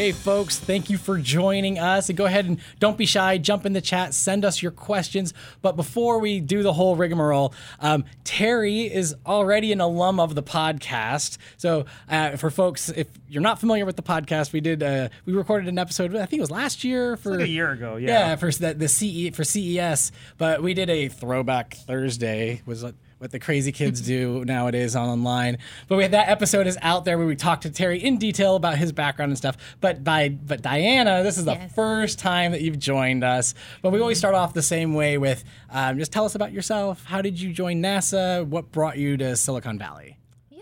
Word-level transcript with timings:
Hey, 0.00 0.12
folks, 0.12 0.58
thank 0.58 0.88
you 0.88 0.96
for 0.96 1.18
joining 1.18 1.78
us. 1.78 2.08
And 2.08 2.16
go 2.16 2.24
ahead 2.24 2.46
and 2.46 2.58
don't 2.78 2.96
be 2.96 3.04
shy, 3.04 3.36
jump 3.36 3.66
in 3.66 3.74
the 3.74 3.82
chat, 3.82 4.14
send 4.14 4.46
us 4.46 4.62
your 4.62 4.72
questions. 4.72 5.34
But 5.60 5.76
before 5.76 6.20
we 6.20 6.40
do 6.40 6.62
the 6.62 6.72
whole 6.72 6.96
rigmarole, 6.96 7.52
um, 7.80 8.06
Terry 8.24 8.90
is 8.90 9.14
already 9.26 9.72
an 9.72 9.82
alum 9.82 10.18
of 10.18 10.34
the 10.34 10.42
podcast. 10.42 11.36
So, 11.58 11.84
uh, 12.08 12.38
for 12.38 12.48
folks, 12.48 12.88
if 12.88 13.08
you're 13.28 13.42
not 13.42 13.60
familiar 13.60 13.84
with 13.84 13.96
the 13.96 14.02
podcast, 14.02 14.54
we 14.54 14.62
did 14.62 14.82
uh, 14.82 15.10
we 15.26 15.34
recorded 15.34 15.68
an 15.68 15.78
episode. 15.78 16.16
I 16.16 16.24
think 16.24 16.38
it 16.38 16.40
was 16.40 16.50
last 16.50 16.82
year 16.82 17.18
for 17.18 17.32
like 17.32 17.40
a 17.40 17.48
year 17.48 17.70
ago. 17.70 17.96
Yeah, 17.96 18.30
yeah 18.30 18.36
for 18.36 18.50
the, 18.50 18.72
the 18.72 18.88
CE 18.88 19.36
for 19.36 19.44
CES. 19.44 20.12
But 20.38 20.62
we 20.62 20.72
did 20.72 20.88
a 20.88 21.08
throwback 21.08 21.74
Thursday. 21.74 22.62
Was 22.64 22.84
it? 22.84 22.94
What 23.20 23.30
the 23.30 23.38
crazy 23.38 23.70
kids 23.70 24.00
do 24.00 24.46
nowadays 24.46 24.96
online. 24.96 25.58
But 25.88 25.96
we 25.96 26.04
had 26.04 26.12
that 26.12 26.30
episode 26.30 26.66
is 26.66 26.78
out 26.80 27.04
there 27.04 27.18
where 27.18 27.26
we 27.26 27.36
talked 27.36 27.64
to 27.64 27.70
Terry 27.70 28.02
in 28.02 28.16
detail 28.16 28.56
about 28.56 28.78
his 28.78 28.92
background 28.92 29.30
and 29.30 29.36
stuff. 29.36 29.58
But 29.82 30.02
by 30.02 30.30
but 30.30 30.62
Diana, 30.62 31.22
this 31.22 31.36
is 31.36 31.44
the 31.44 31.52
yes. 31.52 31.74
first 31.74 32.18
time 32.18 32.52
that 32.52 32.62
you've 32.62 32.78
joined 32.78 33.22
us. 33.22 33.52
But 33.82 33.90
we 33.90 34.00
always 34.00 34.16
start 34.16 34.34
off 34.34 34.54
the 34.54 34.62
same 34.62 34.94
way 34.94 35.18
with 35.18 35.44
um, 35.68 35.98
just 35.98 36.12
tell 36.12 36.24
us 36.24 36.34
about 36.34 36.52
yourself. 36.52 37.04
How 37.04 37.20
did 37.20 37.38
you 37.38 37.52
join 37.52 37.82
NASA? 37.82 38.46
What 38.46 38.72
brought 38.72 38.96
you 38.96 39.18
to 39.18 39.36
Silicon 39.36 39.78
Valley? 39.78 40.16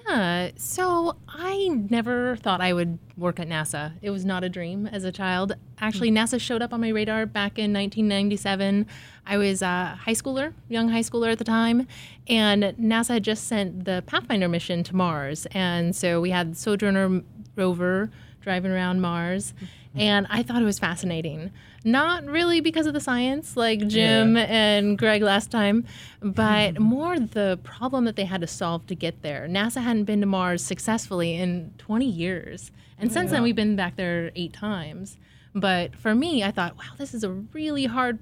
Yeah, 0.09 0.51
so 0.57 1.17
I 1.29 1.69
never 1.69 2.37
thought 2.37 2.61
I 2.61 2.73
would 2.73 2.99
work 3.17 3.39
at 3.39 3.49
NASA. 3.49 3.93
It 4.01 4.11
was 4.11 4.25
not 4.25 4.43
a 4.43 4.49
dream 4.49 4.87
as 4.87 5.05
a 5.05 5.13
child. 5.13 5.55
Actually, 5.81 6.11
mm. 6.11 6.19
NASA 6.19 6.41
showed 6.41 6.63
up 6.63 6.73
on 6.73 6.81
my 6.81 6.89
radar 6.89 7.27
back 7.27 7.59
in 7.59 7.73
1997. 7.73 8.87
I 9.27 9.37
was 9.37 9.61
a 9.61 9.99
high 10.01 10.15
schooler, 10.15 10.55
young 10.69 10.89
high 10.89 11.01
schooler 11.01 11.31
at 11.31 11.39
the 11.39 11.45
time, 11.45 11.87
and 12.27 12.63
NASA 12.81 13.15
had 13.15 13.25
just 13.25 13.47
sent 13.47 13.85
the 13.85 14.03
Pathfinder 14.07 14.49
mission 14.49 14.83
to 14.85 14.97
Mars. 14.97 15.47
And 15.53 15.95
so 15.95 16.21
we 16.21 16.31
had 16.31 16.57
Sojourner 16.57 17.23
rover 17.57 18.11
driving 18.41 18.71
around 18.71 19.01
Mars. 19.01 19.53
Mm. 19.53 19.69
And 19.95 20.27
I 20.31 20.43
thought 20.43 20.63
it 20.63 20.67
was 20.67 20.79
fascinating. 20.79 21.51
Not 21.85 22.25
really 22.25 22.61
because 22.61 22.87
of 22.87 22.95
the 22.95 23.01
science, 23.01 23.57
like 23.57 23.87
Jim 23.87 24.37
yeah. 24.37 24.45
and 24.45 24.99
Greg 24.99 25.23
last 25.23 25.51
time, 25.51 25.87
but 26.21 26.75
mm-hmm. 26.75 26.83
more 26.83 27.19
the 27.19 27.59
problem 27.63 28.05
that 28.05 28.17
they 28.17 28.25
had 28.25 28.41
to 28.41 28.47
solve 28.47 28.87
to 28.89 28.95
get 28.95 29.23
there. 29.23 29.49
NASA 29.49 29.83
hadn't 29.83 30.05
been 30.05 30.21
to 30.21 30.27
Mars 30.27 30.63
successfully 30.63 31.35
in 31.35 31.73
20 31.79 32.05
years. 32.05 32.71
And 32.99 33.13
since 33.13 33.29
yeah. 33.29 33.37
then, 33.37 33.43
we've 33.43 33.57
been 33.57 33.77
back 33.77 33.97
there 33.97 34.31
eight 34.35 34.53
times. 34.53 35.17
But 35.55 35.97
for 35.97 36.15
me, 36.15 36.45
I 36.45 36.51
thought, 36.51 36.77
wow, 36.77 36.95
this 36.97 37.15
is 37.15 37.25
a 37.25 37.31
really 37.31 37.87
hard 37.87 38.19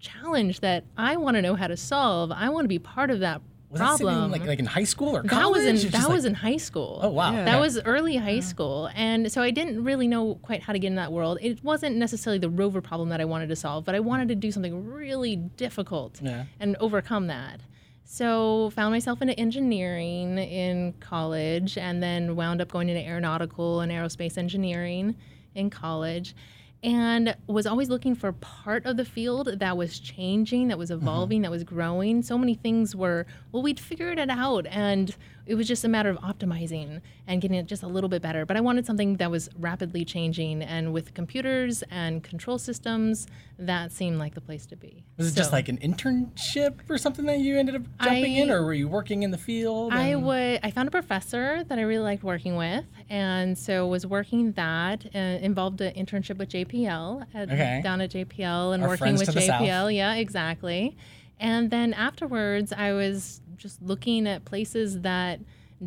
challenge 0.00 0.60
that 0.60 0.84
I 0.96 1.16
want 1.16 1.36
to 1.36 1.42
know 1.42 1.54
how 1.54 1.66
to 1.66 1.76
solve. 1.76 2.30
I 2.30 2.48
want 2.50 2.64
to 2.64 2.68
be 2.68 2.78
part 2.78 3.10
of 3.10 3.20
that 3.20 3.40
was 3.72 3.80
problem. 3.80 4.30
That 4.30 4.38
like 4.38 4.46
like 4.46 4.58
in 4.58 4.66
high 4.66 4.84
school 4.84 5.16
or 5.16 5.22
college? 5.22 5.64
That 5.64 5.72
was 5.72 5.84
in 5.84 5.90
that 5.90 6.08
was 6.10 6.24
in 6.24 6.34
high 6.34 6.58
school. 6.58 7.00
Oh 7.02 7.10
wow, 7.10 7.32
yeah. 7.32 7.44
that 7.44 7.58
was 7.58 7.80
early 7.80 8.16
high 8.16 8.40
school, 8.40 8.90
and 8.94 9.32
so 9.32 9.42
I 9.42 9.50
didn't 9.50 9.82
really 9.82 10.06
know 10.06 10.36
quite 10.36 10.62
how 10.62 10.72
to 10.72 10.78
get 10.78 10.88
in 10.88 10.96
that 10.96 11.10
world. 11.10 11.38
It 11.40 11.64
wasn't 11.64 11.96
necessarily 11.96 12.38
the 12.38 12.50
rover 12.50 12.80
problem 12.80 13.08
that 13.08 13.20
I 13.20 13.24
wanted 13.24 13.48
to 13.48 13.56
solve, 13.56 13.84
but 13.84 13.94
I 13.94 14.00
wanted 14.00 14.28
to 14.28 14.34
do 14.34 14.52
something 14.52 14.86
really 14.86 15.36
difficult 15.36 16.20
yeah. 16.22 16.44
and 16.60 16.76
overcome 16.76 17.26
that. 17.28 17.60
So 18.04 18.70
found 18.70 18.92
myself 18.92 19.22
into 19.22 19.38
engineering 19.40 20.36
in 20.36 20.92
college, 21.00 21.78
and 21.78 22.02
then 22.02 22.36
wound 22.36 22.60
up 22.60 22.70
going 22.70 22.90
into 22.90 23.02
aeronautical 23.02 23.80
and 23.80 23.90
aerospace 23.90 24.36
engineering 24.36 25.16
in 25.54 25.70
college 25.70 26.34
and 26.82 27.36
was 27.46 27.66
always 27.66 27.88
looking 27.88 28.14
for 28.14 28.32
part 28.32 28.86
of 28.86 28.96
the 28.96 29.04
field 29.04 29.58
that 29.60 29.76
was 29.76 30.00
changing, 30.00 30.68
that 30.68 30.78
was 30.78 30.90
mm-hmm. 30.90 31.02
evolving, 31.02 31.38
mm-hmm. 31.38 31.42
that 31.44 31.50
was 31.50 31.64
growing. 31.64 32.22
So 32.22 32.36
many 32.36 32.54
things 32.54 32.96
were, 32.96 33.26
well, 33.52 33.62
we'd 33.62 33.78
figured 33.78 34.18
it 34.18 34.30
out 34.30 34.66
and 34.66 35.14
it 35.46 35.54
was 35.54 35.66
just 35.66 35.84
a 35.84 35.88
matter 35.88 36.08
of 36.08 36.18
optimizing 36.18 37.00
and 37.26 37.40
getting 37.42 37.56
it 37.56 37.66
just 37.66 37.82
a 37.82 37.86
little 37.86 38.08
bit 38.08 38.22
better. 38.22 38.46
But 38.46 38.56
I 38.56 38.60
wanted 38.60 38.86
something 38.86 39.16
that 39.16 39.30
was 39.30 39.48
rapidly 39.58 40.04
changing, 40.04 40.62
and 40.62 40.92
with 40.92 41.14
computers 41.14 41.82
and 41.90 42.22
control 42.22 42.58
systems, 42.58 43.26
that 43.58 43.92
seemed 43.92 44.18
like 44.18 44.34
the 44.34 44.40
place 44.40 44.66
to 44.66 44.76
be. 44.76 45.04
Was 45.16 45.28
it 45.28 45.30
so, 45.30 45.36
just 45.36 45.52
like 45.52 45.68
an 45.68 45.78
internship 45.78 46.80
or 46.88 46.98
something 46.98 47.26
that 47.26 47.38
you 47.38 47.58
ended 47.58 47.76
up 47.76 47.82
jumping 48.00 48.36
I, 48.36 48.40
in, 48.40 48.50
or 48.50 48.64
were 48.64 48.74
you 48.74 48.88
working 48.88 49.22
in 49.22 49.30
the 49.30 49.38
field? 49.38 49.92
I 49.92 50.14
would. 50.14 50.60
I 50.62 50.70
found 50.70 50.88
a 50.88 50.92
professor 50.92 51.64
that 51.64 51.78
I 51.78 51.82
really 51.82 52.02
liked 52.02 52.24
working 52.24 52.56
with, 52.56 52.84
and 53.10 53.56
so 53.56 53.86
was 53.86 54.06
working 54.06 54.52
that. 54.52 55.06
Uh, 55.14 55.18
involved 55.42 55.80
an 55.80 55.92
internship 55.94 56.38
with 56.38 56.48
JPL 56.48 57.26
at, 57.34 57.50
okay. 57.50 57.80
down 57.82 58.00
at 58.00 58.10
JPL 58.10 58.74
and 58.74 58.82
Our 58.82 58.90
working 58.90 59.16
with 59.16 59.28
JPL. 59.28 59.94
Yeah, 59.94 60.14
exactly. 60.14 60.96
And 61.38 61.70
then 61.70 61.92
afterwards, 61.92 62.72
I 62.72 62.92
was 62.92 63.41
just 63.56 63.82
looking 63.82 64.26
at 64.26 64.44
places 64.44 65.00
that 65.00 65.40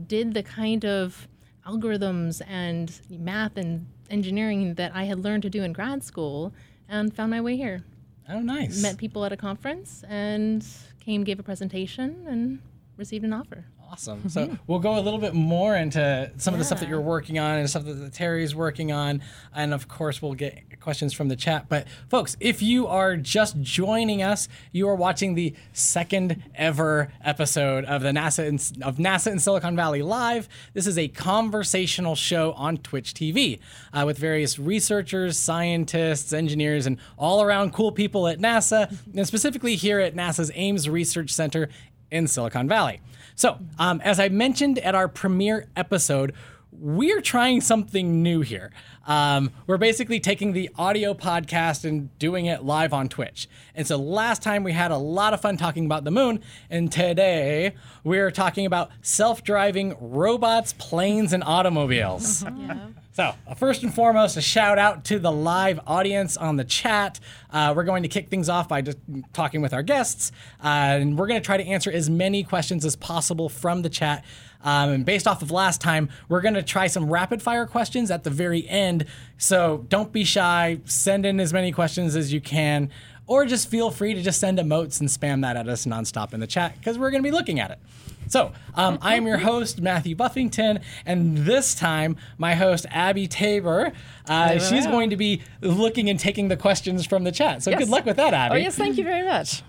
did 0.07 0.33
the 0.33 0.43
kind 0.43 0.85
of 0.85 1.27
algorithms 1.65 2.41
and 2.47 2.99
math 3.09 3.57
and 3.57 3.87
engineering 4.09 4.75
that 4.75 4.91
I 4.93 5.05
had 5.05 5.19
learned 5.19 5.43
to 5.43 5.49
do 5.49 5.63
in 5.63 5.73
grad 5.73 6.03
school 6.03 6.53
and 6.87 7.13
found 7.13 7.31
my 7.31 7.41
way 7.41 7.55
here. 7.55 7.83
Oh, 8.29 8.39
nice. 8.39 8.81
Met 8.81 8.97
people 8.97 9.25
at 9.25 9.31
a 9.31 9.37
conference 9.37 10.03
and 10.07 10.65
came, 10.99 11.23
gave 11.23 11.39
a 11.39 11.43
presentation, 11.43 12.25
and 12.27 12.59
received 12.97 13.23
an 13.23 13.33
offer. 13.33 13.65
Awesome. 13.91 14.27
So 14.29 14.47
mm-hmm. 14.47 14.55
we'll 14.67 14.79
go 14.79 14.97
a 14.97 15.01
little 15.01 15.19
bit 15.19 15.33
more 15.33 15.75
into 15.75 16.31
some 16.37 16.53
yeah. 16.53 16.55
of 16.55 16.59
the 16.59 16.65
stuff 16.65 16.79
that 16.79 16.89
you're 16.89 17.01
working 17.01 17.39
on 17.39 17.59
and 17.59 17.69
stuff 17.69 17.85
that 17.85 18.13
Terry's 18.13 18.55
working 18.55 18.91
on. 18.91 19.21
And 19.53 19.73
of 19.73 19.87
course, 19.87 20.21
we'll 20.21 20.33
get 20.33 20.79
questions 20.79 21.13
from 21.13 21.27
the 21.27 21.35
chat. 21.35 21.67
But 21.69 21.87
folks, 22.09 22.35
if 22.39 22.61
you 22.61 22.87
are 22.87 23.15
just 23.15 23.59
joining 23.61 24.21
us, 24.21 24.47
you 24.71 24.87
are 24.89 24.95
watching 24.95 25.35
the 25.35 25.55
second 25.73 26.43
ever 26.55 27.11
episode 27.23 27.85
of 27.85 28.01
the 28.01 28.09
NASA 28.09 28.45
in, 28.45 28.83
of 28.83 28.97
NASA 28.97 29.31
in 29.31 29.39
Silicon 29.39 29.75
Valley 29.75 30.01
Live. 30.01 30.49
This 30.73 30.87
is 30.87 30.97
a 30.97 31.07
conversational 31.07 32.15
show 32.15 32.53
on 32.53 32.77
Twitch 32.77 33.13
TV 33.13 33.59
uh, 33.93 34.03
with 34.05 34.17
various 34.17 34.59
researchers, 34.59 35.37
scientists, 35.37 36.33
engineers, 36.33 36.85
and 36.85 36.97
all 37.17 37.41
around 37.41 37.73
cool 37.73 37.91
people 37.91 38.27
at 38.27 38.39
NASA, 38.39 38.95
and 39.15 39.27
specifically 39.27 39.75
here 39.75 39.99
at 39.99 40.15
NASA's 40.15 40.51
Ames 40.55 40.89
Research 40.89 41.31
Center 41.31 41.69
in 42.11 42.27
Silicon 42.27 42.67
Valley. 42.67 43.01
So, 43.35 43.59
um, 43.77 44.01
as 44.01 44.19
I 44.19 44.29
mentioned 44.29 44.79
at 44.79 44.95
our 44.95 45.07
premiere 45.07 45.67
episode, 45.75 46.33
we're 46.71 47.21
trying 47.21 47.61
something 47.61 48.21
new 48.21 48.41
here. 48.41 48.71
Um, 49.07 49.51
we're 49.67 49.77
basically 49.77 50.19
taking 50.19 50.53
the 50.53 50.69
audio 50.77 51.13
podcast 51.13 51.85
and 51.85 52.17
doing 52.17 52.47
it 52.47 52.63
live 52.63 52.93
on 52.93 53.07
Twitch. 53.07 53.47
And 53.75 53.85
so 53.85 53.97
last 53.97 54.41
time 54.41 54.63
we 54.63 54.73
had 54.73 54.91
a 54.91 54.97
lot 54.97 55.33
of 55.33 55.41
fun 55.41 55.57
talking 55.57 55.85
about 55.85 56.03
the 56.03 56.11
moon, 56.11 56.41
and 56.69 56.91
today 56.91 57.75
we're 58.03 58.31
talking 58.31 58.65
about 58.65 58.89
self 59.01 59.43
driving 59.43 59.95
robots, 59.99 60.73
planes, 60.73 61.33
and 61.33 61.43
automobiles. 61.43 62.43
yeah. 62.57 62.87
So, 63.15 63.33
uh, 63.47 63.53
first 63.53 63.81
and 63.81 63.93
foremost, 63.93 64.35
a 64.35 64.41
shout 64.41 64.77
out 64.77 65.05
to 65.05 65.19
the 65.19 65.31
live 65.31 65.79
audience 65.87 66.35
on 66.35 66.57
the 66.57 66.65
chat. 66.65 67.21
Uh, 67.49 67.71
we're 67.73 67.85
going 67.85 68.03
to 68.03 68.09
kick 68.09 68.27
things 68.27 68.49
off 68.49 68.67
by 68.67 68.81
just 68.81 68.97
talking 69.31 69.61
with 69.61 69.73
our 69.73 69.83
guests, 69.83 70.33
uh, 70.61 70.67
and 70.99 71.17
we're 71.17 71.27
going 71.27 71.39
to 71.39 71.45
try 71.45 71.55
to 71.55 71.63
answer 71.65 71.89
as 71.89 72.09
many 72.09 72.43
questions 72.43 72.83
as 72.83 72.97
possible 72.97 73.47
from 73.47 73.83
the 73.83 73.89
chat. 73.89 74.25
Um, 74.65 74.89
and 74.89 75.05
based 75.05 75.29
off 75.29 75.41
of 75.41 75.49
last 75.49 75.79
time, 75.79 76.09
we're 76.27 76.41
going 76.41 76.55
to 76.55 76.63
try 76.63 76.87
some 76.87 77.09
rapid 77.09 77.41
fire 77.41 77.65
questions 77.65 78.11
at 78.11 78.25
the 78.25 78.29
very 78.29 78.67
end. 78.67 79.05
So, 79.37 79.85
don't 79.87 80.11
be 80.11 80.25
shy, 80.25 80.81
send 80.83 81.25
in 81.25 81.39
as 81.39 81.53
many 81.53 81.71
questions 81.71 82.17
as 82.17 82.33
you 82.33 82.41
can, 82.41 82.89
or 83.27 83.45
just 83.45 83.69
feel 83.69 83.91
free 83.91 84.13
to 84.13 84.21
just 84.21 84.41
send 84.41 84.59
emotes 84.59 84.99
and 84.99 85.07
spam 85.07 85.41
that 85.43 85.55
at 85.55 85.69
us 85.69 85.85
nonstop 85.85 86.33
in 86.33 86.41
the 86.41 86.47
chat 86.47 86.77
because 86.77 86.99
we're 86.99 87.11
going 87.11 87.23
to 87.23 87.27
be 87.29 87.33
looking 87.33 87.61
at 87.61 87.71
it. 87.71 87.79
So, 88.27 88.51
um, 88.73 88.97
I 89.01 89.15
am 89.15 89.25
your 89.27 89.37
host, 89.37 89.81
Matthew 89.81 90.15
Buffington, 90.15 90.79
and 91.05 91.37
this 91.37 91.75
time, 91.75 92.17
my 92.37 92.55
host, 92.55 92.85
Abby 92.89 93.27
Tabor, 93.27 93.91
uh, 94.27 94.59
she's 94.59 94.87
going 94.87 95.09
to 95.11 95.17
be 95.17 95.41
looking 95.61 96.09
and 96.09 96.19
taking 96.19 96.47
the 96.47 96.57
questions 96.57 97.05
from 97.05 97.23
the 97.23 97.31
chat. 97.31 97.63
So, 97.63 97.71
yes. 97.71 97.79
good 97.79 97.89
luck 97.89 98.05
with 98.05 98.17
that, 98.17 98.33
Abby. 98.33 98.55
Oh, 98.55 98.57
yes, 98.57 98.75
thank 98.75 98.97
you 98.97 99.03
very 99.03 99.25
much. 99.25 99.63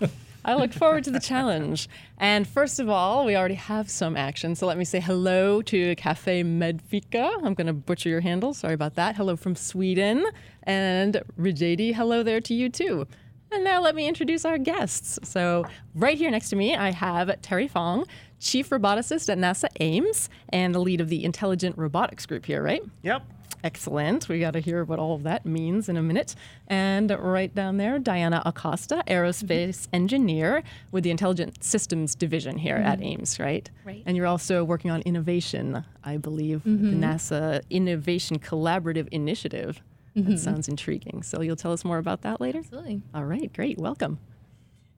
I 0.47 0.55
look 0.55 0.71
forward 0.71 1.03
to 1.03 1.11
the 1.11 1.19
challenge. 1.19 1.89
And 2.17 2.47
first 2.47 2.79
of 2.79 2.87
all, 2.87 3.25
we 3.25 3.35
already 3.35 3.55
have 3.55 3.89
some 3.89 4.15
action. 4.15 4.55
So 4.55 4.65
let 4.65 4.77
me 4.77 4.85
say 4.85 5.01
hello 5.01 5.61
to 5.63 5.93
Cafe 5.97 6.41
Medfika. 6.43 7.43
I'm 7.43 7.53
going 7.53 7.67
to 7.67 7.73
butcher 7.73 8.07
your 8.07 8.21
handle. 8.21 8.53
Sorry 8.53 8.73
about 8.73 8.95
that. 8.95 9.17
Hello 9.17 9.35
from 9.35 9.57
Sweden. 9.57 10.25
And 10.63 11.21
Rijadi, 11.37 11.93
hello 11.93 12.23
there 12.23 12.39
to 12.39 12.53
you 12.53 12.69
too. 12.69 13.07
And 13.51 13.65
now 13.65 13.81
let 13.81 13.93
me 13.93 14.07
introduce 14.07 14.45
our 14.45 14.57
guests. 14.57 15.19
So, 15.23 15.65
right 15.95 16.17
here 16.17 16.31
next 16.31 16.49
to 16.49 16.55
me, 16.55 16.75
I 16.75 16.91
have 16.91 17.41
Terry 17.41 17.67
Fong, 17.67 18.05
Chief 18.39 18.69
Roboticist 18.69 19.29
at 19.29 19.37
NASA 19.37 19.67
Ames, 19.79 20.29
and 20.49 20.73
the 20.73 20.79
lead 20.79 21.01
of 21.01 21.09
the 21.09 21.23
Intelligent 21.25 21.77
Robotics 21.77 22.25
Group 22.25 22.45
here, 22.45 22.61
right? 22.61 22.83
Yep. 23.03 23.23
Excellent. 23.63 24.29
We 24.29 24.39
got 24.39 24.51
to 24.51 24.59
hear 24.59 24.83
what 24.83 24.99
all 24.99 25.15
of 25.15 25.23
that 25.23 25.45
means 25.45 25.89
in 25.89 25.97
a 25.97 26.01
minute. 26.01 26.35
And 26.67 27.09
right 27.19 27.53
down 27.53 27.77
there, 27.77 27.97
Diana 27.97 28.41
Acosta, 28.45 29.03
aerospace 29.07 29.69
mm-hmm. 29.69 29.95
engineer 29.95 30.63
with 30.91 31.03
the 31.03 31.09
Intelligent 31.09 31.63
Systems 31.63 32.13
Division 32.13 32.57
here 32.57 32.75
mm-hmm. 32.77 32.87
at 32.87 33.01
Ames, 33.01 33.39
right? 33.39 33.69
Right. 33.83 34.03
And 34.05 34.15
you're 34.15 34.27
also 34.27 34.63
working 34.63 34.91
on 34.91 35.01
innovation, 35.01 35.83
I 36.03 36.17
believe, 36.17 36.59
mm-hmm. 36.59 37.01
the 37.01 37.07
NASA 37.07 37.63
Innovation 37.69 38.37
Collaborative 38.37 39.07
Initiative. 39.11 39.81
Mm-hmm. 40.15 40.31
That 40.31 40.37
sounds 40.39 40.67
intriguing. 40.67 41.23
So 41.23 41.41
you'll 41.41 41.55
tell 41.55 41.73
us 41.73 41.83
more 41.83 41.97
about 41.97 42.21
that 42.21 42.39
later? 42.39 42.59
Absolutely. 42.59 43.01
All 43.13 43.25
right, 43.25 43.51
great. 43.53 43.77
Welcome. 43.77 44.19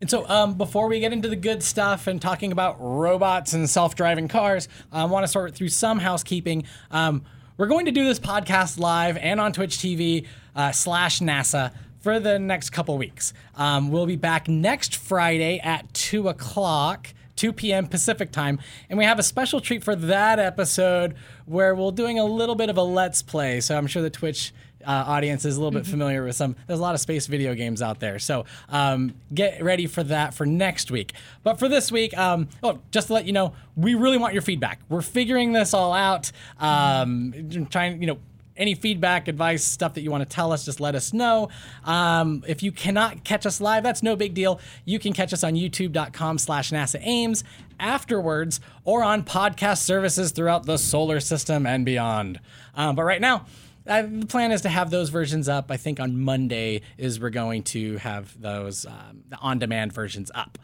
And 0.02 0.10
so, 0.10 0.28
um, 0.30 0.54
before 0.54 0.88
we 0.88 1.02
get 1.02 1.12
into 1.12 1.28
the 1.28 1.36
good 1.36 1.62
stuff 1.62 2.08
and 2.08 2.22
talking 2.22 2.54
about 2.54 2.78
robots 2.80 3.54
and 3.54 3.70
self 3.70 3.96
driving 3.96 4.30
cars, 4.30 4.70
I 4.92 5.06
want 5.06 5.26
to 5.26 5.28
sort 5.28 5.56
through 5.56 5.70
some 5.70 6.00
housekeeping. 6.00 6.64
Um, 6.90 7.24
we're 7.58 7.68
going 7.68 7.86
to 7.88 7.92
do 7.92 8.06
this 8.06 8.20
podcast 8.20 8.80
live 8.80 9.18
and 9.18 9.42
on 9.42 9.52
Twitch 9.52 9.78
TV 9.78 10.26
uh, 10.56 10.72
slash 10.72 11.20
NASA 11.20 11.74
for 12.00 12.18
the 12.18 12.40
next 12.40 12.70
couple 12.70 12.98
weeks. 12.98 13.34
Um, 13.56 13.92
we'll 13.92 14.06
be 14.06 14.16
back 14.16 14.48
next 14.48 14.96
Friday 14.96 15.60
at 15.60 15.94
2 15.94 16.30
o'clock. 16.30 17.14
2 17.36 17.54
p.m. 17.54 17.88
Pacific 17.88 18.34
time, 18.34 18.60
and 18.90 19.00
we 19.00 19.06
have 19.06 19.18
a 19.18 19.24
special 19.24 19.62
treat 19.62 19.82
for 19.82 19.96
that 19.96 20.40
episode 20.40 21.16
where 21.46 21.74
we're 21.74 21.90
doing 21.90 22.20
a 22.20 22.26
little 22.26 22.56
bit 22.56 22.70
of 22.70 22.76
a 22.76 22.84
let's 22.84 23.22
play. 23.22 23.62
So 23.62 23.78
I'm 23.78 23.88
sure 23.88 24.02
the 24.02 24.10
Twitch 24.10 24.54
uh, 24.86 24.92
audience 25.08 25.46
is 25.46 25.58
a 25.58 25.60
little 25.60 25.78
bit 25.78 25.86
familiar 25.86 26.24
with 26.24 26.36
some. 26.36 26.56
There's 26.68 26.80
a 26.80 26.82
lot 26.82 26.96
of 26.96 27.02
space 27.02 27.28
video 27.28 27.54
games 27.56 27.82
out 27.82 28.00
there, 28.00 28.20
so 28.20 28.46
um, 28.70 29.14
get 29.34 29.64
ready 29.64 29.88
for 29.88 30.04
that 30.04 30.34
for 30.34 30.46
next 30.46 30.92
week. 30.92 31.14
But 31.44 31.60
for 31.60 31.68
this 31.68 31.92
week, 31.92 32.18
um, 32.18 32.48
oh, 32.64 32.80
just 32.92 33.08
to 33.08 33.14
let 33.14 33.26
you 33.26 33.34
know, 33.34 33.54
we 33.76 33.96
really 33.96 34.18
want 34.18 34.34
your 34.34 34.42
feedback. 34.42 34.80
We're 34.90 35.02
figuring 35.02 35.54
this 35.54 35.74
all 35.74 35.94
out. 35.94 36.32
Um, 36.60 37.68
trying, 37.70 38.02
you 38.02 38.08
know 38.08 38.20
any 38.60 38.76
feedback, 38.76 39.28
advice, 39.28 39.64
stuff 39.64 39.94
that 39.94 40.02
you 40.02 40.12
want 40.12 40.22
to 40.22 40.36
tell 40.36 40.52
us, 40.52 40.66
just 40.66 40.80
let 40.80 40.94
us 40.94 41.14
know. 41.14 41.50
Um, 41.86 42.44
if 42.46 42.62
you 42.62 42.72
cannot 42.72 43.24
catch 43.24 43.46
us 43.46 43.62
live, 43.62 43.82
that's 43.84 44.04
no 44.04 44.16
big 44.16 44.34
deal. 44.34 44.60
You 44.86 45.00
can 45.00 45.14
catch 45.14 45.34
us 45.34 45.44
on 45.44 45.54
youtube.com 45.54 46.38
slash 46.38 46.72
NASA 46.72 47.00
Ames 47.02 47.44
afterwards 47.80 48.60
or 48.84 49.02
on 49.02 49.24
podcast 49.24 49.84
services 49.84 50.32
throughout 50.32 50.66
the 50.66 50.78
solar 50.78 51.22
system 51.22 51.66
and 51.66 51.86
beyond. 51.86 52.40
Um, 52.76 52.96
but 52.98 53.04
right 53.04 53.22
now, 53.22 53.46
uh, 53.90 54.04
the 54.04 54.26
plan 54.26 54.52
is 54.52 54.62
to 54.62 54.70
have 54.70 54.92
those 54.92 55.10
versions 55.10 55.50
up. 55.50 55.72
I 55.72 55.78
think 55.78 56.00
on 56.00 56.20
Monday 56.22 56.82
is 56.98 57.20
we're 57.20 57.30
going 57.30 57.64
to 57.64 57.98
have 57.98 58.40
those 58.40 58.86
um, 58.86 59.24
the 59.28 59.38
on-demand 59.38 59.92
versions 59.94 60.32
up. 60.34 60.58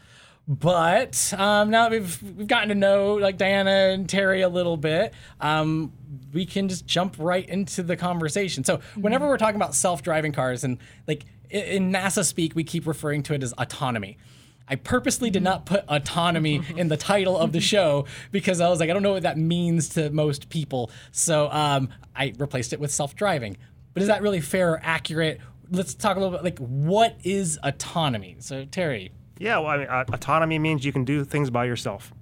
But 0.47 1.33
um, 1.35 1.71
now 1.71 1.89
that 1.89 1.91
we've 1.91 2.21
we've 2.37 2.47
gotten 2.47 2.69
to 2.69 2.75
know 2.75 3.15
like 3.15 3.37
Diana 3.37 3.93
and 3.93 4.07
Terry 4.07 4.41
a 4.41 4.49
little 4.49 4.77
bit, 4.77 5.13
um, 5.41 5.91
we 6.33 6.45
can 6.45 6.69
just 6.69 6.85
jump 6.85 7.15
right 7.17 7.47
into 7.49 7.81
the 7.81 7.97
conversation. 7.97 8.63
So 8.63 8.79
whenever 8.95 9.27
we're 9.27 9.37
talking 9.37 9.55
about 9.55 9.73
self-driving 9.73 10.33
cars 10.33 10.63
and 10.63 10.77
like 11.07 11.25
in 11.49 11.91
NASA 11.91 12.23
speak, 12.23 12.55
we 12.55 12.63
keep 12.63 12.85
referring 12.85 13.23
to 13.23 13.33
it 13.33 13.41
as 13.41 13.53
autonomy. 13.57 14.17
I 14.67 14.75
purposely 14.75 15.29
did 15.29 15.43
not 15.43 15.65
put 15.65 15.83
autonomy 15.87 16.61
in 16.75 16.87
the 16.87 16.97
title 16.97 17.37
of 17.37 17.51
the 17.51 17.61
show 17.61 18.05
because 18.31 18.59
I 18.61 18.69
was 18.69 18.79
like, 18.79 18.89
I 18.89 18.93
don't 18.93 19.03
know 19.03 19.13
what 19.13 19.23
that 19.23 19.37
means 19.37 19.89
to 19.89 20.09
most 20.09 20.49
people. 20.49 20.91
So 21.11 21.49
um, 21.51 21.89
I 22.15 22.33
replaced 22.37 22.73
it 22.73 22.79
with 22.79 22.91
self-driving. 22.91 23.57
But 23.93 24.01
is 24.01 24.07
that 24.07 24.21
really 24.21 24.41
fair 24.41 24.73
or 24.73 24.81
accurate? 24.83 25.39
Let's 25.71 25.93
talk 25.93 26.17
a 26.17 26.19
little 26.19 26.37
bit 26.37 26.43
like 26.43 26.59
what 26.59 27.15
is 27.23 27.57
autonomy. 27.63 28.35
So 28.39 28.65
Terry, 28.65 29.11
Yeah, 29.37 29.57
well, 29.59 29.67
I 29.67 29.77
mean, 29.77 29.87
uh, 29.87 30.05
autonomy 30.11 30.59
means 30.59 30.85
you 30.85 30.91
can 30.91 31.05
do 31.05 31.23
things 31.23 31.49
by 31.49 31.65
yourself. 31.65 32.13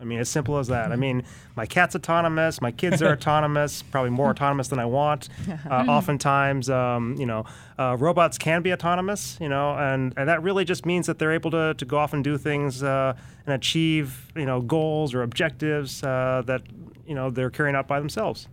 I 0.00 0.04
mean, 0.04 0.18
as 0.18 0.28
simple 0.28 0.58
as 0.58 0.68
that. 0.68 0.92
I 0.92 0.96
mean, 0.96 1.24
my 1.56 1.66
cat's 1.66 1.94
autonomous, 1.94 2.60
my 2.60 2.72
kids 2.72 3.02
are 3.02 3.12
autonomous, 3.12 3.82
probably 3.82 4.10
more 4.10 4.30
autonomous 4.30 4.68
than 4.68 4.78
I 4.78 4.86
want. 4.86 5.28
Uh, 5.70 5.84
oftentimes, 5.88 6.70
um, 6.70 7.14
you 7.18 7.26
know, 7.26 7.44
uh, 7.78 7.96
robots 7.98 8.38
can 8.38 8.62
be 8.62 8.72
autonomous, 8.72 9.36
you 9.40 9.48
know, 9.48 9.76
and, 9.76 10.12
and 10.16 10.28
that 10.28 10.42
really 10.42 10.64
just 10.64 10.84
means 10.86 11.06
that 11.06 11.18
they're 11.18 11.32
able 11.32 11.50
to, 11.50 11.74
to 11.74 11.84
go 11.84 11.98
off 11.98 12.12
and 12.12 12.24
do 12.24 12.38
things 12.38 12.82
uh, 12.82 13.14
and 13.46 13.54
achieve, 13.54 14.32
you 14.34 14.46
know, 14.46 14.60
goals 14.60 15.14
or 15.14 15.22
objectives 15.22 16.02
uh, 16.02 16.42
that, 16.46 16.62
you 17.06 17.14
know, 17.14 17.30
they're 17.30 17.50
carrying 17.50 17.76
out 17.76 17.86
by 17.86 18.00
themselves. 18.00 18.48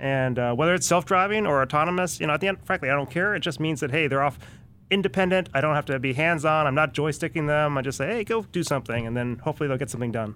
And 0.00 0.38
uh, 0.38 0.54
whether 0.54 0.74
it's 0.74 0.86
self-driving 0.86 1.46
or 1.46 1.62
autonomous, 1.62 2.20
you 2.20 2.26
know, 2.26 2.34
at 2.34 2.40
the 2.40 2.48
end, 2.48 2.58
frankly, 2.64 2.90
I 2.90 2.94
don't 2.94 3.10
care. 3.10 3.34
It 3.34 3.40
just 3.40 3.60
means 3.60 3.80
that 3.80 3.90
hey, 3.90 4.08
they're 4.08 4.22
off 4.22 4.38
independent. 4.90 5.48
I 5.54 5.60
don't 5.60 5.74
have 5.74 5.86
to 5.86 5.98
be 5.98 6.12
hands-on. 6.14 6.66
I'm 6.66 6.74
not 6.74 6.94
joysticking 6.94 7.46
them. 7.46 7.76
I 7.78 7.82
just 7.82 7.98
say, 7.98 8.06
hey, 8.06 8.24
go 8.24 8.42
do 8.42 8.62
something, 8.62 9.06
and 9.06 9.16
then 9.16 9.36
hopefully 9.38 9.68
they'll 9.68 9.78
get 9.78 9.90
something 9.90 10.12
done. 10.12 10.34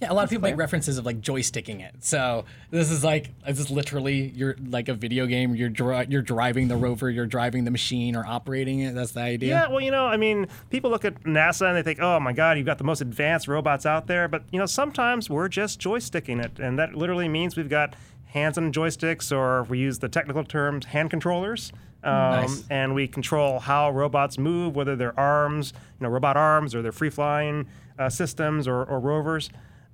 Yeah, 0.00 0.10
a 0.10 0.14
lot 0.14 0.24
of 0.24 0.30
people 0.30 0.48
make 0.48 0.56
references 0.56 0.96
of 0.96 1.04
like 1.04 1.20
joysticking 1.20 1.80
it. 1.80 1.94
So 2.00 2.46
this 2.70 2.90
is 2.90 3.04
like 3.04 3.30
this 3.44 3.58
is 3.58 3.70
literally 3.70 4.32
you're 4.34 4.56
like 4.66 4.88
a 4.88 4.94
video 4.94 5.26
game. 5.26 5.54
You're 5.54 5.68
dri- 5.68 6.06
you're 6.08 6.22
driving 6.22 6.68
the 6.68 6.76
rover, 6.76 7.10
you're 7.10 7.26
driving 7.26 7.64
the 7.64 7.70
machine, 7.70 8.16
or 8.16 8.24
operating 8.26 8.80
it. 8.80 8.94
That's 8.94 9.12
the 9.12 9.20
idea. 9.20 9.50
Yeah, 9.50 9.68
well, 9.68 9.80
you 9.82 9.90
know, 9.90 10.06
I 10.06 10.16
mean, 10.16 10.46
people 10.70 10.90
look 10.90 11.04
at 11.04 11.22
NASA 11.24 11.66
and 11.68 11.76
they 11.76 11.82
think, 11.82 12.00
oh 12.00 12.18
my 12.18 12.32
God, 12.32 12.56
you've 12.56 12.64
got 12.66 12.78
the 12.78 12.84
most 12.84 13.02
advanced 13.02 13.46
robots 13.46 13.84
out 13.84 14.06
there. 14.06 14.26
But, 14.26 14.44
you 14.50 14.58
know, 14.58 14.66
sometimes 14.66 15.28
we're 15.28 15.48
just 15.48 15.78
joysticking 15.80 16.42
it. 16.42 16.58
And 16.58 16.78
that 16.78 16.94
literally 16.94 17.28
means 17.28 17.56
we've 17.56 17.68
got 17.68 17.94
hands 18.26 18.56
on 18.56 18.72
joysticks, 18.72 19.36
or 19.36 19.60
if 19.60 19.68
we 19.68 19.78
use 19.78 19.98
the 19.98 20.08
technical 20.08 20.44
terms, 20.44 20.86
hand 20.86 21.10
controllers. 21.10 21.72
Um, 22.02 22.12
Nice. 22.12 22.64
And 22.70 22.94
we 22.94 23.06
control 23.06 23.58
how 23.58 23.90
robots 23.90 24.38
move, 24.38 24.74
whether 24.74 24.96
they're 24.96 25.18
arms, 25.20 25.74
you 26.00 26.04
know, 26.04 26.10
robot 26.10 26.38
arms, 26.38 26.74
or 26.74 26.80
they're 26.80 26.92
free 26.92 27.10
flying 27.10 27.66
uh, 27.98 28.08
systems 28.08 28.66
or, 28.66 28.82
or 28.84 28.98
rovers. 28.98 29.50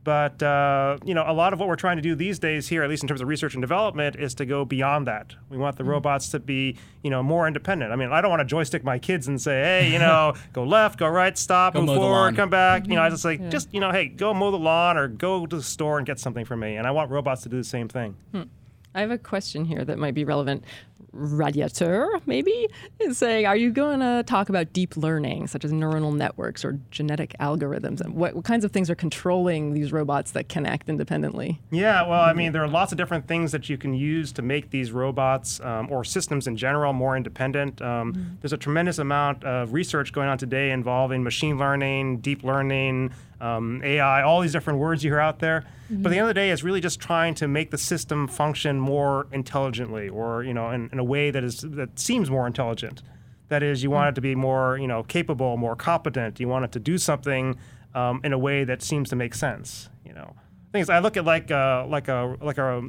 But 0.06 0.40
uh, 0.40 0.98
you 1.04 1.14
know, 1.14 1.24
a 1.26 1.32
lot 1.34 1.52
of 1.52 1.58
what 1.58 1.66
we're 1.68 1.74
trying 1.74 1.96
to 1.96 2.02
do 2.02 2.14
these 2.14 2.38
days 2.38 2.68
here, 2.68 2.84
at 2.84 2.88
least 2.88 3.02
in 3.02 3.08
terms 3.08 3.20
of 3.20 3.26
research 3.26 3.54
and 3.54 3.60
development, 3.60 4.14
is 4.14 4.36
to 4.36 4.46
go 4.46 4.64
beyond 4.64 5.08
that. 5.08 5.34
We 5.50 5.56
want 5.58 5.76
the 5.76 5.82
Mm. 5.82 5.88
robots 5.88 6.28
to 6.28 6.38
be, 6.38 6.76
you 7.02 7.10
know, 7.10 7.24
more 7.24 7.48
independent. 7.48 7.90
I 7.92 7.96
mean, 7.96 8.12
I 8.12 8.20
don't 8.20 8.30
want 8.30 8.38
to 8.38 8.44
joystick 8.46 8.84
my 8.84 9.00
kids 9.00 9.26
and 9.26 9.42
say, 9.42 9.60
hey, 9.62 9.92
you 9.92 9.98
know, 9.98 10.34
go 10.52 10.62
left, 10.62 11.00
go 11.00 11.08
right, 11.08 11.36
stop, 11.36 11.74
Go 11.74 11.80
move 11.80 11.88
mow 11.88 11.94
the 11.94 12.00
lawn. 12.02 12.08
forward, 12.10 12.36
come 12.36 12.50
back. 12.50 12.86
You 12.86 12.94
know, 12.94 13.02
I 13.02 13.10
just 13.10 13.24
like, 13.24 13.50
just 13.50 13.74
you 13.74 13.80
know, 13.80 13.90
hey, 13.90 14.06
go 14.06 14.32
mow 14.32 14.52
the 14.52 14.58
lawn 14.60 14.96
or 14.96 15.08
go 15.08 15.44
to 15.44 15.56
the 15.56 15.62
store 15.62 15.98
and 15.98 16.06
get 16.06 16.20
something 16.20 16.44
for 16.44 16.56
me. 16.56 16.76
And 16.76 16.86
I 16.86 16.92
want 16.92 17.10
robots 17.10 17.42
to 17.42 17.48
do 17.48 17.56
the 17.56 17.64
same 17.64 17.88
thing. 17.88 18.14
I 18.94 19.00
have 19.00 19.10
a 19.10 19.18
question 19.18 19.64
here 19.64 19.84
that 19.84 19.98
might 19.98 20.14
be 20.14 20.24
relevant. 20.24 20.62
Radiator, 21.12 22.08
maybe, 22.26 22.68
is 23.00 23.18
saying, 23.18 23.46
are 23.46 23.56
you 23.56 23.70
going 23.70 24.00
to 24.00 24.22
talk 24.26 24.48
about 24.48 24.72
deep 24.72 24.96
learning, 24.96 25.46
such 25.46 25.64
as 25.64 25.72
neuronal 25.72 26.14
networks 26.14 26.64
or 26.64 26.78
genetic 26.90 27.34
algorithms? 27.40 28.00
And 28.00 28.14
what, 28.14 28.34
what 28.34 28.44
kinds 28.44 28.64
of 28.64 28.72
things 28.72 28.90
are 28.90 28.94
controlling 28.94 29.72
these 29.72 29.92
robots 29.92 30.32
that 30.32 30.48
can 30.48 30.66
act 30.66 30.88
independently? 30.88 31.60
Yeah, 31.70 32.06
well, 32.06 32.20
I 32.20 32.32
mean, 32.32 32.52
there 32.52 32.62
are 32.62 32.68
lots 32.68 32.92
of 32.92 32.98
different 32.98 33.26
things 33.26 33.52
that 33.52 33.68
you 33.68 33.78
can 33.78 33.94
use 33.94 34.32
to 34.32 34.42
make 34.42 34.70
these 34.70 34.92
robots 34.92 35.60
um, 35.60 35.90
or 35.90 36.04
systems 36.04 36.46
in 36.46 36.56
general 36.56 36.92
more 36.92 37.16
independent. 37.16 37.80
Um, 37.80 38.38
There's 38.42 38.52
a 38.52 38.58
tremendous 38.58 38.98
amount 38.98 39.44
of 39.44 39.72
research 39.72 40.12
going 40.12 40.28
on 40.28 40.38
today 40.38 40.70
involving 40.70 41.22
machine 41.22 41.58
learning, 41.58 42.18
deep 42.18 42.44
learning, 42.44 43.12
um, 43.40 43.82
AI, 43.84 44.22
all 44.22 44.40
these 44.40 44.52
different 44.52 44.78
words 44.78 45.04
you 45.04 45.10
hear 45.10 45.20
out 45.20 45.38
there. 45.40 45.64
But 45.88 46.06
at 46.06 46.10
the 46.10 46.16
end 46.18 46.24
of 46.24 46.28
the 46.28 46.34
day, 46.34 46.50
it's 46.50 46.64
really 46.64 46.80
just 46.80 46.98
trying 46.98 47.34
to 47.36 47.46
make 47.46 47.70
the 47.70 47.78
system 47.78 48.26
function 48.26 48.80
more 48.80 49.28
intelligently, 49.30 50.08
or 50.08 50.42
you 50.42 50.52
know, 50.52 50.85
in, 50.86 50.92
in 50.92 50.98
a 50.98 51.04
way 51.04 51.30
that 51.30 51.44
is 51.44 51.60
that 51.60 51.98
seems 51.98 52.30
more 52.30 52.46
intelligent. 52.46 53.02
That 53.48 53.62
is, 53.62 53.82
you 53.82 53.90
want 53.90 54.08
it 54.08 54.14
to 54.16 54.20
be 54.20 54.34
more, 54.34 54.76
you 54.76 54.88
know, 54.88 55.04
capable, 55.04 55.56
more 55.56 55.76
competent. 55.76 56.40
You 56.40 56.48
want 56.48 56.64
it 56.64 56.72
to 56.72 56.80
do 56.80 56.98
something 56.98 57.56
um, 57.94 58.20
in 58.24 58.32
a 58.32 58.38
way 58.38 58.64
that 58.64 58.82
seems 58.82 59.08
to 59.10 59.16
make 59.16 59.34
sense. 59.34 59.88
You 60.04 60.14
know, 60.14 60.34
things 60.72 60.90
I 60.90 60.98
look 60.98 61.16
at 61.16 61.24
like 61.24 61.50
uh, 61.50 61.86
like 61.86 62.08
a 62.08 62.36
like 62.40 62.58
a 62.58 62.82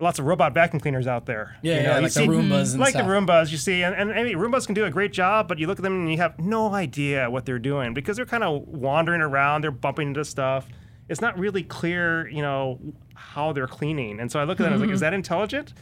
lots 0.00 0.18
of 0.18 0.24
robot 0.26 0.52
vacuum 0.52 0.80
cleaners 0.80 1.06
out 1.06 1.26
there. 1.26 1.56
Yeah, 1.62 1.74
you 1.74 1.80
yeah, 1.80 1.86
know, 1.86 1.96
you 1.96 2.02
like 2.02 2.12
the 2.12 2.20
see- 2.20 2.26
Roombas 2.26 2.72
and 2.72 2.80
like 2.80 2.90
stuff. 2.90 3.06
the 3.06 3.12
Roombas, 3.12 3.52
you 3.52 3.56
see, 3.58 3.82
and, 3.84 3.94
and 3.94 4.12
I 4.12 4.24
mean, 4.24 4.36
Roombas 4.36 4.66
can 4.66 4.74
do 4.74 4.84
a 4.84 4.90
great 4.90 5.12
job, 5.12 5.46
but 5.46 5.58
you 5.58 5.66
look 5.68 5.78
at 5.78 5.82
them 5.82 5.94
and 5.94 6.10
you 6.10 6.18
have 6.18 6.38
no 6.38 6.74
idea 6.74 7.30
what 7.30 7.46
they're 7.46 7.60
doing 7.60 7.94
because 7.94 8.16
they're 8.16 8.26
kind 8.26 8.42
of 8.42 8.66
wandering 8.66 9.20
around, 9.20 9.62
they're 9.62 9.70
bumping 9.70 10.08
into 10.08 10.24
stuff. 10.24 10.68
It's 11.08 11.20
not 11.20 11.38
really 11.38 11.62
clear, 11.62 12.28
you 12.28 12.42
know, 12.42 12.80
how 13.14 13.52
they're 13.52 13.66
cleaning. 13.66 14.20
And 14.20 14.32
so 14.32 14.40
I 14.40 14.44
look 14.44 14.58
at 14.58 14.64
that 14.64 14.72
and 14.72 14.74
I 14.74 14.76
was 14.78 14.80
like, 14.80 14.94
is 14.94 15.00
that 15.00 15.14
intelligent? 15.14 15.74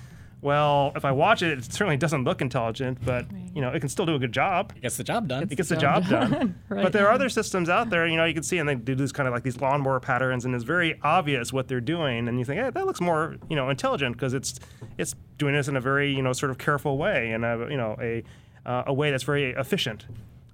Well, 0.43 0.93
if 0.97 1.05
I 1.05 1.13
watch 1.13 1.41
it, 1.43 1.57
it 1.57 1.65
certainly 1.73 1.97
doesn't 1.97 2.25
look 2.25 2.41
intelligent, 2.43 2.99
but 3.07 3.27
you 3.55 3.63
know, 3.63 3.71
it 3.71 3.79
can 3.79 3.89
still 3.89 4.05
do 4.05 4.17
a 4.17 4.19
good 4.19 4.33
job. 4.33 4.73
It 4.77 4.83
Gets 4.83 4.97
the 4.97 5.05
job 5.05 5.29
done. 5.29 5.45
It 5.45 5.55
gets 5.55 5.69
the 5.69 5.77
job 5.77 6.03
job 6.03 6.11
done. 6.11 6.31
done. 6.31 6.55
Right. 6.69 6.83
But 6.83 6.93
there 6.93 7.07
are 7.07 7.13
other 7.13 7.29
systems 7.29 7.69
out 7.69 7.91
there, 7.91 8.09
you 8.09 8.17
know, 8.17 8.25
you 8.25 8.35
can 8.35 8.43
see, 8.43 8.59
and 8.59 8.69
they 8.69 8.75
do 8.75 8.97
these 8.97 9.13
kind 9.13 9.29
of 9.29 9.33
like 9.33 9.45
these 9.45 9.61
lawnmower 9.61 10.01
patterns, 10.01 10.45
and 10.45 10.53
it's 10.55 10.65
very 10.65 10.99
obvious 11.03 11.53
what 11.53 11.69
they're 11.69 11.81
doing, 11.81 12.27
and 12.29 12.39
you 12.41 12.45
think, 12.45 12.61
hey, 12.61 12.71
that 12.71 12.87
looks 12.87 13.01
more, 13.01 13.37
you 13.49 13.55
know, 13.55 13.71
intelligent 13.71 14.17
because 14.17 14.35
it's 14.35 14.59
it's 14.99 15.15
doing 15.39 15.55
this 15.55 15.69
in 15.69 15.77
a 15.77 15.81
very, 15.81 16.13
you 16.13 16.23
know, 16.23 16.33
sort 16.33 16.51
of 16.51 16.59
careful 16.59 16.99
way, 16.99 17.31
and 17.31 17.45
a, 17.45 17.69
you 17.71 17.77
know, 17.77 17.97
a 18.01 18.25
uh, 18.67 18.83
a 18.87 18.93
way 18.93 19.11
that's 19.13 19.23
very 19.25 19.53
efficient. 19.53 20.07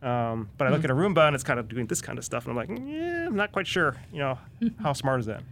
Um, 0.03 0.51
but 0.59 0.67
I 0.69 0.71
look 0.71 0.85
at 0.85 0.91
a 0.91 0.95
Roomba 0.95 1.27
and 1.27 1.35
it's 1.35 1.43
kind 1.43 1.59
of 1.59 1.67
doing 1.69 1.87
this 1.87 2.01
kind 2.03 2.19
of 2.19 2.25
stuff, 2.27 2.47
and 2.47 2.51
I'm 2.51 2.57
like, 2.57 2.69
yeah, 2.79 3.27
I'm 3.27 3.37
not 3.37 3.53
quite 3.53 3.67
sure, 3.67 3.97
you 4.13 4.19
know, 4.19 4.39
how 4.83 4.93
smart 4.93 5.21
is 5.21 5.27
that? 5.27 5.43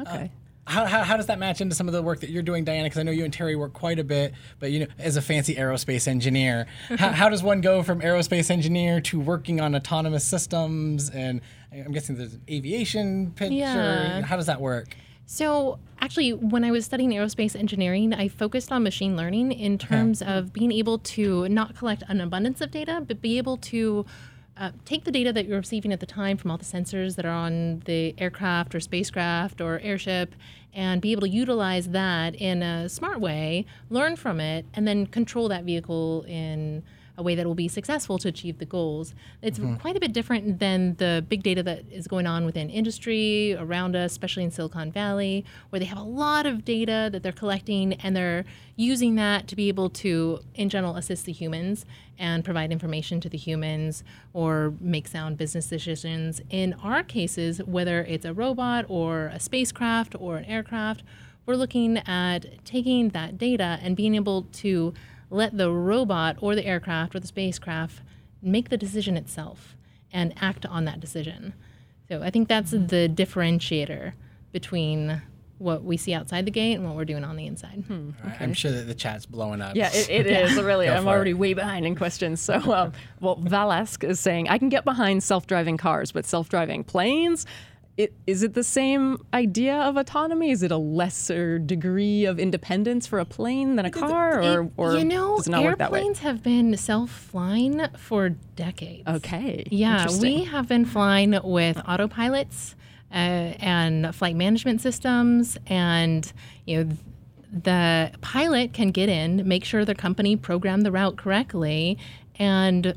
Okay. 0.00 0.30
How, 0.68 0.84
how, 0.84 1.02
how 1.02 1.16
does 1.16 1.26
that 1.26 1.38
match 1.38 1.60
into 1.60 1.74
some 1.74 1.88
of 1.88 1.94
the 1.94 2.02
work 2.02 2.20
that 2.20 2.30
you're 2.30 2.42
doing, 2.42 2.62
Diana? 2.62 2.84
Because 2.84 2.98
I 2.98 3.02
know 3.02 3.10
you 3.10 3.24
and 3.24 3.32
Terry 3.32 3.56
work 3.56 3.72
quite 3.72 3.98
a 3.98 4.04
bit, 4.04 4.34
but 4.60 4.70
you 4.70 4.80
know, 4.80 4.86
as 4.98 5.16
a 5.16 5.22
fancy 5.22 5.54
aerospace 5.54 6.06
engineer, 6.06 6.66
how, 6.98 7.08
how 7.12 7.28
does 7.28 7.42
one 7.42 7.60
go 7.60 7.82
from 7.82 8.00
aerospace 8.00 8.50
engineer 8.50 9.00
to 9.02 9.18
working 9.18 9.60
on 9.60 9.74
autonomous 9.74 10.24
systems? 10.24 11.08
And 11.10 11.40
I'm 11.72 11.92
guessing 11.92 12.16
there's 12.16 12.34
an 12.34 12.42
aviation 12.50 13.32
picture. 13.32 13.54
Yeah. 13.54 14.20
How 14.22 14.36
does 14.36 14.46
that 14.46 14.60
work? 14.60 14.94
So, 15.30 15.78
actually, 16.00 16.32
when 16.32 16.64
I 16.64 16.70
was 16.70 16.86
studying 16.86 17.10
aerospace 17.10 17.54
engineering, 17.54 18.14
I 18.14 18.28
focused 18.28 18.72
on 18.72 18.82
machine 18.82 19.14
learning 19.14 19.52
in 19.52 19.76
terms 19.76 20.22
of 20.22 20.54
being 20.54 20.72
able 20.72 20.98
to 20.98 21.46
not 21.50 21.76
collect 21.76 22.02
an 22.08 22.22
abundance 22.22 22.62
of 22.62 22.70
data, 22.70 23.02
but 23.06 23.20
be 23.20 23.36
able 23.36 23.58
to 23.58 24.06
uh, 24.58 24.72
take 24.84 25.04
the 25.04 25.12
data 25.12 25.32
that 25.32 25.46
you're 25.46 25.58
receiving 25.58 25.92
at 25.92 26.00
the 26.00 26.06
time 26.06 26.36
from 26.36 26.50
all 26.50 26.58
the 26.58 26.64
sensors 26.64 27.16
that 27.16 27.24
are 27.24 27.30
on 27.30 27.80
the 27.84 28.14
aircraft 28.18 28.74
or 28.74 28.80
spacecraft 28.80 29.60
or 29.60 29.78
airship 29.80 30.34
and 30.74 31.00
be 31.00 31.12
able 31.12 31.22
to 31.22 31.28
utilize 31.28 31.88
that 31.90 32.34
in 32.34 32.62
a 32.62 32.88
smart 32.88 33.20
way, 33.20 33.64
learn 33.88 34.16
from 34.16 34.40
it, 34.40 34.66
and 34.74 34.86
then 34.86 35.06
control 35.06 35.48
that 35.48 35.64
vehicle 35.64 36.24
in 36.28 36.82
a 37.18 37.22
way 37.22 37.34
that 37.34 37.46
will 37.46 37.54
be 37.54 37.68
successful 37.68 38.16
to 38.16 38.28
achieve 38.28 38.58
the 38.58 38.64
goals. 38.64 39.12
It's 39.42 39.58
mm-hmm. 39.58 39.74
quite 39.74 39.96
a 39.96 40.00
bit 40.00 40.12
different 40.12 40.60
than 40.60 40.94
the 40.94 41.24
big 41.28 41.42
data 41.42 41.62
that 41.64 41.84
is 41.90 42.06
going 42.06 42.26
on 42.26 42.46
within 42.46 42.70
industry 42.70 43.56
around 43.58 43.96
us, 43.96 44.12
especially 44.12 44.44
in 44.44 44.52
Silicon 44.52 44.92
Valley, 44.92 45.44
where 45.70 45.80
they 45.80 45.86
have 45.86 45.98
a 45.98 46.02
lot 46.02 46.46
of 46.46 46.64
data 46.64 47.10
that 47.12 47.24
they're 47.24 47.32
collecting 47.32 47.94
and 47.94 48.14
they're 48.14 48.44
using 48.76 49.16
that 49.16 49.48
to 49.48 49.56
be 49.56 49.66
able 49.68 49.90
to, 49.90 50.38
in 50.54 50.68
general, 50.68 50.94
assist 50.96 51.26
the 51.26 51.32
humans 51.32 51.84
and 52.20 52.44
provide 52.44 52.70
information 52.70 53.20
to 53.20 53.28
the 53.28 53.36
humans 53.36 54.04
or 54.32 54.72
make 54.80 55.08
sound 55.08 55.36
business 55.36 55.66
decisions. 55.66 56.40
In 56.50 56.74
our 56.74 57.02
cases, 57.02 57.58
whether 57.64 58.02
it's 58.02 58.24
a 58.24 58.32
robot 58.32 58.84
or 58.88 59.26
a 59.26 59.40
spacecraft 59.40 60.14
or 60.18 60.36
an 60.36 60.44
aircraft, 60.44 61.02
we're 61.46 61.56
looking 61.56 61.96
at 62.06 62.64
taking 62.64 63.08
that 63.08 63.38
data 63.38 63.80
and 63.82 63.96
being 63.96 64.14
able 64.14 64.42
to 64.52 64.94
let 65.30 65.56
the 65.56 65.70
robot 65.70 66.36
or 66.40 66.54
the 66.54 66.64
aircraft 66.64 67.14
or 67.14 67.20
the 67.20 67.26
spacecraft 67.26 68.02
make 68.42 68.68
the 68.68 68.76
decision 68.76 69.16
itself 69.16 69.76
and 70.12 70.32
act 70.40 70.64
on 70.66 70.84
that 70.86 71.00
decision. 71.00 71.54
So 72.08 72.22
I 72.22 72.30
think 72.30 72.48
that's 72.48 72.70
the 72.70 73.10
differentiator 73.12 74.12
between 74.52 75.22
what 75.58 75.82
we 75.82 75.96
see 75.96 76.14
outside 76.14 76.46
the 76.46 76.50
gate 76.50 76.74
and 76.74 76.84
what 76.86 76.94
we're 76.94 77.04
doing 77.04 77.24
on 77.24 77.36
the 77.36 77.46
inside. 77.46 77.84
I'm 78.40 78.54
sure 78.54 78.70
that 78.70 78.86
the 78.86 78.94
chat's 78.94 79.26
blowing 79.26 79.60
up. 79.60 79.74
Yeah, 79.74 79.90
it, 79.92 80.08
it 80.08 80.26
is 80.26 80.54
really. 80.62 80.88
I'm 80.88 81.06
already 81.08 81.32
it. 81.32 81.38
way 81.38 81.52
behind 81.52 81.84
in 81.84 81.96
questions. 81.96 82.40
So, 82.40 82.54
um, 82.72 82.92
well, 83.20 83.36
Valask 83.36 84.08
is 84.08 84.20
saying 84.20 84.48
I 84.48 84.58
can 84.58 84.68
get 84.68 84.84
behind 84.84 85.22
self-driving 85.22 85.76
cars, 85.76 86.12
but 86.12 86.24
self-driving 86.24 86.84
planes. 86.84 87.44
It, 87.98 88.14
is 88.28 88.44
it 88.44 88.54
the 88.54 88.62
same 88.62 89.18
idea 89.34 89.74
of 89.74 89.96
autonomy? 89.96 90.52
Is 90.52 90.62
it 90.62 90.70
a 90.70 90.76
lesser 90.76 91.58
degree 91.58 92.26
of 92.26 92.38
independence 92.38 93.08
for 93.08 93.18
a 93.18 93.24
plane 93.24 93.74
than 93.74 93.86
a 93.86 93.90
car, 93.90 94.40
or, 94.40 94.70
or 94.76 94.96
you 94.96 95.04
know, 95.04 95.36
does 95.36 95.48
it 95.48 95.50
not 95.50 95.64
work 95.64 95.78
that 95.78 95.90
way? 95.90 95.98
airplanes 95.98 96.20
have 96.20 96.40
been 96.40 96.76
self-flying 96.76 97.88
for 97.96 98.28
decades. 98.54 99.02
Okay. 99.08 99.64
Yeah, 99.72 100.06
we 100.20 100.44
have 100.44 100.68
been 100.68 100.84
flying 100.84 101.32
with 101.42 101.76
autopilots 101.78 102.76
uh, 103.10 103.14
and 103.58 104.14
flight 104.14 104.36
management 104.36 104.80
systems, 104.80 105.58
and 105.66 106.32
you 106.66 106.84
know, 106.84 106.96
the 107.50 108.12
pilot 108.20 108.74
can 108.74 108.92
get 108.92 109.08
in, 109.08 109.48
make 109.48 109.64
sure 109.64 109.84
the 109.84 109.96
company 109.96 110.36
programmed 110.36 110.86
the 110.86 110.92
route 110.92 111.16
correctly, 111.16 111.98
and 112.38 112.96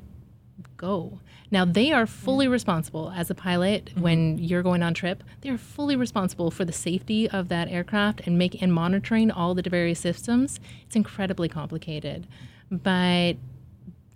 go. 0.78 1.20
Now 1.52 1.66
they 1.66 1.92
are 1.92 2.06
mm-hmm. 2.06 2.26
fully 2.26 2.48
responsible 2.48 3.14
as 3.16 3.30
a 3.30 3.36
pilot 3.36 3.86
mm-hmm. 3.86 4.02
when 4.02 4.38
you're 4.38 4.64
going 4.64 4.82
on 4.82 4.94
trip. 4.94 5.24
They 5.42 5.50
are 5.50 5.58
fully 5.58 5.96
responsible 5.96 6.50
for 6.50 6.66
the 6.66 6.72
safety 6.72 7.30
of 7.30 7.50
that 7.50 7.68
aircraft 7.68 8.22
and 8.26 8.38
make 8.38 8.62
and 8.62 8.74
monitoring 8.74 9.30
all 9.30 9.54
the 9.54 9.62
various 9.62 10.00
systems. 10.00 10.60
It's 10.86 10.96
incredibly 10.96 11.50
complicated, 11.50 12.28
but 12.72 13.34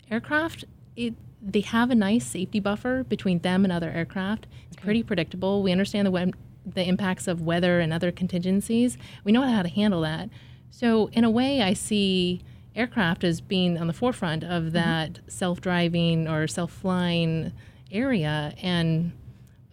aircraft 0.10 0.66
it 0.96 1.14
they 1.48 1.62
have 1.62 1.92
a 1.92 1.96
nice 1.96 2.26
safety 2.26 2.60
buffer 2.60 3.04
between 3.04 3.40
them 3.40 3.64
and 3.64 3.72
other 3.72 3.92
aircraft. 3.92 4.48
It's 4.68 4.78
pretty 4.78 5.04
predictable. 5.04 5.62
We 5.62 5.72
understand 5.72 6.08
the 6.08 6.12
web, 6.12 6.36
the 6.66 6.84
impacts 6.88 7.28
of 7.28 7.42
weather 7.42 7.80
and 7.80 7.94
other 7.94 8.12
contingencies. 8.12 8.98
We 9.24 9.32
know 9.32 9.44
how 9.44 9.62
to 9.62 9.70
handle 9.70 10.02
that. 10.02 10.30
So 10.72 11.08
in 11.12 11.24
a 11.24 11.30
way, 11.30 11.62
I 11.62 11.74
see 11.74 12.42
aircraft 12.76 13.24
as 13.24 13.42
being 13.42 13.78
on 13.78 13.88
the 13.88 13.94
forefront 13.94 14.44
of 14.44 14.64
mm-hmm. 14.64 14.74
that 14.74 15.20
self-driving 15.28 16.28
or 16.28 16.48
self-flying 16.48 17.54
area, 17.92 18.54
and 18.62 19.12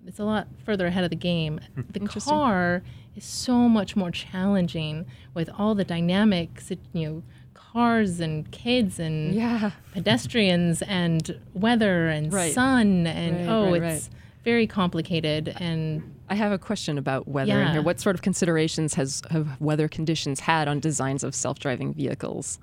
it's 0.06 0.18
a 0.18 0.24
lot 0.24 0.48
further 0.64 0.86
ahead 0.86 1.04
of 1.04 1.10
the 1.10 1.16
game. 1.16 1.60
Hmm. 1.74 1.80
The 1.90 2.00
car 2.20 2.82
is 3.16 3.24
so 3.24 3.68
much 3.68 3.96
more 3.96 4.10
challenging 4.10 5.06
with 5.34 5.50
all 5.58 5.74
the 5.74 5.84
dynamics, 5.84 6.70
you 6.92 7.08
know, 7.08 7.22
cars 7.54 8.20
and 8.20 8.50
kids 8.50 8.98
and 8.98 9.34
Yeah. 9.34 9.70
pedestrians 9.92 10.82
and 10.82 11.38
weather 11.54 12.08
and 12.08 12.32
Right. 12.32 12.52
sun 12.52 13.06
and 13.06 13.36
Right, 13.36 13.48
oh, 13.48 13.70
right, 13.70 13.82
it's 13.82 14.10
very 14.44 14.66
complicated 14.66 15.54
and 15.58 16.02
I 16.28 16.34
have 16.34 16.52
a 16.52 16.58
question 16.58 16.96
about 16.96 17.28
weather 17.28 17.52
in 17.52 17.58
Yeah. 17.58 17.72
here. 17.72 17.82
What 17.82 18.00
sort 18.00 18.16
of 18.16 18.22
considerations 18.22 18.94
has 18.94 19.22
have 19.30 19.60
weather 19.60 19.86
conditions 19.86 20.40
had 20.40 20.66
on 20.66 20.80
designs 20.80 21.22
of 21.24 21.34
self-driving 21.34 21.92
vehicles? 21.94 22.58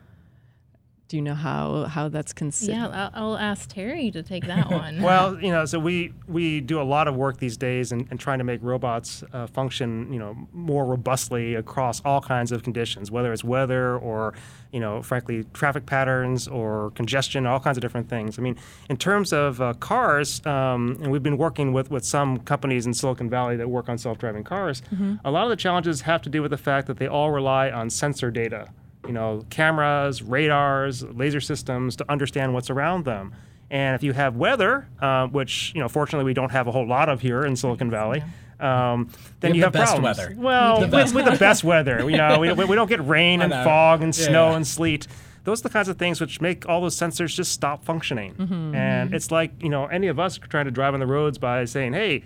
Do 1.10 1.18
you 1.18 1.24
know 1.24 1.34
how 1.34 1.86
how 1.86 2.08
that's 2.08 2.34
considered? 2.34 2.74
yeah, 2.74 3.10
I'll, 3.16 3.32
I'll 3.32 3.38
ask 3.38 3.68
Terry 3.68 4.12
to 4.12 4.22
take 4.22 4.46
that 4.46 4.70
one. 4.72 5.02
Well, 5.02 5.42
you 5.42 5.52
know, 5.52 5.66
so 5.66 5.80
we 5.80 6.14
we 6.28 6.62
do 6.62 6.80
a 6.80 6.84
lot 6.84 7.08
of 7.08 7.16
work 7.16 7.38
these 7.38 7.58
days 7.58 7.92
in, 7.92 8.08
in 8.12 8.20
trying 8.20 8.38
to 8.38 8.44
make 8.44 8.62
robots 8.62 9.24
uh, 9.34 9.48
function, 9.48 10.14
you 10.14 10.20
know, 10.20 10.38
more 10.54 10.86
robustly 10.86 11.56
across 11.56 12.00
all 12.06 12.22
kinds 12.22 12.52
of 12.52 12.62
conditions, 12.62 13.10
whether 13.10 13.34
it's 13.34 13.44
weather 13.44 13.98
or, 13.98 14.36
you 14.72 14.80
know, 14.80 15.02
frankly, 15.02 15.46
traffic 15.52 15.88
patterns 15.88 16.48
or 16.48 16.92
congestion, 16.92 17.48
all 17.48 17.60
kinds 17.60 17.80
of 17.80 17.82
different 17.82 18.08
things. 18.08 18.38
I 18.38 18.44
mean, 18.44 18.56
in 18.88 18.96
terms 18.96 19.34
of 19.34 19.60
uh, 19.60 19.74
cars, 19.74 20.46
um, 20.46 21.00
and 21.02 21.12
we've 21.12 21.24
been 21.24 21.40
working 21.40 21.74
with 21.74 21.90
with 21.90 22.06
some 22.06 22.38
companies 22.42 22.86
in 22.86 22.94
Silicon 22.94 23.32
Valley 23.32 23.58
that 23.58 23.68
work 23.68 23.90
on 23.90 23.98
self-driving 23.98 24.44
cars. 24.44 24.84
A 25.26 25.32
lot 25.32 25.46
of 25.46 25.50
the 25.50 25.56
challenges 25.56 26.02
have 26.02 26.22
to 26.22 26.30
do 26.30 26.44
with 26.44 26.52
the 26.52 26.58
fact 26.58 26.86
that 26.86 26.98
they 26.98 27.08
all 27.08 27.32
rely 27.32 27.72
on 27.72 27.90
sensor 27.90 28.30
data 28.30 28.68
you 29.06 29.14
know, 29.14 29.46
cameras, 29.50 30.22
radars, 30.22 31.04
laser 31.04 31.42
systems 31.42 31.96
to 31.98 32.12
understand 32.12 32.54
what's 32.54 32.70
around 32.70 33.06
them. 33.06 33.34
And 33.72 33.96
if 33.96 34.04
you 34.04 34.14
have 34.14 34.36
weather, 34.36 34.88
uh, 35.02 35.28
which 35.28 35.72
you 35.76 35.82
know, 35.82 35.88
fortunately 35.88 36.26
we 36.26 36.34
don't 36.34 36.52
have 36.52 36.68
a 36.68 36.72
whole 36.72 36.88
lot 36.88 37.08
of 37.10 37.22
here 37.22 37.44
in 37.46 37.56
Silicon 37.56 37.90
Valley, 37.92 38.24
um, 38.60 39.10
then 39.40 39.52
have 39.52 39.56
you 39.56 39.62
the 39.62 39.66
have 39.68 39.74
best 39.74 39.92
problems. 39.94 40.18
weather. 40.18 40.36
Well, 40.38 40.76
The 40.80 40.82
with, 40.88 40.92
best 40.92 41.16
with 41.16 41.26
the 41.26 41.38
best 41.38 41.64
weather, 41.64 42.10
you 42.10 42.18
know, 42.18 42.40
we, 42.40 42.52
we 42.52 42.76
don't 42.76 42.90
get 42.90 43.06
rain 43.06 43.42
and 43.44 43.54
fog 43.54 44.02
and 44.02 44.18
Yeah, 44.18 44.26
snow 44.26 44.50
yeah. 44.50 44.56
and 44.58 44.68
sleet. 44.68 45.08
Those 45.46 45.62
are 45.62 45.64
the 45.64 45.70
kinds 45.70 45.88
of 45.88 45.98
things 45.98 46.20
which 46.20 46.42
make 46.42 46.68
all 46.68 46.82
those 46.82 46.96
sensors 46.96 47.34
just 47.34 47.52
stop 47.54 47.86
functioning. 47.86 48.34
Mm-hmm. 48.36 48.76
And 48.76 49.14
it's 49.14 49.32
like 49.32 49.52
you 49.64 49.70
know, 49.70 49.86
any 49.86 50.08
of 50.08 50.20
us 50.20 50.38
trying 50.38 50.66
to 50.66 50.72
drive 50.72 50.94
on 50.94 51.00
the 51.00 51.08
roads 51.08 51.38
by 51.38 51.64
saying, 51.66 51.94
"Hey, 51.94 52.24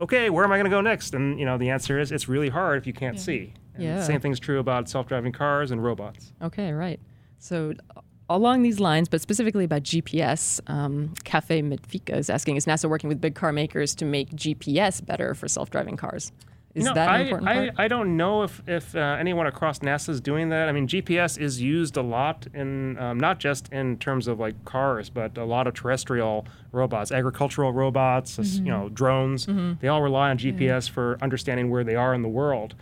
okay, 0.00 0.30
where 0.30 0.44
am 0.44 0.52
I 0.52 0.56
going 0.56 0.64
to 0.64 0.70
go 0.70 0.80
next?" 0.80 1.14
And 1.14 1.38
you 1.40 1.44
know, 1.46 1.58
the 1.58 1.70
answer 1.70 1.98
is 1.98 2.12
it's 2.12 2.28
really 2.28 2.50
hard 2.50 2.78
if 2.78 2.86
you 2.86 2.92
can't 2.92 3.18
see. 3.18 3.54
And 3.74 3.82
Yeah. 3.84 4.02
Same 4.02 4.20
thing's 4.20 4.40
true 4.40 4.58
about 4.58 4.88
self-driving 4.88 5.32
cars 5.32 5.70
and 5.70 5.82
robots. 5.82 6.32
Okay, 6.42 6.72
right. 6.72 7.00
So 7.38 7.74
along 8.30 8.62
these 8.62 8.80
lines, 8.80 9.08
but 9.08 9.20
specifically 9.20 9.64
about 9.64 9.82
GPS, 9.82 10.60
um, 10.66 11.12
Cafe 11.24 11.60
Medfika 11.62 12.16
is 12.16 12.30
asking, 12.30 12.56
is 12.56 12.66
NASA 12.66 12.88
working 12.88 13.08
with 13.08 13.20
big 13.20 13.34
car 13.34 13.52
makers 13.52 13.94
to 13.96 14.04
make 14.04 14.30
GPS 14.30 15.04
better 15.04 15.34
for 15.34 15.48
self-driving 15.48 15.96
cars? 15.96 16.32
Is 16.74 16.86
know, 16.86 16.94
that 16.94 17.08
I, 17.08 17.16
an 17.18 17.20
important 17.26 17.48
I? 17.78 17.84
I 17.84 17.86
don't 17.86 18.16
know 18.16 18.42
if, 18.42 18.60
if 18.66 18.96
uh, 18.96 18.98
anyone 19.20 19.46
across 19.46 19.78
NASA 19.78 20.08
is 20.08 20.20
doing 20.20 20.48
that. 20.48 20.68
I 20.68 20.72
mean, 20.72 20.88
GPS 20.88 21.38
is 21.38 21.60
used 21.62 21.96
a 21.96 22.02
lot 22.02 22.48
in 22.52 22.98
um, 22.98 23.20
not 23.20 23.38
just 23.38 23.68
in 23.72 23.96
terms 23.98 24.26
of 24.26 24.40
like 24.40 24.64
cars, 24.64 25.08
but 25.08 25.38
a 25.38 25.44
lot 25.44 25.68
of 25.68 25.74
terrestrial 25.74 26.46
robots, 26.72 27.12
agricultural 27.12 27.72
robots, 27.72 28.40
s- 28.40 28.56
you 28.56 28.72
know, 28.72 28.88
drones. 28.88 29.46
They 29.80 29.86
all 29.86 30.02
rely 30.02 30.30
on 30.30 30.38
GPS 30.38 30.90
for 30.90 31.16
understanding 31.22 31.70
where 31.70 31.84
they 31.84 31.94
are 31.94 32.12
in 32.12 32.22
the 32.22 32.28
world. 32.28 32.74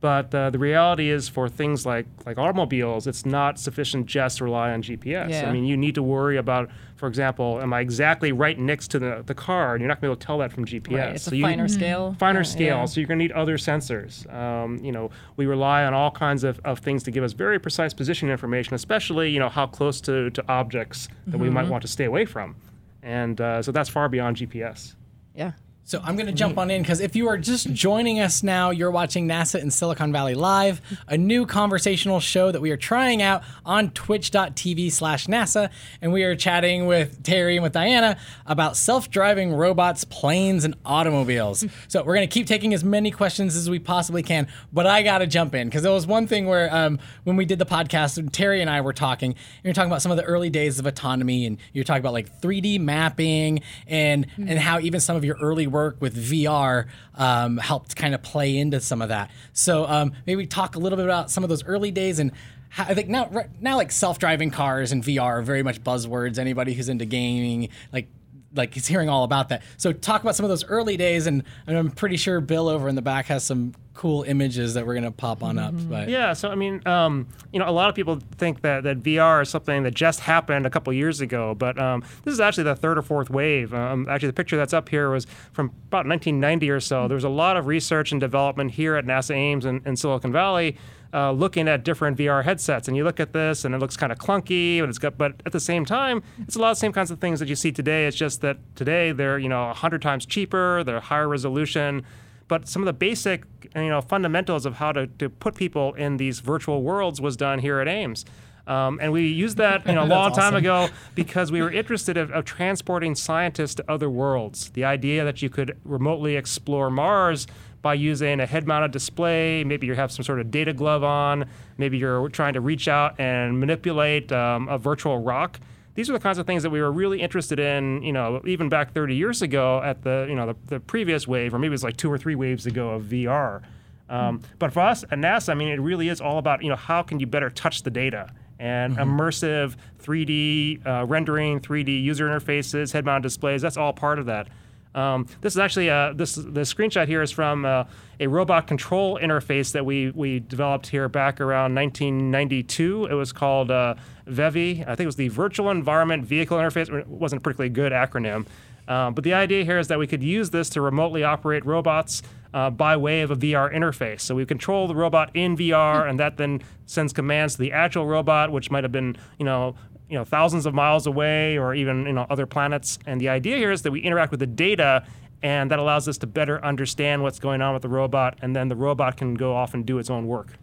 But 0.00 0.32
uh, 0.32 0.50
the 0.50 0.60
reality 0.60 1.10
is, 1.10 1.28
for 1.28 1.48
things 1.48 1.84
like 1.84 2.06
like 2.24 2.38
automobiles, 2.38 3.08
it's 3.08 3.26
not 3.26 3.58
sufficient 3.58 4.06
just 4.06 4.38
to 4.38 4.44
rely 4.44 4.70
on 4.70 4.80
GPS. 4.80 5.30
Yeah. 5.30 5.48
I 5.48 5.52
mean, 5.52 5.64
you 5.64 5.76
need 5.76 5.96
to 5.96 6.04
worry 6.04 6.36
about, 6.36 6.70
for 6.94 7.08
example, 7.08 7.58
am 7.60 7.72
I 7.72 7.80
exactly 7.80 8.30
right 8.30 8.56
next 8.56 8.92
to 8.92 9.00
the, 9.00 9.24
the 9.26 9.34
car? 9.34 9.74
And 9.74 9.80
you're 9.82 9.88
not 9.88 10.00
going 10.00 10.02
to 10.02 10.06
be 10.06 10.12
able 10.12 10.20
to 10.20 10.24
tell 10.26 10.38
that 10.38 10.52
from 10.52 10.66
GPS. 10.66 10.96
Right, 10.98 11.14
it's 11.16 11.24
So 11.24 11.32
a 11.32 11.34
you- 11.34 11.42
finer 11.44 11.66
scale. 11.66 12.14
finer 12.16 12.40
Uh, 12.40 12.44
scale. 12.44 12.76
yeah. 12.76 12.84
So 12.84 13.00
you're 13.00 13.08
going 13.08 13.18
to 13.18 13.24
need 13.24 13.32
other 13.32 13.56
sensors. 13.58 14.32
Um, 14.32 14.78
you 14.84 14.92
know, 14.92 15.10
we 15.36 15.46
rely 15.46 15.84
on 15.84 15.94
all 15.94 16.12
kinds 16.12 16.44
of, 16.44 16.60
of 16.64 16.78
things 16.78 17.02
to 17.02 17.10
give 17.10 17.24
us 17.24 17.32
very 17.32 17.58
precise 17.58 17.92
position 17.92 18.30
information, 18.30 18.74
especially 18.74 19.30
you 19.30 19.40
know 19.40 19.48
how 19.48 19.66
close 19.66 20.00
to, 20.02 20.30
to 20.30 20.44
objects 20.48 21.08
that 21.26 21.38
we 21.38 21.46
Mm-hmm. 21.48 21.54
might 21.54 21.68
want 21.68 21.82
to 21.82 21.88
stay 21.88 22.04
away 22.04 22.24
from. 22.24 22.54
And 23.02 23.40
uh, 23.40 23.62
so 23.62 23.72
that's 23.72 23.88
far 23.88 24.08
beyond 24.08 24.36
GPS. 24.36 24.94
Yeah. 25.34 25.52
So 25.88 26.02
I'm 26.04 26.16
going 26.16 26.26
to 26.26 26.34
jump 26.34 26.58
on 26.58 26.70
in 26.70 26.82
because 26.82 27.00
if 27.00 27.16
you 27.16 27.28
are 27.28 27.38
just 27.38 27.72
joining 27.72 28.20
us 28.20 28.42
now, 28.42 28.68
you're 28.68 28.90
watching 28.90 29.26
NASA 29.26 29.58
in 29.58 29.70
Silicon 29.70 30.12
Valley 30.12 30.34
Live, 30.34 30.82
a 31.06 31.16
new 31.16 31.46
conversational 31.46 32.20
show 32.20 32.52
that 32.52 32.60
we 32.60 32.70
are 32.72 32.76
trying 32.76 33.22
out 33.22 33.42
on 33.64 33.88
twitch.tv 33.92 34.92
slash 34.92 35.28
NASA. 35.28 35.70
And 36.02 36.12
we 36.12 36.24
are 36.24 36.36
chatting 36.36 36.84
with 36.84 37.22
Terry 37.22 37.56
and 37.56 37.62
with 37.62 37.72
Diana 37.72 38.18
about 38.44 38.76
self-driving 38.76 39.54
robots, 39.54 40.04
planes, 40.04 40.66
and 40.66 40.74
automobiles. 40.84 41.64
so 41.88 42.04
we're 42.04 42.16
going 42.16 42.28
to 42.28 42.34
keep 42.34 42.46
taking 42.46 42.74
as 42.74 42.84
many 42.84 43.10
questions 43.10 43.56
as 43.56 43.70
we 43.70 43.78
possibly 43.78 44.22
can, 44.22 44.46
but 44.70 44.86
I 44.86 45.02
got 45.02 45.18
to 45.18 45.26
jump 45.26 45.54
in 45.54 45.68
because 45.68 45.84
there 45.84 45.92
was 45.92 46.06
one 46.06 46.26
thing 46.26 46.44
where 46.44 46.68
um, 46.70 46.98
when 47.24 47.36
we 47.36 47.46
did 47.46 47.58
the 47.58 47.64
podcast, 47.64 48.30
Terry 48.30 48.60
and 48.60 48.68
I 48.68 48.82
were 48.82 48.92
talking, 48.92 49.30
and 49.30 49.64
you're 49.64 49.72
talking 49.72 49.90
about 49.90 50.02
some 50.02 50.10
of 50.10 50.18
the 50.18 50.24
early 50.24 50.50
days 50.50 50.78
of 50.78 50.84
autonomy, 50.84 51.46
and 51.46 51.56
you're 51.72 51.84
talking 51.84 52.00
about 52.00 52.12
like 52.12 52.42
3D 52.42 52.78
mapping 52.78 53.62
and 53.86 54.26
and 54.36 54.58
how 54.58 54.80
even 54.80 55.00
some 55.00 55.16
of 55.16 55.24
your 55.24 55.38
early 55.40 55.66
work 55.66 55.77
with 56.00 56.16
VR 56.16 56.86
um, 57.14 57.56
helped 57.56 57.96
kind 57.96 58.14
of 58.14 58.22
play 58.22 58.56
into 58.56 58.80
some 58.80 59.02
of 59.02 59.08
that. 59.08 59.30
So 59.52 59.86
um, 59.86 60.12
maybe 60.26 60.46
talk 60.46 60.76
a 60.76 60.78
little 60.78 60.96
bit 60.96 61.04
about 61.04 61.30
some 61.30 61.42
of 61.44 61.50
those 61.50 61.64
early 61.64 61.90
days 61.90 62.18
and. 62.18 62.32
I 62.76 62.92
think 62.92 63.08
now, 63.08 63.30
now, 63.62 63.76
like 63.76 63.90
self-driving 63.90 64.50
cars 64.50 64.92
and 64.92 65.02
VR 65.02 65.22
are 65.22 65.42
very 65.42 65.62
much 65.62 65.82
buzzwords. 65.82 66.38
Anybody 66.38 66.74
who's 66.74 66.90
into 66.90 67.06
gaming, 67.06 67.70
like 67.94 68.08
like 68.54 68.74
he's 68.74 68.86
hearing 68.86 69.08
all 69.08 69.24
about 69.24 69.50
that. 69.50 69.62
So 69.76 69.92
talk 69.92 70.22
about 70.22 70.36
some 70.36 70.44
of 70.44 70.50
those 70.50 70.64
early 70.64 70.96
days, 70.96 71.26
and, 71.26 71.42
and 71.66 71.76
I'm 71.76 71.90
pretty 71.90 72.16
sure 72.16 72.40
Bill 72.40 72.68
over 72.68 72.88
in 72.88 72.94
the 72.94 73.02
back 73.02 73.26
has 73.26 73.44
some 73.44 73.74
cool 73.94 74.22
images 74.22 74.74
that 74.74 74.86
we're 74.86 74.94
gonna 74.94 75.10
pop 75.10 75.42
on 75.42 75.58
up. 75.58 75.74
But 75.88 76.08
Yeah, 76.08 76.32
so 76.32 76.48
I 76.48 76.54
mean, 76.54 76.86
um, 76.86 77.26
you 77.52 77.58
know, 77.58 77.68
a 77.68 77.72
lot 77.72 77.88
of 77.88 77.96
people 77.96 78.20
think 78.36 78.62
that, 78.62 78.84
that 78.84 79.02
VR 79.02 79.42
is 79.42 79.48
something 79.48 79.82
that 79.82 79.94
just 79.94 80.20
happened 80.20 80.66
a 80.66 80.70
couple 80.70 80.92
years 80.92 81.20
ago, 81.20 81.54
but 81.56 81.76
um, 81.80 82.04
this 82.22 82.32
is 82.32 82.38
actually 82.38 82.64
the 82.64 82.76
third 82.76 82.96
or 82.96 83.02
fourth 83.02 83.28
wave. 83.28 83.74
Um, 83.74 84.06
actually, 84.08 84.28
the 84.28 84.34
picture 84.34 84.56
that's 84.56 84.72
up 84.72 84.88
here 84.88 85.10
was 85.10 85.26
from 85.52 85.66
about 85.88 86.06
1990 86.06 86.70
or 86.70 86.78
so. 86.80 87.08
There 87.08 87.16
was 87.16 87.24
a 87.24 87.28
lot 87.28 87.56
of 87.56 87.66
research 87.66 88.12
and 88.12 88.20
development 88.20 88.70
here 88.70 88.94
at 88.94 89.04
NASA 89.04 89.34
Ames 89.34 89.64
in, 89.64 89.82
in 89.84 89.96
Silicon 89.96 90.30
Valley. 90.30 90.76
Uh, 91.10 91.32
looking 91.32 91.68
at 91.68 91.84
different 91.84 92.18
VR 92.18 92.44
headsets, 92.44 92.86
and 92.86 92.94
you 92.94 93.02
look 93.02 93.18
at 93.18 93.32
this, 93.32 93.64
and 93.64 93.74
it 93.74 93.78
looks 93.78 93.96
kind 93.96 94.12
of 94.12 94.18
clunky, 94.18 94.80
but 94.80 94.90
it's 94.90 94.98
got. 94.98 95.16
But 95.16 95.40
at 95.46 95.52
the 95.52 95.60
same 95.60 95.86
time, 95.86 96.22
it's 96.40 96.54
a 96.54 96.58
lot 96.58 96.72
of 96.72 96.76
the 96.76 96.80
same 96.80 96.92
kinds 96.92 97.10
of 97.10 97.18
things 97.18 97.40
that 97.40 97.48
you 97.48 97.56
see 97.56 97.72
today. 97.72 98.06
It's 98.06 98.14
just 98.14 98.42
that 98.42 98.58
today 98.76 99.12
they're 99.12 99.38
you 99.38 99.48
know 99.48 99.72
hundred 99.72 100.02
times 100.02 100.26
cheaper, 100.26 100.84
they're 100.84 101.00
higher 101.00 101.26
resolution, 101.26 102.04
but 102.46 102.68
some 102.68 102.82
of 102.82 102.86
the 102.86 102.92
basic 102.92 103.44
you 103.74 103.88
know 103.88 104.02
fundamentals 104.02 104.66
of 104.66 104.74
how 104.74 104.92
to, 104.92 105.06
to 105.06 105.30
put 105.30 105.54
people 105.54 105.94
in 105.94 106.18
these 106.18 106.40
virtual 106.40 106.82
worlds 106.82 107.22
was 107.22 107.38
done 107.38 107.60
here 107.60 107.80
at 107.80 107.88
Ames. 107.88 108.26
Um, 108.68 108.98
and 109.00 109.12
we 109.12 109.26
used 109.28 109.56
that 109.56 109.86
you 109.86 109.94
know, 109.94 110.04
a 110.04 110.04
long 110.04 110.32
time 110.32 110.54
ago 110.54 110.88
because 111.14 111.50
we 111.50 111.62
were 111.62 111.72
interested 111.72 112.16
of, 112.18 112.30
of 112.30 112.44
transporting 112.44 113.14
scientists 113.14 113.74
to 113.76 113.90
other 113.90 114.10
worlds. 114.10 114.70
The 114.70 114.84
idea 114.84 115.24
that 115.24 115.40
you 115.40 115.48
could 115.48 115.78
remotely 115.84 116.36
explore 116.36 116.90
Mars 116.90 117.46
by 117.82 117.94
using 117.94 118.40
a 118.40 118.46
head-mounted 118.46 118.90
display, 118.90 119.64
maybe 119.64 119.86
you 119.86 119.94
have 119.94 120.10
some 120.10 120.24
sort 120.24 120.40
of 120.40 120.50
data 120.50 120.72
glove 120.72 121.04
on, 121.04 121.46
maybe 121.76 121.98
you're 121.98 122.28
trying 122.28 122.54
to 122.54 122.60
reach 122.60 122.88
out 122.88 123.18
and 123.18 123.58
manipulate 123.60 124.32
um, 124.32 124.68
a 124.68 124.78
virtual 124.78 125.18
rock 125.18 125.60
these 125.98 126.08
are 126.08 126.12
the 126.12 126.20
kinds 126.20 126.38
of 126.38 126.46
things 126.46 126.62
that 126.62 126.70
we 126.70 126.80
were 126.80 126.92
really 126.92 127.20
interested 127.20 127.58
in, 127.58 128.00
you 128.04 128.12
know, 128.12 128.40
even 128.46 128.68
back 128.68 128.92
30 128.92 129.16
years 129.16 129.42
ago 129.42 129.82
at 129.82 130.00
the, 130.02 130.26
you 130.28 130.36
know, 130.36 130.46
the, 130.46 130.56
the 130.66 130.78
previous 130.78 131.26
wave, 131.26 131.52
or 131.52 131.58
maybe 131.58 131.72
it 131.72 131.72
was 131.72 131.82
like 131.82 131.96
two 131.96 132.08
or 132.08 132.16
three 132.16 132.36
waves 132.36 132.66
ago 132.66 132.90
of 132.90 133.02
VR. 133.06 133.62
Um, 134.08 134.40
But 134.60 134.72
for 134.72 134.78
us 134.78 135.02
at 135.02 135.18
NASA, 135.18 135.48
I 135.48 135.54
mean, 135.54 135.66
it 135.66 135.80
really 135.80 136.08
is 136.08 136.20
all 136.20 136.38
about, 136.38 136.62
you 136.62 136.68
know, 136.68 136.76
how 136.76 137.02
can 137.02 137.18
you 137.18 137.26
better 137.26 137.50
touch 137.50 137.82
the 137.82 137.90
data? 137.90 138.32
And 138.60 138.96
immersive 138.96 139.74
3D 140.00 140.86
uh, 140.86 141.04
rendering, 141.04 141.58
3D 141.58 142.00
user 142.00 142.28
interfaces, 142.28 142.92
head-mounted 142.92 143.24
displays, 143.24 143.60
that's 143.60 143.76
all 143.76 143.92
part 143.92 144.20
of 144.20 144.26
that. 144.26 144.46
Um, 144.94 145.26
this 145.40 145.54
is 145.54 145.58
actually 145.58 145.90
uh, 145.90 146.12
this 146.14 146.34
the 146.34 146.62
screenshot 146.62 147.06
here 147.06 147.22
is 147.22 147.30
from 147.30 147.64
uh, 147.64 147.84
a 148.20 148.26
robot 148.26 148.66
control 148.66 149.18
interface 149.18 149.72
that 149.72 149.84
we 149.84 150.10
we 150.10 150.40
developed 150.40 150.88
here 150.88 151.08
back 151.08 151.40
around 151.40 151.74
1992. 151.74 153.06
It 153.10 153.14
was 153.14 153.32
called 153.32 153.70
uh, 153.70 153.94
VEVI. 154.26 154.82
I 154.82 154.84
think 154.84 155.00
it 155.00 155.06
was 155.06 155.16
the 155.16 155.28
Virtual 155.28 155.70
Environment 155.70 156.24
Vehicle 156.24 156.58
Interface. 156.58 156.92
It 156.92 157.06
wasn't 157.06 157.40
a 157.40 157.42
particularly 157.42 157.70
good 157.70 157.92
acronym, 157.92 158.46
um, 158.88 159.14
but 159.14 159.22
the 159.22 159.34
idea 159.34 159.64
here 159.64 159.78
is 159.78 159.88
that 159.88 159.98
we 159.98 160.06
could 160.06 160.22
use 160.22 160.50
this 160.50 160.70
to 160.70 160.80
remotely 160.80 161.22
operate 161.22 161.64
robots 161.66 162.22
uh, 162.54 162.70
by 162.70 162.96
way 162.96 163.20
of 163.20 163.30
a 163.30 163.36
VR 163.36 163.72
interface. 163.72 164.22
So 164.22 164.34
we 164.34 164.46
control 164.46 164.88
the 164.88 164.94
robot 164.94 165.30
in 165.34 165.56
VR, 165.56 166.08
and 166.08 166.18
that 166.18 166.38
then 166.38 166.62
sends 166.86 167.12
commands 167.12 167.54
to 167.54 167.60
the 167.60 167.72
actual 167.72 168.06
robot, 168.06 168.50
which 168.50 168.70
might 168.70 168.84
have 168.84 168.92
been 168.92 169.16
you 169.38 169.44
know 169.44 169.74
you 170.08 170.16
know 170.16 170.24
thousands 170.24 170.66
of 170.66 170.74
miles 170.74 171.06
away 171.06 171.58
or 171.58 171.74
even 171.74 172.06
you 172.06 172.12
know 172.12 172.26
other 172.30 172.46
planets 172.46 172.98
and 173.06 173.20
the 173.20 173.28
idea 173.28 173.56
here 173.56 173.70
is 173.70 173.82
that 173.82 173.90
we 173.90 174.00
interact 174.00 174.30
with 174.30 174.40
the 174.40 174.46
data 174.46 175.04
and 175.42 175.70
that 175.70 175.78
allows 175.78 176.08
us 176.08 176.18
to 176.18 176.26
better 176.26 176.64
understand 176.64 177.22
what's 177.22 177.38
going 177.38 177.62
on 177.62 177.72
with 177.74 177.82
the 177.82 177.88
robot 177.88 178.36
and 178.42 178.56
then 178.56 178.68
the 178.68 178.76
robot 178.76 179.16
can 179.16 179.34
go 179.34 179.54
off 179.54 179.74
and 179.74 179.86
do 179.86 179.98
its 179.98 180.10
own 180.10 180.26
work 180.26 180.54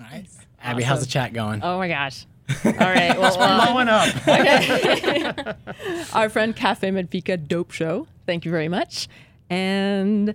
all 0.00 0.06
right. 0.10 0.26
Abby, 0.62 0.82
how's 0.82 1.00
the 1.00 1.06
chat 1.06 1.32
going? 1.32 1.62
Oh 1.62 1.78
my 1.78 1.88
gosh. 1.88 2.26
All 2.64 2.72
right. 2.72 3.18
Well, 3.18 3.36
uh, 3.38 3.66
blowing 3.66 3.88
up 3.88 4.14
our 6.14 6.28
friend 6.28 6.54
Cafe 6.54 6.90
Medfika 6.90 7.48
Dope 7.48 7.70
Show. 7.70 8.06
Thank 8.26 8.44
you 8.44 8.50
very 8.50 8.68
much. 8.68 9.08
And 9.48 10.34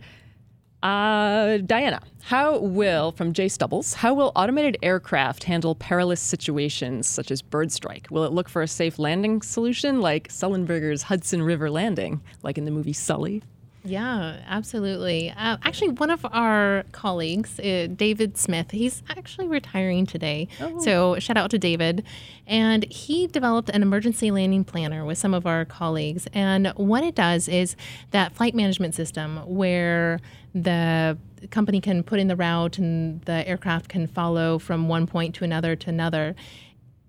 uh, 0.83 1.57
Diana, 1.57 2.01
how 2.21 2.59
will, 2.59 3.11
from 3.11 3.33
Jay 3.33 3.47
Stubbles, 3.47 3.95
how 3.95 4.13
will 4.13 4.31
automated 4.35 4.77
aircraft 4.83 5.45
handle 5.45 5.75
perilous 5.75 6.21
situations 6.21 7.07
such 7.07 7.31
as 7.31 7.41
bird 7.41 7.71
strike? 7.71 8.07
Will 8.11 8.23
it 8.25 8.31
look 8.31 8.47
for 8.47 8.61
a 8.61 8.67
safe 8.67 8.99
landing 8.99 9.41
solution 9.41 10.01
like 10.01 10.27
Sullenberger's 10.29 11.03
Hudson 11.03 11.41
River 11.41 11.69
landing, 11.69 12.21
like 12.43 12.57
in 12.57 12.65
the 12.65 12.71
movie 12.71 12.93
Sully? 12.93 13.41
Yeah, 13.87 14.41
absolutely. 14.47 15.31
Uh, 15.31 15.57
actually, 15.63 15.89
one 15.89 16.09
of 16.09 16.25
our 16.25 16.83
colleagues, 16.91 17.59
uh, 17.59 17.87
David 17.95 18.37
Smith, 18.37 18.71
he's 18.71 19.01
actually 19.09 19.47
retiring 19.47 20.05
today. 20.05 20.49
So, 20.81 21.17
shout 21.19 21.37
out 21.37 21.51
to 21.51 21.57
David. 21.57 22.03
And 22.45 22.83
he 22.91 23.27
developed 23.27 23.69
an 23.69 23.81
emergency 23.81 24.29
landing 24.29 24.63
planner 24.65 25.05
with 25.05 25.17
some 25.17 25.33
of 25.33 25.45
our 25.45 25.63
colleagues. 25.63 26.27
And 26.33 26.67
what 26.75 27.03
it 27.03 27.15
does 27.15 27.47
is 27.47 27.75
that 28.11 28.33
flight 28.33 28.53
management 28.53 28.93
system 28.93 29.37
where 29.45 30.19
the 30.53 31.17
company 31.51 31.79
can 31.79 32.03
put 32.03 32.19
in 32.19 32.27
the 32.27 32.35
route 32.35 32.77
and 32.77 33.21
the 33.21 33.47
aircraft 33.47 33.87
can 33.89 34.07
follow 34.07 34.59
from 34.59 34.87
one 34.89 35.07
point 35.07 35.35
to 35.35 35.43
another 35.43 35.75
to 35.75 35.89
another 35.89 36.35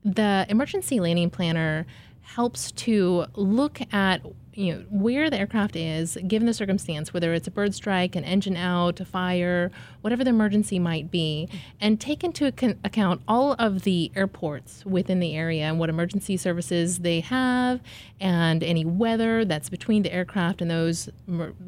the 0.05 0.47
emergency 0.49 1.01
landing 1.01 1.31
planner 1.31 1.87
helps 2.23 2.73
to 2.73 3.27
look 3.35 3.81
at 3.93 4.21
you 4.59 4.75
know 4.75 4.85
where 4.91 5.31
the 5.31 5.39
aircraft 5.39 5.77
is 5.77 6.19
given 6.27 6.45
the 6.45 6.53
circumstance 6.53 7.15
whether 7.15 7.33
it's 7.33 7.47
a 7.47 7.51
bird 7.51 7.73
strike 7.73 8.17
an 8.17 8.25
engine 8.25 8.57
out 8.57 8.99
a 8.99 9.05
fire 9.05 9.71
whatever 10.01 10.25
the 10.25 10.31
emergency 10.31 10.81
might 10.81 11.13
be 11.13 11.49
and 11.81 12.01
take 12.01 12.25
into 12.25 12.47
ac- 12.47 12.75
account 12.83 13.23
all 13.29 13.53
of 13.53 13.85
the 13.85 14.11
airports 14.17 14.85
within 14.85 15.21
the 15.21 15.37
area 15.37 15.63
and 15.63 15.79
what 15.79 15.89
emergency 15.89 16.37
services 16.37 16.99
they 16.99 17.21
have 17.21 17.81
and 18.21 18.65
any 18.65 18.85
weather 18.85 19.45
that's 19.45 19.69
between 19.69 20.03
the 20.03 20.13
aircraft 20.13 20.61
and 20.61 20.69
those 20.69 21.09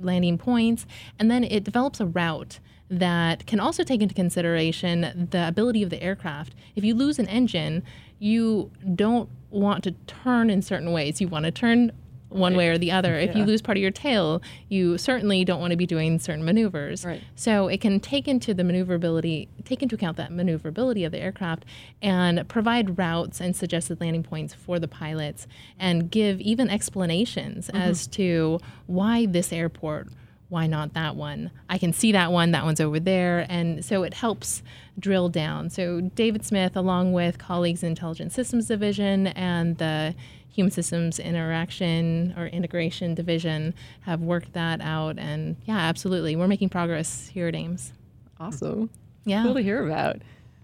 landing 0.03 0.37
points 0.37 0.85
and 1.17 1.31
then 1.31 1.45
it 1.45 1.63
develops 1.63 2.01
a 2.01 2.07
route 2.07 2.59
that 2.91 3.47
can 3.47 3.61
also 3.61 3.85
take 3.85 4.03
into 4.03 4.15
consideration 4.17 5.29
the 5.31 5.47
ability 5.47 5.81
of 5.85 5.91
the 5.91 6.03
aircraft. 6.03 6.57
If 6.75 6.83
you 6.83 6.93
lose 6.93 7.21
an 7.21 7.29
engine, 7.29 7.85
you 8.19 8.73
don't 8.97 9.29
want 9.49 9.85
to 9.85 9.93
turn 10.09 10.51
in 10.51 10.61
certain 10.61 10.91
ways. 10.91 11.21
You 11.21 11.29
want 11.29 11.45
to 11.45 11.53
turn 11.53 11.93
one 12.31 12.57
way 12.57 12.69
or 12.69 12.79
the 12.79 12.91
other. 12.91 13.19
If 13.19 13.35
you 13.37 13.45
lose 13.45 13.61
part 13.61 13.77
of 13.77 13.83
your 13.83 13.91
tail, 13.91 14.41
you 14.69 14.97
certainly 14.97 15.45
don't 15.45 15.61
want 15.61 15.73
to 15.73 15.77
be 15.77 15.87
doing 15.87 16.19
certain 16.19 16.45
maneuvers. 16.45 17.05
Right. 17.05 17.23
So 17.35 17.69
it 17.69 17.81
can 17.81 18.01
take 18.01 18.27
into 18.27 18.55
the 18.55 18.65
maneuverability, 18.65 19.49
take 19.65 19.83
into 19.83 19.97
account 19.97 20.17
that 20.17 20.33
maneuverability 20.33 21.05
of 21.05 21.13
the 21.13 21.19
aircraft, 21.19 21.65
and 22.01 22.49
provide 22.49 22.99
routes 22.99 23.41
and 23.41 23.55
suggested 23.55 24.01
landing 24.01 24.23
points 24.23 24.55
for 24.55 24.79
the 24.79 24.89
pilots, 24.89 25.47
and 25.79 26.11
give 26.11 26.41
even 26.41 26.71
explanations 26.71 27.67
mm-hmm. 27.67 27.77
as 27.77 28.07
to 28.09 28.61
why 28.87 29.27
this 29.27 29.53
airport 29.53 30.09
why 30.51 30.67
not 30.67 30.95
that 30.95 31.15
one? 31.15 31.53
I 31.69 31.79
can 31.79 31.93
see 31.93 32.11
that 32.11 32.33
one, 32.33 32.51
that 32.51 32.65
one's 32.65 32.81
over 32.81 32.99
there. 32.99 33.47
And 33.49 33.85
so 33.85 34.03
it 34.03 34.15
helps 34.15 34.65
drill 34.99 35.29
down. 35.29 35.71
So 35.71 36.01
David 36.01 36.45
Smith, 36.45 36.77
along 36.77 37.13
with 37.13 37.39
colleagues 37.39 37.85
in 37.85 37.91
Intelligent 37.91 38.33
Systems 38.33 38.67
Division 38.67 39.29
and 39.29 39.79
the 39.79 40.15
Human 40.51 40.71
Systems 40.71 41.19
Interaction 41.19 42.35
or 42.37 42.47
Integration 42.47 43.15
Division, 43.15 43.75
have 44.03 44.21
worked 44.21 44.53
that 44.53 44.81
out. 44.81 45.19
And 45.19 45.57
yeah, 45.65 45.79
absolutely. 45.79 46.37
We're 46.37 46.49
making 46.49 46.69
progress 46.69 47.29
here 47.29 47.49
at 47.49 47.55
Ames. 47.55 47.93
Awesome. 48.39 48.91
Yeah. 49.25 49.43
Cool 49.43 49.55
to 49.55 49.63
hear 49.63 49.87
about. 49.87 50.17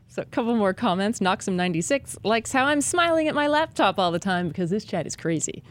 So, 0.08 0.22
a 0.22 0.26
couple 0.26 0.54
more 0.56 0.72
comments. 0.72 1.18
Noxum96 1.18 2.18
likes 2.24 2.52
how 2.52 2.64
I'm 2.64 2.80
smiling 2.80 3.28
at 3.28 3.34
my 3.34 3.48
laptop 3.48 3.98
all 3.98 4.10
the 4.12 4.18
time 4.18 4.48
because 4.48 4.70
this 4.70 4.84
chat 4.84 5.06
is 5.06 5.14
crazy. 5.14 5.62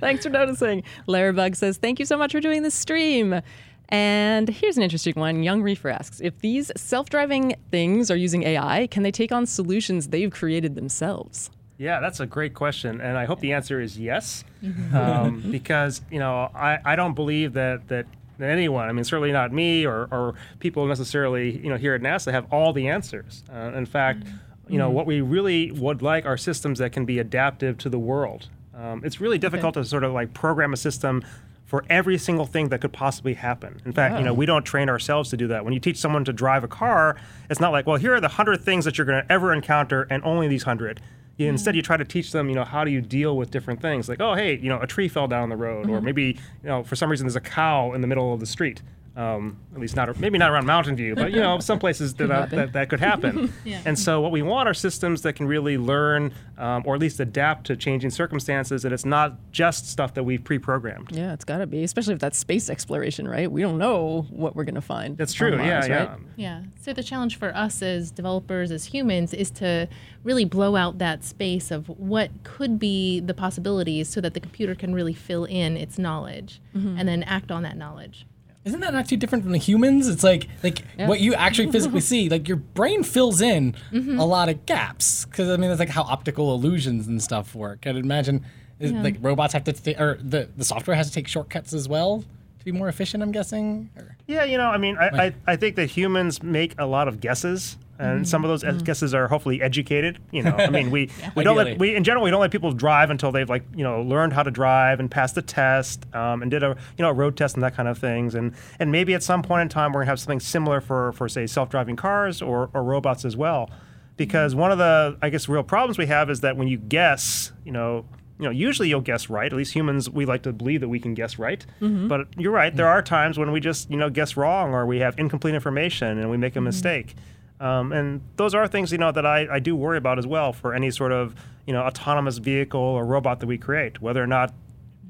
Thanks 0.00 0.24
for 0.24 0.30
noticing. 0.30 0.84
Larabug 1.06 1.56
says, 1.56 1.76
Thank 1.76 1.98
you 1.98 2.06
so 2.06 2.16
much 2.16 2.32
for 2.32 2.40
doing 2.40 2.62
this 2.62 2.74
stream. 2.74 3.42
And 3.90 4.48
here's 4.48 4.76
an 4.76 4.82
interesting 4.82 5.14
one. 5.16 5.42
Young 5.42 5.62
Reefer 5.62 5.88
asks 5.88 6.20
If 6.20 6.38
these 6.38 6.70
self 6.76 7.10
driving 7.10 7.56
things 7.70 8.10
are 8.10 8.16
using 8.16 8.42
AI, 8.44 8.86
can 8.86 9.02
they 9.02 9.12
take 9.12 9.32
on 9.32 9.46
solutions 9.46 10.08
they've 10.08 10.30
created 10.30 10.74
themselves? 10.74 11.50
Yeah, 11.78 12.00
that's 12.00 12.18
a 12.18 12.26
great 12.26 12.54
question, 12.54 13.00
and 13.00 13.16
I 13.16 13.24
hope 13.24 13.38
the 13.38 13.52
answer 13.52 13.80
is 13.80 13.98
yes, 13.98 14.44
um, 14.92 15.44
because 15.50 16.02
you 16.10 16.18
know 16.18 16.50
I, 16.54 16.78
I 16.84 16.96
don't 16.96 17.14
believe 17.14 17.52
that 17.52 17.86
that 17.88 18.06
anyone, 18.40 18.88
I 18.88 18.92
mean 18.92 19.04
certainly 19.04 19.30
not 19.30 19.52
me 19.52 19.86
or, 19.86 20.08
or 20.10 20.34
people 20.58 20.86
necessarily 20.86 21.56
you 21.56 21.70
know 21.70 21.76
here 21.76 21.94
at 21.94 22.00
NASA 22.00 22.32
have 22.32 22.52
all 22.52 22.72
the 22.72 22.88
answers. 22.88 23.44
Uh, 23.52 23.72
in 23.74 23.86
fact, 23.86 24.24
you 24.68 24.76
know 24.76 24.90
what 24.90 25.06
we 25.06 25.20
really 25.20 25.70
would 25.70 26.02
like 26.02 26.26
are 26.26 26.36
systems 26.36 26.80
that 26.80 26.90
can 26.90 27.04
be 27.04 27.20
adaptive 27.20 27.78
to 27.78 27.88
the 27.88 27.98
world. 27.98 28.48
Um, 28.74 29.02
it's 29.04 29.20
really 29.20 29.38
difficult 29.38 29.74
to 29.74 29.84
sort 29.84 30.02
of 30.04 30.12
like 30.12 30.34
program 30.34 30.72
a 30.72 30.76
system 30.76 31.24
for 31.64 31.84
every 31.90 32.16
single 32.16 32.46
thing 32.46 32.70
that 32.70 32.80
could 32.80 32.92
possibly 32.92 33.34
happen. 33.34 33.80
In 33.84 33.92
fact, 33.92 34.18
you 34.18 34.24
know, 34.24 34.32
we 34.32 34.46
don't 34.46 34.64
train 34.64 34.88
ourselves 34.88 35.28
to 35.30 35.36
do 35.36 35.48
that. 35.48 35.64
When 35.64 35.74
you 35.74 35.80
teach 35.80 35.98
someone 35.98 36.24
to 36.24 36.32
drive 36.32 36.64
a 36.64 36.68
car, 36.68 37.16
it's 37.50 37.60
not 37.60 37.72
like, 37.72 37.86
well, 37.86 37.96
here 37.96 38.14
are 38.14 38.20
the 38.22 38.28
hundred 38.28 38.62
things 38.62 38.86
that 38.86 38.96
you're 38.96 39.04
going 39.04 39.22
to 39.22 39.30
ever 39.30 39.52
encounter, 39.52 40.06
and 40.10 40.24
only 40.24 40.48
these 40.48 40.62
hundred. 40.62 41.00
You, 41.38 41.48
Instead, 41.48 41.70
mm-hmm. 41.70 41.76
you 41.76 41.82
try 41.82 41.96
to 41.96 42.04
teach 42.04 42.32
them, 42.32 42.48
you 42.48 42.56
know, 42.56 42.64
how 42.64 42.84
do 42.84 42.90
you 42.90 43.00
deal 43.00 43.36
with 43.36 43.50
different 43.50 43.80
things? 43.80 44.08
Like, 44.08 44.20
oh, 44.20 44.34
hey, 44.34 44.58
you 44.58 44.68
know, 44.68 44.80
a 44.80 44.86
tree 44.86 45.08
fell 45.08 45.28
down 45.28 45.48
the 45.48 45.56
road, 45.56 45.88
or 45.88 45.96
mm-hmm. 45.96 46.04
maybe, 46.04 46.24
you 46.62 46.68
know, 46.68 46.82
for 46.82 46.96
some 46.96 47.08
reason 47.10 47.26
there's 47.26 47.36
a 47.36 47.40
cow 47.40 47.92
in 47.92 48.00
the 48.00 48.08
middle 48.08 48.34
of 48.34 48.40
the 48.40 48.46
street. 48.46 48.82
Um, 49.18 49.58
at 49.74 49.80
least 49.80 49.96
not 49.96 50.16
maybe 50.20 50.38
not 50.38 50.52
around 50.52 50.66
Mountain 50.66 50.94
View, 50.94 51.16
but 51.16 51.32
you 51.32 51.40
know 51.40 51.58
some 51.70 51.80
places 51.80 52.14
that, 52.14 52.30
uh, 52.30 52.46
that 52.46 52.72
that 52.74 52.88
could 52.88 53.00
happen. 53.00 53.52
Yeah. 53.64 53.82
And 53.84 53.98
so 53.98 54.20
what 54.20 54.30
we 54.30 54.40
want 54.40 54.68
are 54.68 54.74
systems 54.74 55.22
that 55.22 55.34
can 55.34 55.46
really 55.46 55.76
learn 55.76 56.32
um, 56.56 56.84
or 56.86 56.94
at 56.94 57.00
least 57.00 57.18
adapt 57.20 57.66
to 57.66 57.76
changing 57.76 58.10
circumstances, 58.10 58.84
and 58.84 58.94
it's 58.94 59.04
not 59.04 59.36
just 59.50 59.90
stuff 59.90 60.14
that 60.14 60.22
we've 60.22 60.42
pre-programmed. 60.42 61.10
Yeah, 61.10 61.32
it's 61.32 61.44
got 61.44 61.58
to 61.58 61.66
be, 61.66 61.82
especially 61.82 62.14
if 62.14 62.20
that's 62.20 62.38
space 62.38 62.70
exploration, 62.70 63.26
right? 63.26 63.50
We 63.50 63.60
don't 63.60 63.78
know 63.78 64.26
what 64.30 64.54
we're 64.54 64.64
going 64.64 64.76
to 64.76 64.80
find. 64.80 65.18
That's 65.18 65.32
true. 65.32 65.50
yeah, 65.50 65.56
Mars, 65.56 65.88
yeah. 65.88 66.06
right? 66.06 66.18
Yeah. 66.36 66.62
So 66.80 66.92
the 66.92 67.02
challenge 67.02 67.36
for 67.36 67.54
us 67.54 67.82
as 67.82 68.10
developers, 68.10 68.70
as 68.70 68.86
humans, 68.86 69.34
is 69.34 69.50
to 69.52 69.88
really 70.22 70.44
blow 70.44 70.76
out 70.76 70.98
that 70.98 71.24
space 71.24 71.70
of 71.70 71.88
what 71.88 72.30
could 72.44 72.78
be 72.78 73.20
the 73.20 73.34
possibilities 73.34 74.08
so 74.08 74.20
that 74.20 74.34
the 74.34 74.40
computer 74.40 74.74
can 74.74 74.94
really 74.94 75.14
fill 75.14 75.44
in 75.44 75.76
its 75.76 75.98
knowledge 75.98 76.60
and 76.74 77.08
then 77.08 77.24
act 77.24 77.50
on 77.50 77.64
that 77.64 77.76
knowledge. 77.76 78.24
Isn't 78.64 78.80
that 78.80 78.92
not 78.92 79.08
too 79.08 79.16
different 79.16 79.44
from 79.44 79.52
the 79.52 79.58
humans? 79.58 80.08
It's 80.08 80.24
like 80.24 80.48
like 80.62 80.82
what 80.96 81.20
you 81.20 81.34
actually 81.34 81.72
physically 81.72 82.00
see. 82.00 82.28
Like 82.28 82.48
your 82.48 82.56
brain 82.58 83.02
fills 83.02 83.40
in 83.40 83.74
mm-hmm. 83.92 84.18
a 84.18 84.26
lot 84.26 84.48
of 84.48 84.66
gaps 84.66 85.24
because 85.24 85.48
I 85.48 85.56
mean 85.56 85.68
that's 85.70 85.80
like 85.80 85.88
how 85.88 86.02
optical 86.02 86.54
illusions 86.54 87.06
and 87.06 87.22
stuff 87.22 87.54
work. 87.54 87.86
I'd 87.86 87.96
imagine 87.96 88.44
is, 88.78 88.92
Yeah. 88.92 89.02
like 89.02 89.16
robots 89.20 89.52
have 89.52 89.64
to 89.64 89.72
ta- 89.72 90.02
or 90.02 90.18
the 90.20 90.48
the 90.56 90.64
software 90.64 90.96
has 90.96 91.08
to 91.08 91.12
take 91.12 91.28
shortcuts 91.28 91.72
as 91.72 91.88
well 91.88 92.24
to 92.58 92.64
be 92.64 92.72
more 92.72 92.88
efficient. 92.88 93.22
I'm 93.22 93.32
guessing. 93.32 93.90
Or, 93.96 94.16
Yeah, 94.26 94.44
you 94.44 94.58
know, 94.58 94.68
I 94.68 94.78
mean, 94.78 94.96
I, 94.98 95.26
I, 95.26 95.34
I 95.46 95.56
think 95.56 95.76
that 95.76 95.86
humans 95.90 96.42
make 96.42 96.74
a 96.78 96.86
lot 96.86 97.08
of 97.08 97.20
guesses, 97.20 97.76
and 97.98 98.28
some 98.28 98.44
of 98.44 98.48
those 98.48 98.62
ed- 98.62 98.84
guesses 98.84 99.12
are 99.12 99.28
hopefully 99.28 99.60
educated. 99.60 100.18
You 100.30 100.42
know, 100.44 100.52
I 100.56 100.70
mean, 100.70 100.90
we, 100.90 101.10
we 101.34 101.44
don't 101.44 101.56
let 101.56 101.78
we 101.78 101.94
in 101.94 102.04
general 102.04 102.24
we 102.24 102.30
don't 102.30 102.40
let 102.40 102.50
people 102.50 102.72
drive 102.72 103.10
until 103.10 103.32
they've 103.32 103.48
like 103.48 103.64
you 103.74 103.82
know 103.84 104.02
learned 104.02 104.32
how 104.32 104.42
to 104.42 104.50
drive 104.50 105.00
and 105.00 105.10
passed 105.10 105.34
the 105.34 105.42
test 105.42 106.06
um, 106.14 106.42
and 106.42 106.50
did 106.50 106.62
a 106.62 106.76
you 106.96 107.02
know 107.02 107.10
a 107.10 107.12
road 107.12 107.36
test 107.36 107.54
and 107.54 107.62
that 107.62 107.74
kind 107.74 107.88
of 107.88 107.98
things, 107.98 108.34
and 108.34 108.54
and 108.78 108.92
maybe 108.92 109.14
at 109.14 109.22
some 109.22 109.42
point 109.42 109.62
in 109.62 109.68
time 109.68 109.92
we're 109.92 110.00
gonna 110.00 110.10
have 110.10 110.20
something 110.20 110.40
similar 110.40 110.80
for 110.80 111.12
for 111.12 111.28
say 111.28 111.46
self-driving 111.46 111.96
cars 111.96 112.40
or, 112.40 112.70
or 112.72 112.82
robots 112.82 113.24
as 113.24 113.36
well, 113.36 113.70
because 114.16 114.52
mm-hmm. 114.52 114.60
one 114.60 114.72
of 114.72 114.78
the 114.78 115.18
I 115.20 115.30
guess 115.30 115.48
real 115.48 115.64
problems 115.64 115.98
we 115.98 116.06
have 116.06 116.30
is 116.30 116.40
that 116.40 116.56
when 116.56 116.68
you 116.68 116.78
guess, 116.78 117.52
you 117.64 117.72
know. 117.72 118.04
You 118.40 118.44
know, 118.44 118.52
usually 118.52 118.88
you'll 118.88 119.00
guess 119.00 119.28
right. 119.28 119.52
At 119.52 119.56
least 119.56 119.74
humans, 119.74 120.08
we 120.08 120.24
like 120.24 120.44
to 120.44 120.52
believe 120.52 120.80
that 120.82 120.88
we 120.88 121.00
can 121.00 121.12
guess 121.12 121.40
right. 121.40 121.66
Mm-hmm. 121.80 122.06
But 122.06 122.28
you're 122.36 122.52
right. 122.52 122.72
There 122.72 122.86
are 122.86 123.02
times 123.02 123.36
when 123.36 123.50
we 123.50 123.58
just, 123.58 123.90
you 123.90 123.96
know, 123.96 124.10
guess 124.10 124.36
wrong 124.36 124.74
or 124.74 124.86
we 124.86 125.00
have 125.00 125.18
incomplete 125.18 125.56
information 125.56 126.20
and 126.20 126.30
we 126.30 126.36
make 126.36 126.54
a 126.54 126.60
mistake. 126.60 127.16
Um, 127.60 127.92
and 127.92 128.20
those 128.36 128.54
are 128.54 128.68
things, 128.68 128.92
you 128.92 128.98
know, 128.98 129.10
that 129.12 129.26
I, 129.26 129.46
I 129.56 129.58
do 129.58 129.74
worry 129.74 129.98
about 129.98 130.18
as 130.18 130.26
well 130.26 130.52
for 130.52 130.74
any 130.74 130.90
sort 130.90 131.12
of, 131.12 131.34
you 131.66 131.72
know, 131.72 131.82
autonomous 131.82 132.38
vehicle 132.38 132.80
or 132.80 133.04
robot 133.04 133.40
that 133.40 133.46
we 133.46 133.58
create. 133.58 134.00
Whether 134.00 134.22
or 134.22 134.26
not 134.28 134.54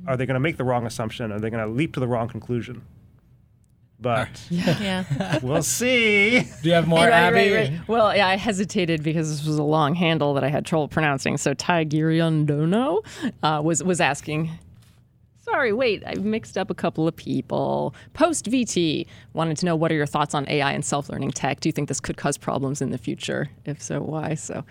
are 0.06 0.16
they 0.16 0.24
going 0.26 0.34
to 0.34 0.40
make 0.40 0.56
the 0.56 0.64
wrong 0.64 0.86
assumption? 0.86 1.30
Are 1.32 1.38
they 1.38 1.50
going 1.50 1.62
to 1.66 1.70
leap 1.70 1.92
to 1.94 2.00
the 2.00 2.08
wrong 2.08 2.28
conclusion? 2.28 2.82
But 4.00 4.28
Yeah. 4.50 5.38
we'll 5.42 5.62
see. 5.62 6.40
do 6.62 6.68
you 6.68 6.72
have 6.74 6.86
more, 6.88 7.00
Right, 7.00 7.12
Abby? 7.12 7.52
right, 7.52 7.70
right. 7.70 7.88
Well, 7.88 8.16
yeah, 8.16 8.28
I 8.28 8.36
hesitated 8.36 9.02
because 9.02 9.28
this 9.36 9.46
was 9.46 9.58
a 9.58 9.62
long 9.64 9.94
handle 9.94 10.32
that 10.34 10.44
I 10.44 10.48
had 10.48 10.64
trouble 10.64 10.88
pronouncing. 10.88 11.36
So 11.36 11.52
Tigiriandono 11.54 13.04
uh, 13.42 13.60
was 13.62 13.82
was 13.82 14.00
asking. 14.00 14.50
Sorry, 15.50 15.72
wait, 15.72 16.02
I've 16.06 16.24
mixed 16.24 16.58
up 16.58 16.70
a 16.70 16.74
couple 16.74 17.08
of 17.08 17.16
people. 17.16 17.94
Post 18.12 18.46
VT 18.46 19.06
wanted 19.32 19.56
to 19.58 19.66
know 19.66 19.76
what 19.76 19.90
are 19.90 19.94
your 19.94 20.06
thoughts 20.06 20.34
on 20.34 20.48
AI 20.48 20.72
and 20.72 20.84
self-learning 20.84 21.30
tech? 21.32 21.60
Do 21.60 21.68
you 21.68 21.72
think 21.72 21.88
this 21.88 22.00
could 22.00 22.16
cause 22.16 22.36
problems 22.36 22.82
in 22.82 22.90
the 22.90 22.98
future? 22.98 23.48
If 23.64 23.80
so, 23.80 24.00
why? 24.00 24.34
So 24.34 24.64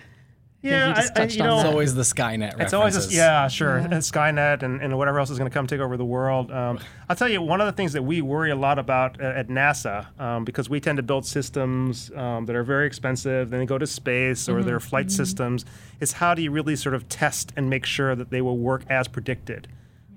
Yeah, 0.61 0.89
you 0.89 0.95
just 0.95 1.11
I- 1.11 1.13
I- 1.13 1.17
touched 1.25 1.37
you 1.37 1.43
on 1.43 1.49
know, 1.49 1.55
It's 1.57 1.65
always 1.65 1.95
the 1.95 2.01
Skynet. 2.03 2.59
It's 2.59 2.73
always 2.73 3.11
a, 3.11 3.15
yeah, 3.15 3.47
sure. 3.47 3.77
And 3.77 3.93
Skynet 3.93 4.63
and, 4.63 4.81
and 4.81 4.97
whatever 4.97 5.19
else 5.19 5.29
is 5.29 5.37
going 5.37 5.49
to 5.49 5.53
come 5.53 5.65
take 5.67 5.79
over 5.79 5.97
the 5.97 6.05
world. 6.05 6.51
Um, 6.51 6.79
I'll 7.09 7.15
tell 7.15 7.29
you, 7.29 7.41
one 7.41 7.59
of 7.61 7.67
the 7.67 7.71
things 7.73 7.93
that 7.93 8.03
we 8.03 8.21
worry 8.21 8.51
a 8.51 8.55
lot 8.55 8.77
about 8.77 9.19
uh, 9.21 9.23
at 9.25 9.47
NASA, 9.47 10.19
um, 10.19 10.45
because 10.45 10.69
we 10.69 10.79
tend 10.79 10.97
to 10.97 11.03
build 11.03 11.25
systems 11.25 12.11
um, 12.15 12.45
that 12.45 12.55
are 12.55 12.63
very 12.63 12.85
expensive, 12.85 13.49
then 13.49 13.59
they 13.61 13.65
go 13.65 13.77
to 13.77 13.87
space 13.87 14.47
or 14.49 14.61
they're 14.63 14.79
flight 14.79 15.09
systems, 15.11 15.65
is 15.99 16.13
how 16.13 16.33
do 16.33 16.41
you 16.41 16.51
really 16.51 16.75
sort 16.75 16.93
of 16.95 17.07
test 17.09 17.51
and 17.55 17.69
make 17.69 17.85
sure 17.85 18.15
that 18.15 18.29
they 18.29 18.41
will 18.41 18.57
work 18.57 18.83
as 18.89 19.07
predicted? 19.07 19.67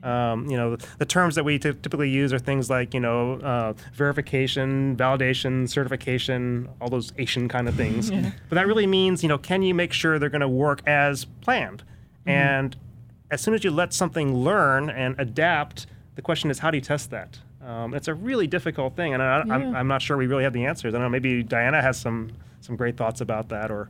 Um, 0.03 0.47
you 0.51 0.57
know, 0.57 0.77
the 0.99 1.05
terms 1.05 1.35
that 1.35 1.45
we 1.45 1.59
ty- 1.59 1.73
typically 1.73 2.09
use 2.09 2.33
are 2.33 2.39
things 2.39 2.71
like, 2.71 2.95
you 2.95 3.01
know, 3.01 3.35
uh, 3.35 3.75
verification, 3.93 4.97
validation, 4.97 5.69
certification, 5.69 6.69
all 6.81 6.89
those 6.89 7.13
Asian 7.19 7.49
kind 7.49 7.69
of 7.69 7.75
things. 7.75 8.11
But 8.49 8.55
that 8.57 8.67
really 8.67 8.87
means, 8.87 9.23
you 9.23 9.29
know, 9.29 9.39
can 9.39 9.63
you 9.63 9.75
make 9.75 9.93
sure 9.93 10.19
they're 10.19 10.29
going 10.31 10.41
to 10.41 10.49
work 10.49 10.81
as 10.87 11.27
planned? 11.43 11.83
And 12.27 12.77
as 13.31 13.41
soon 13.41 13.55
as 13.55 13.63
you 13.65 13.71
let 13.71 13.93
something 13.93 14.35
learn 14.35 14.91
and 14.91 15.15
adapt, 15.19 15.87
the 16.15 16.23
question 16.23 16.51
is, 16.51 16.59
how 16.61 16.71
do 16.71 16.77
you 16.79 16.83
test 16.83 17.11
that? 17.11 17.39
Um, 17.65 17.95
it's 17.95 18.09
a 18.09 18.15
really 18.15 18.47
difficult 18.47 18.97
thing, 18.97 19.13
and 19.15 19.23
I, 19.23 19.41
I'm, 19.41 19.77
I'm 19.77 19.89
not 19.89 20.01
sure 20.03 20.17
we 20.17 20.27
really 20.27 20.45
have 20.45 20.53
the 20.53 20.65
answers. 20.65 20.95
I 20.95 20.99
don't 20.99 21.03
know. 21.03 21.09
Maybe 21.11 21.43
Diana 21.43 21.83
has 21.83 21.99
some 22.01 22.31
some 22.63 22.77
great 22.77 22.97
thoughts 22.97 23.21
about 23.21 23.49
that, 23.51 23.71
or 23.71 23.89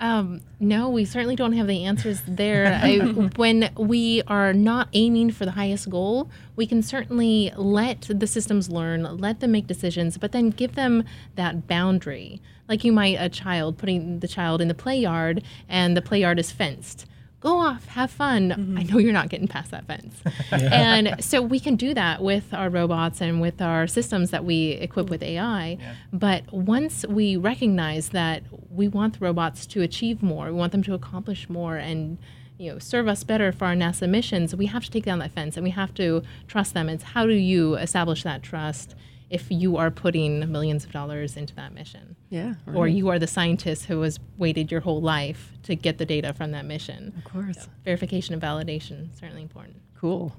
Um, 0.00 0.42
no, 0.60 0.88
we 0.88 1.04
certainly 1.04 1.34
don't 1.34 1.54
have 1.54 1.66
the 1.66 1.84
answers 1.84 2.22
there. 2.26 2.66
I, 2.82 2.98
when 3.36 3.70
we 3.76 4.22
are 4.26 4.52
not 4.52 4.88
aiming 4.92 5.32
for 5.32 5.44
the 5.44 5.52
highest 5.52 5.90
goal, 5.90 6.30
we 6.56 6.66
can 6.66 6.82
certainly 6.82 7.52
let 7.56 8.08
the 8.08 8.26
systems 8.26 8.70
learn, 8.70 9.02
let 9.18 9.40
them 9.40 9.52
make 9.52 9.66
decisions, 9.66 10.18
but 10.18 10.32
then 10.32 10.50
give 10.50 10.74
them 10.74 11.04
that 11.34 11.66
boundary. 11.66 12.40
Like 12.68 12.84
you 12.84 12.92
might 12.92 13.16
a 13.18 13.28
child 13.28 13.78
putting 13.78 14.20
the 14.20 14.28
child 14.28 14.60
in 14.60 14.68
the 14.68 14.74
play 14.74 14.98
yard, 14.98 15.42
and 15.68 15.96
the 15.96 16.02
play 16.02 16.20
yard 16.20 16.38
is 16.38 16.52
fenced. 16.52 17.06
Go 17.40 17.58
off, 17.58 17.86
have 17.86 18.10
fun. 18.10 18.50
I 18.50 18.56
mm-hmm. 18.56 18.92
know 18.92 18.98
you're 18.98 19.12
not 19.12 19.28
getting 19.28 19.46
past 19.46 19.70
that 19.70 19.86
fence. 19.86 20.20
And 20.50 21.22
so 21.22 21.40
we 21.40 21.60
can 21.60 21.76
do 21.76 21.94
that 21.94 22.20
with 22.22 22.52
our 22.52 22.68
robots 22.68 23.20
and 23.20 23.40
with 23.40 23.62
our 23.62 23.86
systems 23.86 24.30
that 24.30 24.44
we 24.44 24.70
equip 24.72 25.08
with 25.08 25.22
AI. 25.22 25.78
But 26.12 26.52
once 26.52 27.06
we 27.06 27.36
recognize 27.36 28.08
that 28.10 28.42
we 28.70 28.88
want 28.88 29.18
the 29.18 29.24
robots 29.24 29.66
to 29.66 29.82
achieve 29.82 30.22
more, 30.22 30.46
we 30.46 30.52
want 30.52 30.72
them 30.72 30.82
to 30.84 30.94
accomplish 30.94 31.48
more 31.48 31.76
and 31.76 32.18
you 32.58 32.72
know 32.72 32.78
serve 32.80 33.06
us 33.06 33.22
better 33.22 33.52
for 33.52 33.66
our 33.66 33.74
NASA 33.74 34.08
missions, 34.08 34.54
we 34.54 34.66
have 34.66 34.84
to 34.84 34.90
take 34.90 35.04
down 35.04 35.20
that 35.20 35.30
fence 35.30 35.56
and 35.56 35.62
we 35.62 35.70
have 35.70 35.94
to 35.94 36.22
trust 36.48 36.74
them. 36.74 36.88
It's 36.88 37.04
how 37.04 37.24
do 37.26 37.34
you 37.34 37.76
establish 37.76 38.24
that 38.24 38.42
trust 38.42 38.96
if 39.30 39.50
you 39.50 39.76
are 39.76 39.90
putting 39.90 40.50
millions 40.50 40.84
of 40.84 40.92
dollars 40.92 41.36
into 41.36 41.54
that 41.56 41.74
mission? 41.74 42.16
yeah, 42.30 42.54
Or 42.74 42.88
you 42.88 43.08
are 43.08 43.18
the 43.18 43.26
scientist 43.26 43.86
who 43.86 44.00
has 44.02 44.18
waited 44.38 44.70
your 44.70 44.80
whole 44.80 45.00
life 45.00 45.52
to 45.64 45.74
get 45.74 45.98
the 45.98 46.06
data 46.06 46.32
from 46.32 46.52
that 46.52 46.64
mission. 46.64 47.12
of 47.16 47.24
course. 47.24 47.68
Verification 47.84 48.32
and 48.34 48.42
validation 48.42 49.08
certainly 49.18 49.42
important. 49.42 49.76
Cool. 49.98 50.34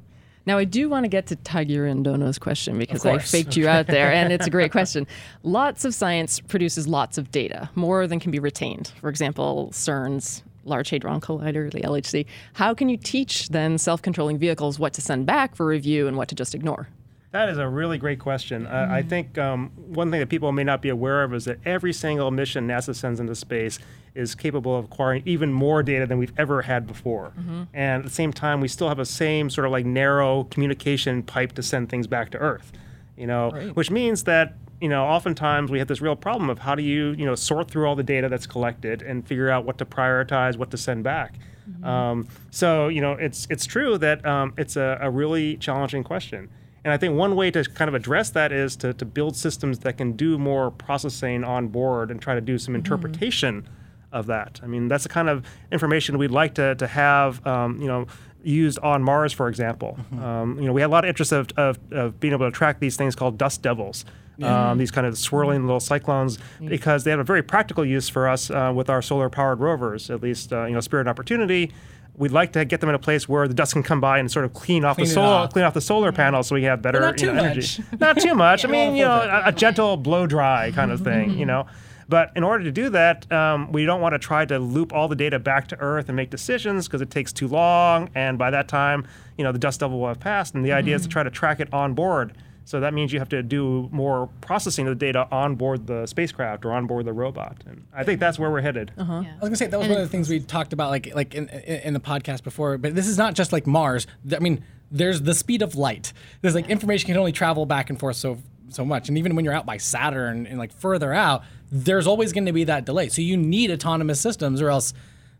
Now, 0.45 0.57
I 0.57 0.63
do 0.63 0.89
want 0.89 1.03
to 1.03 1.09
get 1.09 1.27
to 1.27 1.35
Tiger 1.35 1.85
and 1.85 2.03
Dono's 2.03 2.39
question 2.39 2.79
because 2.79 3.05
I 3.05 3.19
faked 3.19 3.55
you 3.55 3.67
out 3.67 3.85
there, 3.85 4.11
and 4.11 4.33
it's 4.33 4.47
a 4.47 4.49
great 4.49 4.71
question. 4.79 5.05
Lots 5.43 5.85
of 5.85 5.93
science 5.93 6.39
produces 6.39 6.87
lots 6.87 7.19
of 7.19 7.29
data, 7.29 7.69
more 7.75 8.07
than 8.07 8.19
can 8.19 8.31
be 8.31 8.39
retained. 8.39 8.91
For 8.99 9.09
example, 9.09 9.69
CERN's 9.73 10.41
Large 10.63 10.89
Hadron 10.89 11.21
Collider, 11.21 11.71
the 11.71 11.81
LHC. 11.81 12.25
How 12.53 12.73
can 12.73 12.89
you 12.89 12.97
teach 12.97 13.49
then 13.49 13.77
self 13.77 14.01
controlling 14.01 14.39
vehicles 14.39 14.79
what 14.79 14.93
to 14.93 15.01
send 15.01 15.25
back 15.27 15.55
for 15.55 15.65
review 15.67 16.07
and 16.07 16.17
what 16.17 16.29
to 16.29 16.35
just 16.35 16.55
ignore? 16.55 16.87
That 17.31 17.49
is 17.49 17.59
a 17.59 17.67
really 17.67 17.99
great 17.99 18.19
question. 18.19 18.65
Uh, 18.65 18.87
I 18.89 19.03
think 19.03 19.37
um, 19.37 19.71
one 19.75 20.09
thing 20.09 20.19
that 20.19 20.29
people 20.29 20.51
may 20.51 20.63
not 20.63 20.81
be 20.81 20.89
aware 20.89 21.23
of 21.23 21.33
is 21.35 21.45
that 21.45 21.59
every 21.63 21.93
single 21.93 22.31
mission 22.31 22.67
NASA 22.67 22.95
sends 22.95 23.19
into 23.19 23.35
space 23.35 23.77
is 24.15 24.33
capable 24.33 24.75
of 24.75 24.85
acquiring 24.85 25.21
even 25.27 25.53
more 25.53 25.83
data 25.83 26.07
than 26.07 26.17
we've 26.17 26.33
ever 26.39 26.63
had 26.63 26.87
before. 26.87 27.31
And 27.71 27.99
at 28.01 28.03
the 28.03 28.09
same 28.09 28.33
time, 28.33 28.61
we 28.61 28.67
still 28.67 28.87
have 28.87 28.97
the 28.97 29.05
same 29.05 29.51
sort 29.51 29.65
of 29.65 29.71
like 29.71 29.85
narrow 29.85 30.45
communication 30.45 31.21
pipe 31.21 31.51
to 31.53 31.61
send 31.61 31.89
things 31.89 32.07
back 32.07 32.31
to 32.31 32.39
Earth. 32.39 32.71
You 33.15 33.27
know, 33.27 33.51
which 33.75 33.91
means 33.91 34.23
that 34.23 34.55
you 34.81 34.89
know 34.89 35.03
oftentimes 35.05 35.69
we 35.69 35.77
have 35.77 35.87
this 35.87 36.01
real 36.01 36.15
problem 36.15 36.49
of 36.49 36.57
how 36.57 36.73
do 36.73 36.81
you 36.81 37.11
you 37.11 37.25
know 37.25 37.35
sort 37.35 37.69
through 37.69 37.85
all 37.87 37.95
the 37.95 38.03
data 38.03 38.27
that's 38.27 38.47
collected 38.47 39.03
and 39.03 39.27
figure 39.27 39.49
out 39.51 39.65
what 39.65 39.77
to 39.77 39.85
prioritize, 39.85 40.57
what 40.57 40.71
to 40.71 40.77
send 40.77 41.03
back. 41.03 41.35
Um, 41.83 42.27
so 42.49 42.87
you 42.87 43.01
know, 43.01 43.11
it's 43.13 43.45
it's 43.51 43.67
true 43.67 43.99
that 43.99 44.25
um, 44.25 44.53
it's 44.57 44.75
a, 44.77 44.97
a 44.99 45.11
really 45.11 45.57
challenging 45.57 46.03
question. 46.03 46.49
And 46.83 46.93
I 46.93 46.97
think 46.97 47.15
one 47.15 47.35
way 47.35 47.51
to 47.51 47.63
kind 47.63 47.89
of 47.89 47.95
address 47.95 48.29
that 48.31 48.51
is 48.51 48.75
to, 48.77 48.93
to 48.93 49.05
build 49.05 49.35
systems 49.35 49.79
that 49.79 49.97
can 49.97 50.13
do 50.13 50.37
more 50.37 50.71
processing 50.71 51.43
on 51.43 51.67
board 51.67 52.11
and 52.11 52.21
try 52.21 52.35
to 52.35 52.41
do 52.41 52.57
some 52.57 52.75
interpretation 52.75 53.67
of 54.11 54.25
that. 54.27 54.59
I 54.63 54.67
mean, 54.67 54.87
that's 54.87 55.03
the 55.03 55.09
kind 55.09 55.29
of 55.29 55.45
information 55.71 56.17
we'd 56.17 56.31
like 56.31 56.55
to, 56.55 56.75
to 56.75 56.87
have, 56.87 57.45
um, 57.45 57.79
you 57.81 57.87
know, 57.87 58.07
used 58.43 58.79
on 58.79 59.03
Mars, 59.03 59.33
for 59.33 59.49
example. 59.49 59.97
Um, 60.19 60.57
you 60.59 60.65
know, 60.65 60.73
we 60.73 60.81
had 60.81 60.87
a 60.87 60.93
lot 60.93 61.03
of 61.03 61.09
interest 61.09 61.31
of, 61.31 61.49
of, 61.57 61.77
of 61.91 62.19
being 62.19 62.33
able 62.33 62.47
to 62.47 62.51
track 62.51 62.79
these 62.79 62.95
things 62.95 63.15
called 63.15 63.37
dust 63.37 63.61
devils. 63.61 64.05
Um, 64.41 64.77
these 64.77 64.89
kind 64.89 65.05
of 65.05 65.17
swirling 65.17 65.65
little 65.65 65.81
cyclones, 65.81 66.39
because 66.63 67.03
they 67.03 67.11
have 67.11 67.19
a 67.19 67.25
very 67.25 67.43
practical 67.43 67.83
use 67.83 68.07
for 68.07 68.29
us 68.29 68.49
uh, 68.49 68.71
with 68.73 68.89
our 68.89 69.01
solar-powered 69.01 69.59
rovers. 69.59 70.09
At 70.09 70.21
least, 70.21 70.53
uh, 70.53 70.63
you 70.63 70.73
know, 70.73 70.79
Spirit 70.79 71.01
and 71.01 71.09
Opportunity, 71.09 71.73
we'd 72.19 72.31
like 72.31 72.51
to 72.53 72.65
get 72.65 72.81
them 72.81 72.89
in 72.89 72.95
a 72.95 72.99
place 72.99 73.27
where 73.27 73.47
the 73.47 73.53
dust 73.53 73.73
can 73.73 73.81
come 73.81 73.99
by 73.99 74.19
and 74.19 74.29
sort 74.29 74.45
of 74.45 74.53
clean 74.53 74.85
off 74.85 74.97
Clean 74.97 75.07
the 75.07 75.13
solar, 75.13 75.27
off. 75.27 75.53
clean 75.53 75.65
off 75.65 75.73
the 75.73 75.81
solar 75.81 76.11
panels, 76.11 76.47
so 76.47 76.55
we 76.55 76.63
have 76.63 76.81
better 76.81 76.99
not 76.99 77.19
you 77.19 77.31
know, 77.33 77.43
energy. 77.43 77.81
much. 77.81 77.81
Not 77.99 78.19
too 78.19 78.35
much. 78.35 78.65
I 78.65 78.67
mean, 78.67 78.95
you 78.95 79.05
know, 79.05 79.15
a, 79.21 79.43
a 79.47 79.51
gentle 79.51 79.97
blow 79.97 80.27
dry 80.27 80.71
kind 80.71 80.91
of 80.91 81.01
thing. 81.01 81.37
You 81.37 81.45
know. 81.47 81.65
But 82.09 82.31
in 82.35 82.43
order 82.43 82.63
to 82.63 82.71
do 82.71 82.89
that, 82.89 83.31
um, 83.31 83.71
we 83.71 83.85
don't 83.85 84.01
want 84.01 84.13
to 84.15 84.19
try 84.19 84.43
to 84.43 84.57
loop 84.57 84.93
all 84.93 85.07
the 85.07 85.15
data 85.15 85.37
back 85.37 85.67
to 85.67 85.79
Earth 85.79 86.09
and 86.09 86.15
make 86.15 86.31
decisions 86.31 86.87
because 86.87 87.01
it 87.01 87.11
takes 87.11 87.31
too 87.31 87.47
long. 87.47 88.09
And 88.15 88.37
by 88.39 88.49
that 88.49 88.67
time, 88.67 89.07
you 89.37 89.43
know, 89.43 89.51
the 89.51 89.59
dust 89.59 89.79
devil 89.79 89.99
will 89.99 90.07
have 90.07 90.19
passed. 90.19 90.55
And 90.55 90.65
the 90.65 90.71
idea 90.71 90.95
is 90.95 91.03
to 91.03 91.07
try 91.07 91.21
to 91.21 91.29
track 91.29 91.59
it 91.59 91.71
on 91.71 91.93
board 91.93 92.33
So 92.69 92.79
that 92.81 92.93
means 92.93 93.11
you 93.11 93.17
have 93.17 93.29
to 93.29 93.41
do 93.41 93.89
more 93.91 94.29
processing 94.41 94.85
of 94.85 94.91
the 94.91 95.03
data 95.03 95.27
on 95.31 95.55
board 95.55 95.87
the 95.87 96.05
spacecraft 96.05 96.65
or 96.65 96.71
on 96.71 96.85
board 96.85 97.05
the 97.05 97.13
robot. 97.13 97.57
And 97.65 97.87
I 97.91 98.03
think 98.03 98.19
that's 98.19 98.37
where 98.37 98.51
we're 98.51 98.61
headed. 98.61 98.91
Uh-huh. 98.95 99.21
Yeah. 99.25 99.31
I 99.31 99.33
was 99.37 99.49
gonna 99.49 99.55
say 99.55 99.65
that 99.65 99.77
was 99.79 99.87
And 99.87 99.95
one 99.95 100.03
of 100.03 100.07
the 100.07 100.11
things 100.11 100.29
we 100.29 100.39
talked 100.39 100.71
about, 100.71 100.91
like 100.91 101.15
like 101.15 101.33
in, 101.33 101.49
in 101.49 101.81
in 101.81 101.93
the 101.95 101.99
podcast 101.99 102.43
before. 102.43 102.77
But 102.77 102.93
this 102.93 103.07
is 103.07 103.17
not 103.17 103.33
just 103.33 103.51
like 103.51 103.65
Mars. 103.65 104.05
I 104.31 104.37
mean, 104.37 104.63
there's 104.91 105.23
the 105.23 105.33
speed 105.33 105.63
of 105.63 105.73
light. 105.73 106.13
There's 106.41 106.53
like 106.53 106.69
information 106.69 107.07
can 107.07 107.17
only 107.17 107.31
travel 107.31 107.65
back 107.65 107.89
and 107.89 107.99
forth 107.99 108.17
so 108.17 108.37
so 108.67 108.85
much, 108.85 109.09
and 109.09 109.17
even 109.17 109.35
when 109.35 109.45
you're 109.45 109.55
out 109.55 109.65
by 109.65 109.77
Saturn 109.77 110.45
and 110.45 110.59
like 110.59 110.71
further 110.71 111.11
out, 111.11 111.41
there's 111.71 112.05
always 112.05 112.33
going 112.33 112.45
to 112.45 112.53
be 112.53 112.65
that 112.65 112.85
delay. 112.85 113.09
So 113.09 113.23
you 113.23 113.35
need 113.35 113.71
autonomous 113.71 114.21
systems, 114.21 114.61
or 114.61 114.69
else 114.69 114.93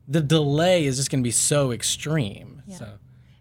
the 0.08 0.22
delay 0.22 0.86
is 0.86 0.98
just 0.98 1.12
going 1.12 1.22
to 1.22 1.28
be 1.28 1.30
so 1.30 1.72
extreme. 1.72 2.63
So 2.70 2.88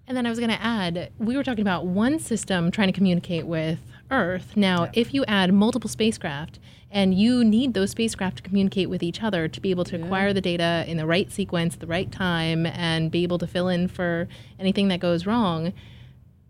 And 0.09 0.17
then 0.17 0.25
I 0.25 0.31
was 0.31 0.39
going 0.39 0.51
to 0.51 0.63
add, 0.63 1.13
we 1.19 1.37
were 1.37 1.45
talking 1.45 1.61
about 1.61 1.85
one 1.85 2.19
system 2.19 2.71
trying 2.71 2.89
to 2.89 2.95
communicate 2.95 3.47
with 3.47 3.79
Earth. 4.11 4.57
Now, 4.57 4.89
if 4.95 5.13
you 5.13 5.23
add 5.27 5.53
multiple 5.53 5.91
spacecraft, 5.91 6.59
and 6.91 7.13
you 7.13 7.45
need 7.45 7.75
those 7.75 7.91
spacecraft 7.91 8.39
to 8.39 8.43
communicate 8.43 8.89
with 8.89 9.03
each 9.03 9.23
other 9.23 9.47
to 9.47 9.61
be 9.61 9.71
able 9.71 9.85
to 9.85 10.03
acquire 10.03 10.33
the 10.33 10.41
data 10.41 10.87
in 10.89 10.97
the 10.97 11.05
right 11.05 11.31
sequence, 11.31 11.77
the 11.77 11.87
right 11.87 12.11
time, 12.11 12.65
and 12.65 13.11
be 13.11 13.23
able 13.23 13.37
to 13.37 13.47
fill 13.47 13.69
in 13.69 13.89
for 13.89 14.27
anything 14.59 14.89
that 14.89 14.99
goes 14.99 15.27
wrong. 15.27 15.75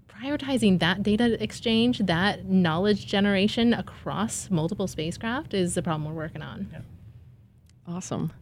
Prioritizing 0.08 0.78
that 0.78 1.02
data 1.02 1.42
exchange, 1.42 1.98
that 1.98 2.44
knowledge 2.44 3.08
generation 3.08 3.74
across 3.74 4.48
multiple 4.48 4.86
spacecraft 4.86 5.52
is 5.52 5.74
the 5.74 5.82
problem 5.82 6.04
we're 6.04 6.22
working 6.22 6.42
on. 6.42 6.68
Awesome. 7.88 8.32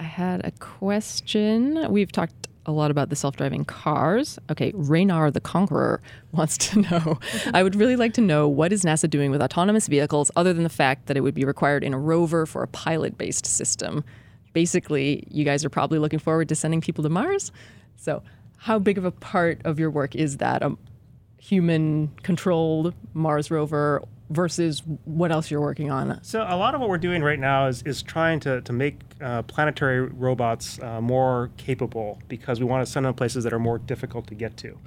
I 0.00 0.02
had 0.02 0.44
a 0.44 0.50
question. 0.50 1.86
We've 1.92 2.10
talked 2.10 2.48
a 2.66 2.72
lot 2.72 2.90
about 2.90 3.08
the 3.08 3.16
self-driving 3.16 3.64
cars. 3.64 4.38
Okay, 4.50 4.72
Raynar 4.72 5.32
the 5.32 5.40
Conqueror 5.40 6.02
wants 6.32 6.58
to 6.58 6.80
know. 6.80 7.18
I 7.54 7.62
would 7.62 7.74
really 7.74 7.96
like 7.96 8.12
to 8.14 8.20
know 8.20 8.48
what 8.48 8.72
is 8.72 8.82
NASA 8.82 9.08
doing 9.08 9.30
with 9.30 9.40
autonomous 9.40 9.86
vehicles 9.86 10.30
other 10.36 10.52
than 10.52 10.64
the 10.64 10.68
fact 10.68 11.06
that 11.06 11.16
it 11.16 11.20
would 11.20 11.34
be 11.34 11.44
required 11.44 11.82
in 11.82 11.94
a 11.94 11.98
rover 11.98 12.44
for 12.44 12.62
a 12.62 12.68
pilot-based 12.68 13.46
system. 13.46 14.04
Basically, 14.52 15.26
you 15.30 15.44
guys 15.44 15.64
are 15.64 15.70
probably 15.70 15.98
looking 15.98 16.18
forward 16.18 16.48
to 16.48 16.54
sending 16.54 16.80
people 16.80 17.02
to 17.04 17.10
Mars. 17.10 17.52
So, 17.96 18.22
how 18.58 18.78
big 18.78 18.98
of 18.98 19.04
a 19.04 19.10
part 19.10 19.60
of 19.64 19.78
your 19.78 19.90
work 19.90 20.14
is 20.14 20.38
that 20.38 20.62
a 20.62 20.76
human-controlled 21.38 22.94
Mars 23.14 23.50
rover 23.50 24.02
versus 24.30 24.82
what 25.04 25.30
else 25.30 25.50
you're 25.50 25.60
working 25.60 25.90
on? 25.90 26.18
So 26.22 26.42
a 26.42 26.56
lot 26.56 26.74
of 26.74 26.80
what 26.80 26.90
we're 26.90 26.98
doing 26.98 27.22
right 27.22 27.38
now 27.38 27.68
is, 27.68 27.82
is 27.82 28.02
trying 28.02 28.40
to, 28.40 28.60
to 28.62 28.72
make 28.72 29.00
uh, 29.20 29.42
planetary 29.42 30.00
robots 30.00 30.80
uh, 30.82 31.00
more 31.00 31.50
capable 31.56 32.20
because 32.28 32.60
we 32.60 32.66
want 32.66 32.84
to 32.84 32.90
send 32.90 33.06
them 33.06 33.14
places 33.14 33.44
that 33.44 33.52
are 33.52 33.58
more 33.58 33.78
difficult 33.78 34.26
to 34.28 34.34
get 34.34 34.56
to. 34.58 34.78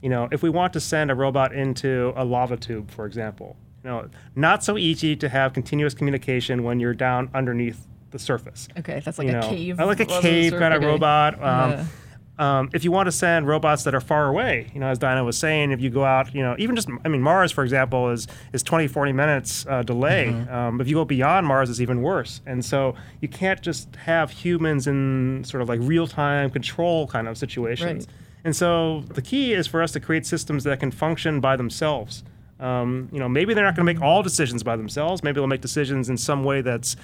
You 0.00 0.08
know, 0.08 0.28
if 0.30 0.42
we 0.42 0.50
want 0.50 0.72
to 0.74 0.80
send 0.80 1.10
a 1.10 1.14
robot 1.14 1.54
into 1.54 2.12
a 2.16 2.24
lava 2.24 2.56
tube, 2.56 2.90
for 2.90 3.06
example, 3.06 3.56
you 3.82 3.90
know, 3.90 4.08
not 4.34 4.64
so 4.64 4.78
easy 4.78 5.16
to 5.16 5.28
have 5.28 5.52
continuous 5.52 5.94
communication 5.94 6.62
when 6.62 6.80
you're 6.80 6.94
down 6.94 7.30
underneath 7.34 7.86
the 8.10 8.18
surface. 8.18 8.68
Okay, 8.78 9.00
that's 9.04 9.18
like 9.18 9.28
you 9.28 9.34
a 9.34 9.40
know, 9.40 9.48
cave. 9.48 9.78
like 9.78 10.00
a 10.00 10.06
cave 10.06 10.52
kind 10.52 10.72
of 10.72 10.78
okay. 10.82 10.86
robot. 10.86 11.42
Um. 11.42 11.88
Um, 12.36 12.68
if 12.72 12.82
you 12.82 12.90
want 12.90 13.06
to 13.06 13.12
send 13.12 13.46
robots 13.46 13.84
that 13.84 13.94
are 13.94 14.00
far 14.00 14.26
away, 14.26 14.70
you 14.74 14.80
know, 14.80 14.88
as 14.88 14.98
Diana 14.98 15.22
was 15.22 15.38
saying, 15.38 15.70
if 15.70 15.80
you 15.80 15.88
go 15.88 16.04
out, 16.04 16.34
you 16.34 16.42
know, 16.42 16.56
even 16.58 16.74
just, 16.74 16.88
I 17.04 17.08
mean, 17.08 17.22
Mars, 17.22 17.52
for 17.52 17.62
example, 17.62 18.10
is 18.10 18.26
is 18.52 18.62
20, 18.62 18.88
40 18.88 19.12
minutes 19.12 19.66
uh, 19.68 19.82
delay. 19.82 20.30
Um, 20.50 20.80
if 20.80 20.88
you 20.88 20.96
go 20.96 21.04
beyond 21.04 21.46
Mars, 21.46 21.70
it's 21.70 21.80
even 21.80 22.02
worse. 22.02 22.40
And 22.44 22.64
so 22.64 22.96
you 23.20 23.28
can't 23.28 23.62
just 23.62 23.94
have 23.96 24.30
humans 24.30 24.88
in 24.88 25.44
sort 25.44 25.62
of 25.62 25.68
like 25.68 25.78
real 25.82 26.08
time 26.08 26.50
control 26.50 27.06
kind 27.06 27.28
of 27.28 27.38
situations. 27.38 28.06
Right. 28.06 28.16
And 28.44 28.54
so 28.54 29.00
the 29.08 29.22
key 29.22 29.54
is 29.54 29.66
for 29.66 29.80
us 29.80 29.92
to 29.92 30.00
create 30.00 30.26
systems 30.26 30.64
that 30.64 30.80
can 30.80 30.90
function 30.90 31.40
by 31.40 31.56
themselves. 31.56 32.24
Um, 32.60 33.08
you 33.12 33.18
know, 33.18 33.28
maybe 33.28 33.54
they're 33.54 33.64
not 33.64 33.74
going 33.74 33.86
to 33.86 33.92
make 33.92 34.02
all 34.02 34.22
decisions 34.22 34.62
by 34.62 34.76
themselves. 34.76 35.22
Maybe 35.22 35.36
they'll 35.36 35.46
make 35.46 35.60
decisions 35.60 36.08
in 36.08 36.16
some 36.16 36.44
way 36.44 36.60
that's, 36.60 36.96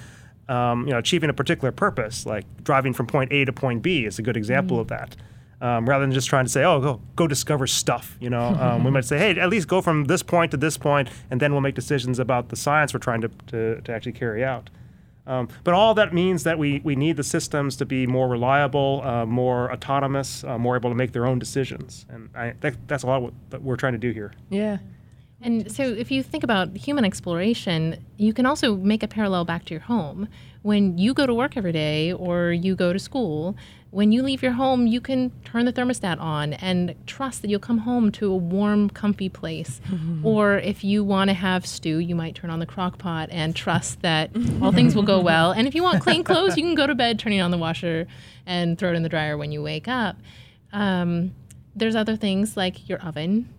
um, 0.49 0.85
you 0.85 0.91
know, 0.91 0.97
achieving 0.97 1.29
a 1.29 1.33
particular 1.33 1.71
purpose, 1.71 2.25
like 2.25 2.45
driving 2.63 2.93
from 2.93 3.07
point 3.07 3.31
A 3.31 3.45
to 3.45 3.53
point 3.53 3.81
B 3.81 4.05
is 4.05 4.19
a 4.19 4.21
good 4.21 4.37
example 4.37 4.79
of 4.79 4.87
that. 4.89 5.15
Um, 5.61 5.87
rather 5.87 6.03
than 6.03 6.11
just 6.11 6.27
trying 6.27 6.45
to 6.45 6.49
say, 6.49 6.63
"Oh, 6.63 6.81
go 6.81 7.01
go 7.15 7.27
discover 7.27 7.67
stuff," 7.67 8.17
you 8.19 8.31
know, 8.31 8.47
um, 8.59 8.83
we 8.83 8.89
might 8.89 9.05
say, 9.05 9.19
"Hey, 9.19 9.39
at 9.39 9.49
least 9.49 9.67
go 9.67 9.79
from 9.81 10.05
this 10.05 10.23
point 10.23 10.51
to 10.51 10.57
this 10.57 10.77
point, 10.77 11.07
and 11.29 11.39
then 11.39 11.51
we'll 11.51 11.61
make 11.61 11.75
decisions 11.75 12.17
about 12.17 12.49
the 12.49 12.55
science 12.55 12.93
we're 12.93 12.99
trying 12.99 13.21
to 13.21 13.29
to, 13.47 13.81
to 13.81 13.93
actually 13.93 14.13
carry 14.13 14.43
out." 14.43 14.69
Um, 15.27 15.49
but 15.63 15.73
all 15.73 15.93
that 15.93 16.13
means 16.13 16.43
that 16.43 16.57
we, 16.57 16.81
we 16.83 16.95
need 16.95 17.15
the 17.15 17.23
systems 17.23 17.75
to 17.77 17.85
be 17.85 18.07
more 18.07 18.27
reliable, 18.27 19.01
uh, 19.03 19.25
more 19.25 19.71
autonomous, 19.71 20.43
uh, 20.43 20.57
more 20.57 20.75
able 20.75 20.89
to 20.89 20.95
make 20.95 21.11
their 21.11 21.27
own 21.27 21.37
decisions. 21.39 22.05
And 22.09 22.29
I, 22.35 22.53
that, 22.61 22.75
that's 22.87 23.03
a 23.03 23.07
lot 23.07 23.21
what 23.21 23.33
that 23.51 23.61
we're 23.61 23.75
trying 23.75 23.93
to 23.93 23.99
do 23.99 24.11
here. 24.11 24.33
Yeah. 24.49 24.79
And 25.43 25.71
so, 25.71 25.83
if 25.83 26.11
you 26.11 26.21
think 26.21 26.43
about 26.43 26.75
human 26.77 27.03
exploration, 27.03 28.03
you 28.17 28.33
can 28.33 28.45
also 28.45 28.75
make 28.75 29.01
a 29.01 29.07
parallel 29.07 29.43
back 29.43 29.65
to 29.65 29.73
your 29.73 29.81
home. 29.81 30.27
When 30.61 30.99
you 30.99 31.15
go 31.15 31.25
to 31.25 31.33
work 31.33 31.57
every 31.57 31.71
day 31.71 32.13
or 32.13 32.51
you 32.51 32.75
go 32.75 32.93
to 32.93 32.99
school, 32.99 33.55
when 33.89 34.11
you 34.11 34.21
leave 34.21 34.43
your 34.43 34.51
home, 34.51 34.85
you 34.85 35.01
can 35.01 35.31
turn 35.43 35.65
the 35.65 35.73
thermostat 35.73 36.19
on 36.19 36.53
and 36.53 36.95
trust 37.07 37.41
that 37.41 37.49
you'll 37.49 37.59
come 37.59 37.79
home 37.79 38.11
to 38.13 38.31
a 38.31 38.35
warm, 38.35 38.89
comfy 38.89 39.29
place. 39.29 39.81
Or 40.23 40.59
if 40.59 40.83
you 40.83 41.03
want 41.03 41.29
to 41.29 41.33
have 41.33 41.65
stew, 41.65 41.97
you 41.97 42.15
might 42.15 42.35
turn 42.35 42.51
on 42.51 42.59
the 42.59 42.67
crock 42.67 42.99
pot 42.99 43.29
and 43.31 43.55
trust 43.55 44.03
that 44.03 44.29
all 44.61 44.71
things 44.71 44.95
will 44.95 45.03
go 45.03 45.19
well. 45.31 45.51
And 45.51 45.67
if 45.67 45.73
you 45.73 45.81
want 45.81 46.03
clean 46.03 46.23
clothes, 46.23 46.55
you 46.55 46.63
can 46.63 46.75
go 46.75 46.85
to 46.85 46.93
bed, 46.93 47.17
turning 47.17 47.41
on 47.41 47.49
the 47.49 47.57
washer, 47.57 48.05
and 48.45 48.77
throw 48.77 48.91
it 48.91 48.95
in 48.95 49.01
the 49.01 49.09
dryer 49.09 49.35
when 49.35 49.51
you 49.51 49.63
wake 49.63 49.87
up. 49.87 50.17
Um, 50.71 51.33
there's 51.75 51.95
other 51.95 52.15
things 52.15 52.55
like 52.55 52.87
your 52.87 52.99
oven 52.99 53.49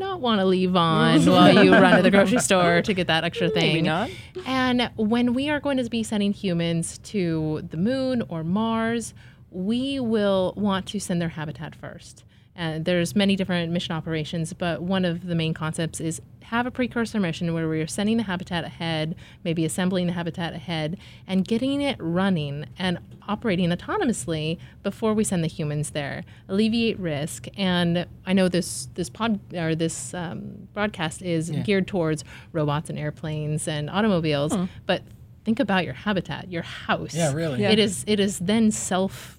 not 0.00 0.20
want 0.20 0.40
to 0.40 0.44
leave 0.44 0.74
on 0.74 1.24
while 1.26 1.64
you 1.64 1.72
run 1.72 1.96
to 1.96 2.02
the 2.02 2.10
grocery 2.10 2.40
store 2.40 2.82
to 2.82 2.92
get 2.92 3.06
that 3.06 3.22
extra 3.22 3.48
thing. 3.56 3.74
Maybe 3.74 3.82
not. 3.82 4.10
And 4.46 4.90
when 4.96 5.34
we 5.34 5.48
are 5.48 5.60
going 5.60 5.76
to 5.76 5.88
be 5.88 6.02
sending 6.02 6.32
humans 6.32 6.98
to 7.04 7.62
the 7.70 7.76
moon 7.76 8.22
or 8.28 8.42
Mars, 8.42 9.14
we 9.52 10.00
will 10.00 10.54
want 10.56 10.86
to 10.86 10.98
send 10.98 11.20
their 11.20 11.28
habitat 11.28 11.76
first. 11.76 12.24
And 12.56 12.84
there's 12.84 13.14
many 13.14 13.36
different 13.36 13.72
mission 13.72 13.94
operations, 13.94 14.52
but 14.52 14.82
one 14.82 15.04
of 15.04 15.26
the 15.26 15.34
main 15.34 15.54
concepts 15.54 16.00
is 16.00 16.20
have 16.50 16.66
a 16.66 16.70
precursor 16.70 17.20
mission 17.20 17.54
where 17.54 17.68
we 17.68 17.80
are 17.80 17.86
sending 17.86 18.16
the 18.16 18.24
habitat 18.24 18.64
ahead, 18.64 19.14
maybe 19.44 19.64
assembling 19.64 20.08
the 20.08 20.12
habitat 20.12 20.52
ahead, 20.52 20.98
and 21.24 21.46
getting 21.46 21.80
it 21.80 21.96
running 22.00 22.66
and 22.76 22.98
operating 23.28 23.70
autonomously 23.70 24.58
before 24.82 25.14
we 25.14 25.22
send 25.22 25.44
the 25.44 25.48
humans 25.48 25.90
there. 25.90 26.24
Alleviate 26.48 26.98
risk. 26.98 27.46
And 27.56 28.04
I 28.26 28.32
know 28.32 28.48
this 28.48 28.88
this 28.94 29.08
pod 29.08 29.38
or 29.54 29.76
this 29.76 30.12
um, 30.12 30.66
broadcast 30.74 31.22
is 31.22 31.50
geared 31.62 31.86
towards 31.86 32.24
robots 32.50 32.90
and 32.90 32.98
airplanes 32.98 33.68
and 33.68 33.88
automobiles, 33.88 34.52
but 34.86 35.02
think 35.44 35.60
about 35.60 35.84
your 35.84 35.94
habitat, 35.94 36.50
your 36.50 36.62
house. 36.62 37.14
Yeah, 37.14 37.32
really. 37.32 37.60
Yeah. 37.60 37.70
It 37.70 37.78
is 37.78 38.04
it 38.08 38.18
is 38.18 38.40
then 38.40 38.72
self 38.72 39.38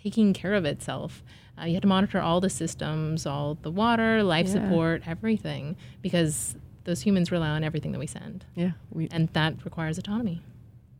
taking 0.00 0.32
care 0.32 0.54
of 0.54 0.64
itself. 0.64 1.24
Uh, 1.60 1.64
you 1.66 1.74
have 1.74 1.82
to 1.82 1.88
monitor 1.88 2.20
all 2.20 2.40
the 2.40 2.50
systems, 2.50 3.26
all 3.26 3.56
the 3.62 3.70
water, 3.70 4.22
life 4.22 4.46
Yeah. 4.46 4.52
support, 4.54 5.02
everything, 5.06 5.76
because 6.02 6.56
those 6.84 7.00
humans 7.02 7.30
rely 7.32 7.48
on 7.48 7.64
everything 7.64 7.92
that 7.92 7.98
we 7.98 8.06
send, 8.06 8.44
Yeah. 8.54 8.72
We, 8.92 9.08
and 9.10 9.28
that 9.32 9.64
requires 9.64 9.98
autonomy. 9.98 10.42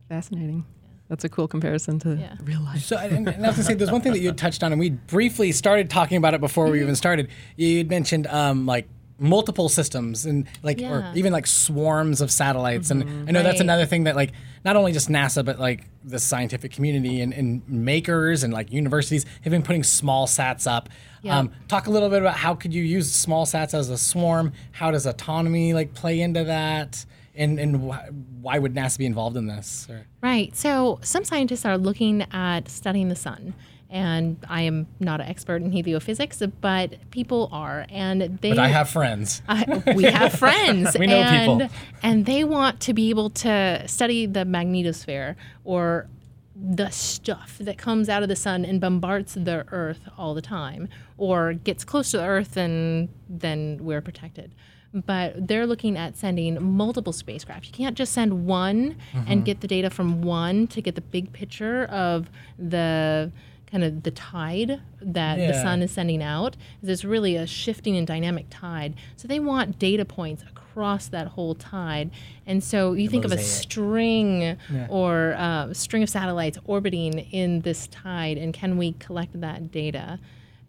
fascinating. 0.07 0.65
That's 1.07 1.23
a 1.23 1.29
cool 1.29 1.47
comparison 1.47 1.99
to 1.99 2.15
Yeah. 2.15 2.35
real 2.43 2.61
life. 2.61 2.83
So, 2.83 2.97
and, 2.97 3.27
and 3.27 3.43
I 3.45 3.49
was 3.49 3.57
gonna 3.57 3.63
say, 3.63 3.73
there's 3.75 3.91
one 3.91 4.01
thing 4.01 4.11
that 4.13 4.19
you 4.19 4.27
had 4.27 4.37
touched 4.37 4.63
on, 4.63 4.71
and 4.71 4.79
we 4.79 4.89
briefly 4.91 5.51
started 5.51 5.89
talking 5.89 6.17
about 6.17 6.33
it 6.33 6.41
before 6.41 6.69
we 6.69 6.81
even 6.81 6.95
started. 6.95 7.29
You 7.57 7.79
had 7.79 7.89
mentioned 7.89 8.27
um, 8.27 8.65
like 8.65 8.87
multiple 9.19 9.69
systems 9.69 10.25
and 10.25 10.47
like, 10.63 10.79
or 10.81 11.11
even 11.15 11.33
like 11.33 11.45
swarms 11.47 12.21
of 12.21 12.31
satellites, 12.31 12.91
and 12.91 13.03
I 13.27 13.31
know 13.31 13.43
that's 13.43 13.61
another 13.61 13.85
thing 13.85 14.05
that 14.05 14.15
like 14.15 14.31
not 14.65 14.75
only 14.75 14.91
just 14.91 15.09
NASA, 15.09 15.43
but 15.43 15.59
like 15.59 15.85
the 16.03 16.19
scientific 16.19 16.71
community 16.71 17.21
and, 17.21 17.33
and 17.33 17.67
makers 17.67 18.43
and 18.43 18.53
like 18.53 18.71
universities 18.71 19.25
have 19.43 19.51
been 19.51 19.63
putting 19.63 19.83
small 19.83 20.27
sats 20.27 20.69
up. 20.69 20.89
Yeah. 21.21 21.37
Um, 21.37 21.51
talk 21.67 21.87
a 21.87 21.91
little 21.91 22.09
bit 22.09 22.21
about 22.21 22.35
how 22.35 22.55
could 22.55 22.73
you 22.73 22.83
use 22.83 23.11
small 23.11 23.45
sats 23.45 23.73
as 23.73 23.89
a 23.89 23.97
swarm? 23.97 24.53
How 24.71 24.91
does 24.91 25.05
autonomy 25.05 25.73
like 25.73 25.93
play 25.93 26.21
into 26.21 26.43
that? 26.45 27.05
And 27.35 27.59
and 27.59 27.89
wh- 27.91 28.41
why 28.41 28.59
would 28.59 28.73
NASA 28.73 28.97
be 28.97 29.05
involved 29.05 29.37
in 29.37 29.47
this? 29.47 29.87
Or, 29.89 30.05
Right. 30.21 30.55
So 30.55 30.99
some 31.01 31.23
scientists 31.23 31.65
are 31.65 31.77
looking 31.77 32.25
at 32.31 32.67
studying 32.69 33.09
the 33.09 33.15
sun. 33.15 33.53
And 33.91 34.37
I 34.47 34.61
am 34.61 34.85
not 34.99 35.19
an 35.19 35.27
expert 35.27 35.63
in 35.63 35.71
heliophysics, 35.71 36.51
but 36.61 36.93
people 37.09 37.49
are, 37.51 37.87
and 37.89 38.37
they. 38.41 38.49
but 38.49 38.59
I 38.59 38.67
have 38.67 38.87
friends. 38.89 39.41
I, 39.47 39.81
we 39.95 40.03
have 40.03 40.33
friends. 40.39 40.95
We 40.97 41.07
know 41.07 41.17
and, 41.17 41.59
people. 41.61 41.75
And 42.03 42.25
they 42.27 42.43
want 42.43 42.79
to 42.81 42.93
be 42.93 43.09
able 43.09 43.31
to 43.31 43.83
study 43.87 44.27
the 44.27 44.41
magnetosphere 44.41 45.35
or 45.63 46.07
the 46.55 46.89
stuff 46.89 47.57
that 47.59 47.77
comes 47.77 48.09
out 48.09 48.21
of 48.21 48.29
the 48.29 48.35
sun 48.35 48.63
and 48.65 48.79
bombards 48.81 49.33
the 49.33 49.65
earth 49.71 50.01
all 50.17 50.33
the 50.35 50.41
time 50.41 50.87
or 51.17 51.53
gets 51.53 51.83
close 51.85 52.11
to 52.11 52.17
the 52.17 52.25
earth 52.25 52.57
and 52.57 53.09
then 53.29 53.77
we're 53.81 54.01
protected. 54.01 54.53
But 54.93 55.47
they're 55.47 55.65
looking 55.65 55.97
at 55.97 56.17
sending 56.17 56.61
multiple 56.61 57.13
spacecraft. 57.13 57.65
You 57.67 57.71
can't 57.71 57.95
just 57.97 58.11
send 58.11 58.45
one 58.45 58.97
Mm-hmm. 59.13 59.31
and 59.31 59.45
get 59.45 59.61
the 59.61 59.67
data 59.67 59.89
from 59.89 60.21
one 60.21 60.67
to 60.67 60.81
get 60.81 60.95
the 60.95 61.01
big 61.01 61.31
picture 61.33 61.85
of 61.85 62.29
the 62.57 63.31
kind 63.71 63.83
of 63.83 64.03
the 64.03 64.11
tide 64.11 64.81
that 65.01 65.37
the 65.37 65.53
sun 65.53 65.81
is 65.81 65.91
sending 65.91 66.23
out. 66.23 66.57
There's 66.81 67.05
really 67.05 67.35
a 67.35 67.45
shifting 67.45 67.95
and 67.95 68.05
dynamic 68.07 68.47
tide. 68.49 68.95
So 69.15 69.27
they 69.27 69.39
want 69.39 69.79
data 69.79 70.05
points 70.05 70.43
across 70.43 71.07
that 71.09 71.27
whole 71.27 71.55
tide. 71.55 72.09
And 72.45 72.63
so 72.63 72.93
you 72.93 73.09
think 73.09 73.25
of 73.25 73.31
a 73.31 73.35
mosaic. 73.35 73.61
string 73.61 74.57
or 74.89 75.35
uh, 75.37 75.73
string 75.73 76.03
of 76.03 76.09
satellites 76.09 76.57
orbiting 76.65 77.19
in 77.19 77.61
this 77.61 77.87
tide, 77.87 78.37
and 78.37 78.53
can 78.53 78.77
we 78.77 78.93
collect 78.93 79.39
that 79.39 79.71
data? 79.71 80.19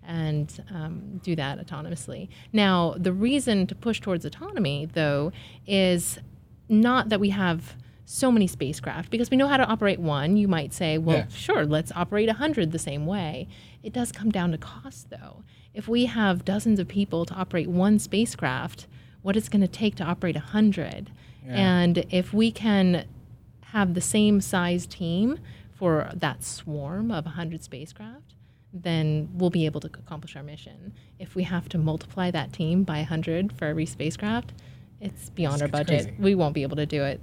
and 0.02 0.64
um, 0.74 1.20
do 1.22 1.36
that 1.36 1.64
autonomously. 1.64 2.28
Now, 2.52 2.94
the 2.98 3.12
reason 3.12 3.68
to 3.68 3.76
push 3.76 4.00
towards 4.00 4.24
autonomy, 4.24 4.88
though, 4.92 5.30
is 5.68 6.18
not 6.68 7.10
that 7.10 7.20
we 7.20 7.30
have 7.30 7.76
so 8.04 8.30
many 8.32 8.46
spacecraft 8.46 9.10
because 9.10 9.30
we 9.30 9.36
know 9.36 9.46
how 9.48 9.56
to 9.56 9.64
operate 9.64 9.98
one. 10.00 10.36
You 10.36 10.48
might 10.48 10.72
say, 10.72 10.98
well, 10.98 11.18
Yeah. 11.18 11.26
sure, 11.28 11.64
let's 11.66 11.92
operate 11.94 12.28
a 12.28 12.32
100 12.32 12.72
the 12.72 12.78
same 12.78 13.06
way. 13.06 13.46
It 13.82 13.92
does 13.92 14.10
come 14.12 14.30
down 14.30 14.50
to 14.52 14.58
cost, 14.58 15.10
though. 15.10 15.42
If 15.74 15.86
we 15.88 16.06
have 16.06 16.44
dozens 16.44 16.80
of 16.80 16.88
people 16.88 17.24
to 17.26 17.34
operate 17.34 17.68
one 17.68 17.98
spacecraft, 17.98 18.86
what 19.22 19.36
it's 19.36 19.48
going 19.48 19.60
to 19.62 19.68
take 19.68 19.94
to 19.96 20.04
operate 20.04 20.36
a 20.36 20.40
100. 20.40 21.10
And 21.48 22.04
if 22.10 22.32
we 22.32 22.50
can 22.52 23.06
have 23.66 23.94
the 23.94 24.00
same 24.00 24.40
size 24.40 24.86
team 24.86 25.38
for 25.72 26.10
that 26.14 26.44
swarm 26.44 27.10
of 27.10 27.24
100 27.24 27.62
spacecraft, 27.62 28.34
then 28.72 29.28
we'll 29.34 29.50
be 29.50 29.64
able 29.66 29.80
to 29.80 29.88
accomplish 29.88 30.36
our 30.36 30.42
mission. 30.42 30.92
If 31.18 31.34
we 31.34 31.42
have 31.44 31.68
to 31.70 31.78
multiply 31.78 32.30
that 32.30 32.52
team 32.52 32.84
by 32.84 32.98
100 32.98 33.52
for 33.52 33.64
every 33.66 33.86
spacecraft, 33.86 34.52
it's 35.00 35.30
beyond 35.30 35.62
our 35.62 35.68
budget. 35.68 36.04
crazy. 36.04 36.14
We 36.20 36.34
won't 36.34 36.54
be 36.54 36.62
able 36.62 36.76
to 36.76 36.86
do 36.86 37.02
it. 37.04 37.20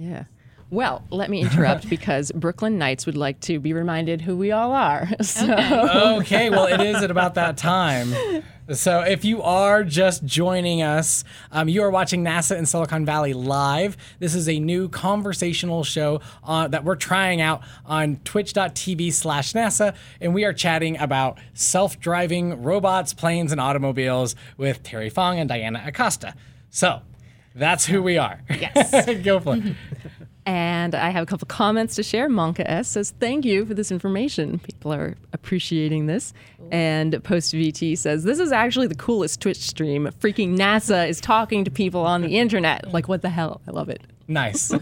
Yeah. 0.00 0.24
Well, 0.70 1.04
let 1.10 1.30
me 1.30 1.40
interrupt 1.40 1.88
because 1.90 2.30
Brooklyn 2.32 2.78
Knights 2.78 3.04
would 3.04 3.16
like 3.16 3.40
to 3.40 3.58
be 3.58 3.72
reminded 3.72 4.22
who 4.22 4.36
we 4.36 4.52
all 4.52 4.72
are. 4.72 5.08
So, 5.22 6.18
okay, 6.20 6.50
well, 6.50 6.66
it 6.66 6.80
is 6.80 7.02
at 7.02 7.10
about 7.10 7.34
that 7.34 7.56
time. 7.56 8.42
So, 8.72 9.00
if 9.00 9.24
you 9.24 9.42
are 9.42 9.84
just 9.84 10.24
joining 10.24 10.82
us, 10.82 11.24
um, 11.52 11.68
you 11.68 11.82
are 11.82 11.90
watching 11.90 12.24
NASA 12.24 12.56
in 12.56 12.66
Silicon 12.66 13.04
Valley 13.04 13.32
live. 13.32 13.96
This 14.18 14.34
is 14.34 14.48
a 14.48 14.58
new 14.58 14.88
conversational 14.88 15.84
show 15.84 16.20
uh, 16.44 16.68
that 16.68 16.84
we're 16.84 16.96
trying 16.96 17.40
out 17.40 17.62
on 17.84 18.16
twitch.tv 18.24 19.12
slash 19.12 19.52
NASA, 19.52 19.94
and 20.20 20.34
we 20.34 20.44
are 20.44 20.52
chatting 20.52 20.98
about 20.98 21.38
self 21.54 21.98
driving 22.00 22.62
robots, 22.62 23.12
planes, 23.12 23.52
and 23.52 23.60
automobiles 23.60 24.34
with 24.56 24.82
Terry 24.82 25.10
Fong 25.10 25.38
and 25.38 25.48
Diana 25.48 25.82
Acosta. 25.86 26.34
So, 26.70 27.02
that's 27.54 27.86
who 27.86 28.02
we 28.02 28.18
are. 28.18 28.40
Yes. 28.48 29.22
Go 29.24 29.40
for 29.40 29.56
it. 29.56 29.74
and 30.46 30.94
I 30.94 31.10
have 31.10 31.22
a 31.22 31.26
couple 31.26 31.46
comments 31.46 31.96
to 31.96 32.02
share. 32.02 32.28
Monka 32.28 32.64
S 32.66 32.88
says, 32.88 33.12
Thank 33.18 33.44
you 33.44 33.66
for 33.66 33.74
this 33.74 33.90
information. 33.90 34.58
People 34.58 34.92
are 34.92 35.16
appreciating 35.32 36.06
this. 36.06 36.32
And 36.70 37.22
Post 37.24 37.52
VT 37.52 37.98
says, 37.98 38.24
This 38.24 38.38
is 38.38 38.52
actually 38.52 38.86
the 38.86 38.94
coolest 38.94 39.40
Twitch 39.40 39.60
stream. 39.60 40.08
Freaking 40.20 40.56
NASA 40.56 41.08
is 41.08 41.20
talking 41.20 41.64
to 41.64 41.70
people 41.70 42.02
on 42.02 42.22
the 42.22 42.36
internet. 42.38 42.92
Like, 42.92 43.08
what 43.08 43.22
the 43.22 43.30
hell? 43.30 43.60
I 43.66 43.72
love 43.72 43.88
it. 43.88 44.02
Nice. 44.28 44.72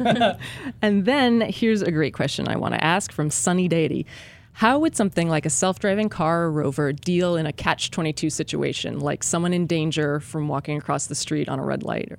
And 0.83 1.07
then 1.07 1.41
here's 1.41 1.81
a 1.81 1.91
great 1.91 2.13
question 2.13 2.49
I 2.49 2.57
want 2.57 2.75
to 2.75 2.85
ask 2.85 3.11
from 3.11 3.31
Sunny 3.31 3.67
Deity. 3.67 4.05
How 4.53 4.79
would 4.81 4.95
something 4.97 5.29
like 5.29 5.47
a 5.47 5.51
self 5.51 5.79
driving 5.79 6.09
car 6.09 6.43
or 6.43 6.51
rover 6.51 6.93
deal 6.93 7.37
in 7.37 7.47
a 7.47 7.53
catch 7.53 7.91
22 7.91 8.29
situation, 8.29 8.99
like 8.99 9.23
someone 9.23 9.55
in 9.55 9.67
danger 9.67 10.21
from 10.21 10.49
walking 10.49 10.77
across 10.77 11.07
the 11.07 11.15
street 11.15 11.49
on 11.49 11.59
a 11.59 11.65
red 11.65 11.83
light? 11.83 12.13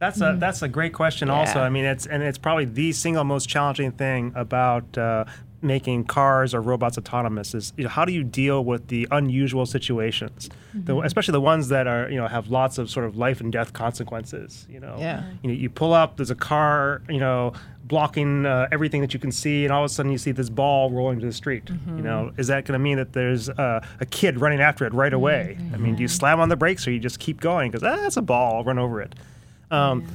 That's 0.00 0.20
a 0.22 0.34
that's 0.38 0.62
a 0.62 0.68
great 0.68 0.94
question. 0.94 1.28
Also, 1.30 1.60
I 1.60 1.68
mean, 1.68 1.84
it's 1.84 2.06
and 2.06 2.22
it's 2.22 2.38
probably 2.38 2.64
the 2.64 2.90
single 2.92 3.22
most 3.24 3.48
challenging 3.48 3.92
thing 3.92 4.32
about 4.34 4.96
uh, 4.96 5.26
making 5.62 6.04
cars 6.04 6.54
or 6.54 6.62
robots 6.62 6.96
autonomous 6.96 7.54
is 7.54 7.74
you 7.76 7.84
know, 7.84 7.90
how 7.90 8.06
do 8.06 8.12
you 8.14 8.24
deal 8.24 8.64
with 8.64 8.88
the 8.88 9.06
unusual 9.10 9.66
situations, 9.66 10.48
the, 10.72 10.98
especially 11.00 11.32
the 11.32 11.40
ones 11.42 11.68
that 11.68 11.86
are 11.86 12.08
you 12.08 12.16
know 12.16 12.26
have 12.28 12.48
lots 12.48 12.78
of 12.78 12.88
sort 12.88 13.04
of 13.04 13.18
life 13.18 13.42
and 13.42 13.52
death 13.52 13.74
consequences. 13.74 14.66
You 14.70 14.80
know, 14.80 14.96
Yeah. 14.98 15.22
you 15.42 15.50
know, 15.50 15.54
you 15.54 15.68
pull 15.68 15.92
up, 15.92 16.16
there's 16.16 16.30
a 16.30 16.34
car, 16.34 17.02
you 17.10 17.20
know, 17.20 17.52
blocking 17.84 18.46
uh, 18.46 18.68
everything 18.72 19.02
that 19.02 19.12
you 19.12 19.20
can 19.20 19.32
see, 19.32 19.64
and 19.64 19.72
all 19.72 19.84
of 19.84 19.90
a 19.90 19.92
sudden 19.92 20.10
you 20.10 20.16
see 20.16 20.32
this 20.32 20.48
ball 20.48 20.90
rolling 20.90 21.20
to 21.20 21.26
the 21.26 21.32
street. 21.32 21.68
You 21.68 22.02
know, 22.02 22.32
is 22.38 22.46
that 22.46 22.64
going 22.64 22.72
to 22.72 22.82
mean 22.82 22.96
that 22.96 23.12
there's 23.12 23.50
uh, 23.50 23.84
a 24.00 24.06
kid 24.06 24.40
running 24.40 24.62
after 24.62 24.86
it 24.86 24.94
right 24.94 25.12
away? 25.12 25.58
I 25.74 25.76
mean, 25.76 25.96
do 25.96 26.00
you 26.00 26.08
slam 26.08 26.40
on 26.40 26.48
the 26.48 26.56
brakes 26.56 26.86
or 26.88 26.90
you 26.90 27.00
just 27.00 27.18
keep 27.18 27.38
going 27.38 27.70
because 27.70 27.86
ah, 27.86 28.06
it's 28.06 28.16
a 28.16 28.22
ball, 28.22 28.56
I'll 28.56 28.64
run 28.64 28.78
over 28.78 29.02
it? 29.02 29.14
Um, 29.70 30.06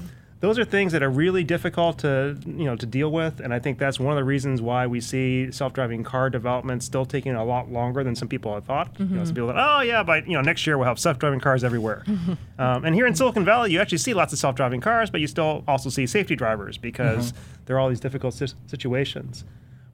Those 0.41 0.59
are 0.59 0.65
things 0.65 0.91
that 0.91 1.01
are 1.01 1.09
really 1.09 1.43
difficult 1.43 1.99
to 1.99 2.37
you 2.45 2.65
know 2.65 2.75
to 2.75 2.85
deal 2.85 3.09
with, 3.11 3.39
and 3.39 3.51
I 3.53 3.57
think 3.59 3.79
that's 3.79 3.99
one 3.99 4.11
of 4.11 4.17
the 4.17 4.23
reasons 4.23 4.61
why 4.61 4.85
we 4.85 4.99
see 5.01 5.49
self-driving 5.51 6.03
car 6.03 6.29
development 6.29 6.83
still 6.83 7.05
taking 7.05 7.33
a 7.33 7.43
lot 7.43 7.71
longer 7.71 8.03
than 8.03 8.15
some 8.15 8.27
people 8.27 8.53
had 8.53 8.63
thought. 8.65 8.89
You 8.99 9.05
know, 9.05 9.25
some 9.25 9.33
people 9.33 9.47
thought, 9.49 9.79
oh 9.79 9.81
yeah, 9.81 10.03
but 10.03 10.27
you 10.27 10.33
know 10.33 10.41
next 10.41 10.67
year 10.67 10.77
we'll 10.77 10.87
have 10.87 10.99
self-driving 10.99 11.39
cars 11.39 11.63
everywhere. 11.63 12.03
um, 12.59 12.85
and 12.85 12.93
here 12.93 13.07
in 13.07 13.15
Silicon 13.15 13.43
Valley, 13.45 13.71
you 13.71 13.79
actually 13.79 13.97
see 13.97 14.13
lots 14.13 14.33
of 14.33 14.39
self-driving 14.39 14.81
cars, 14.81 15.09
but 15.09 15.19
you 15.21 15.25
still 15.27 15.63
also 15.67 15.89
see 15.89 16.05
safety 16.05 16.35
drivers 16.35 16.77
because 16.77 17.33
there 17.65 17.77
are 17.77 17.79
all 17.79 17.89
these 17.89 18.01
difficult 18.01 18.33
sis- 18.35 18.55
situations. 18.67 19.45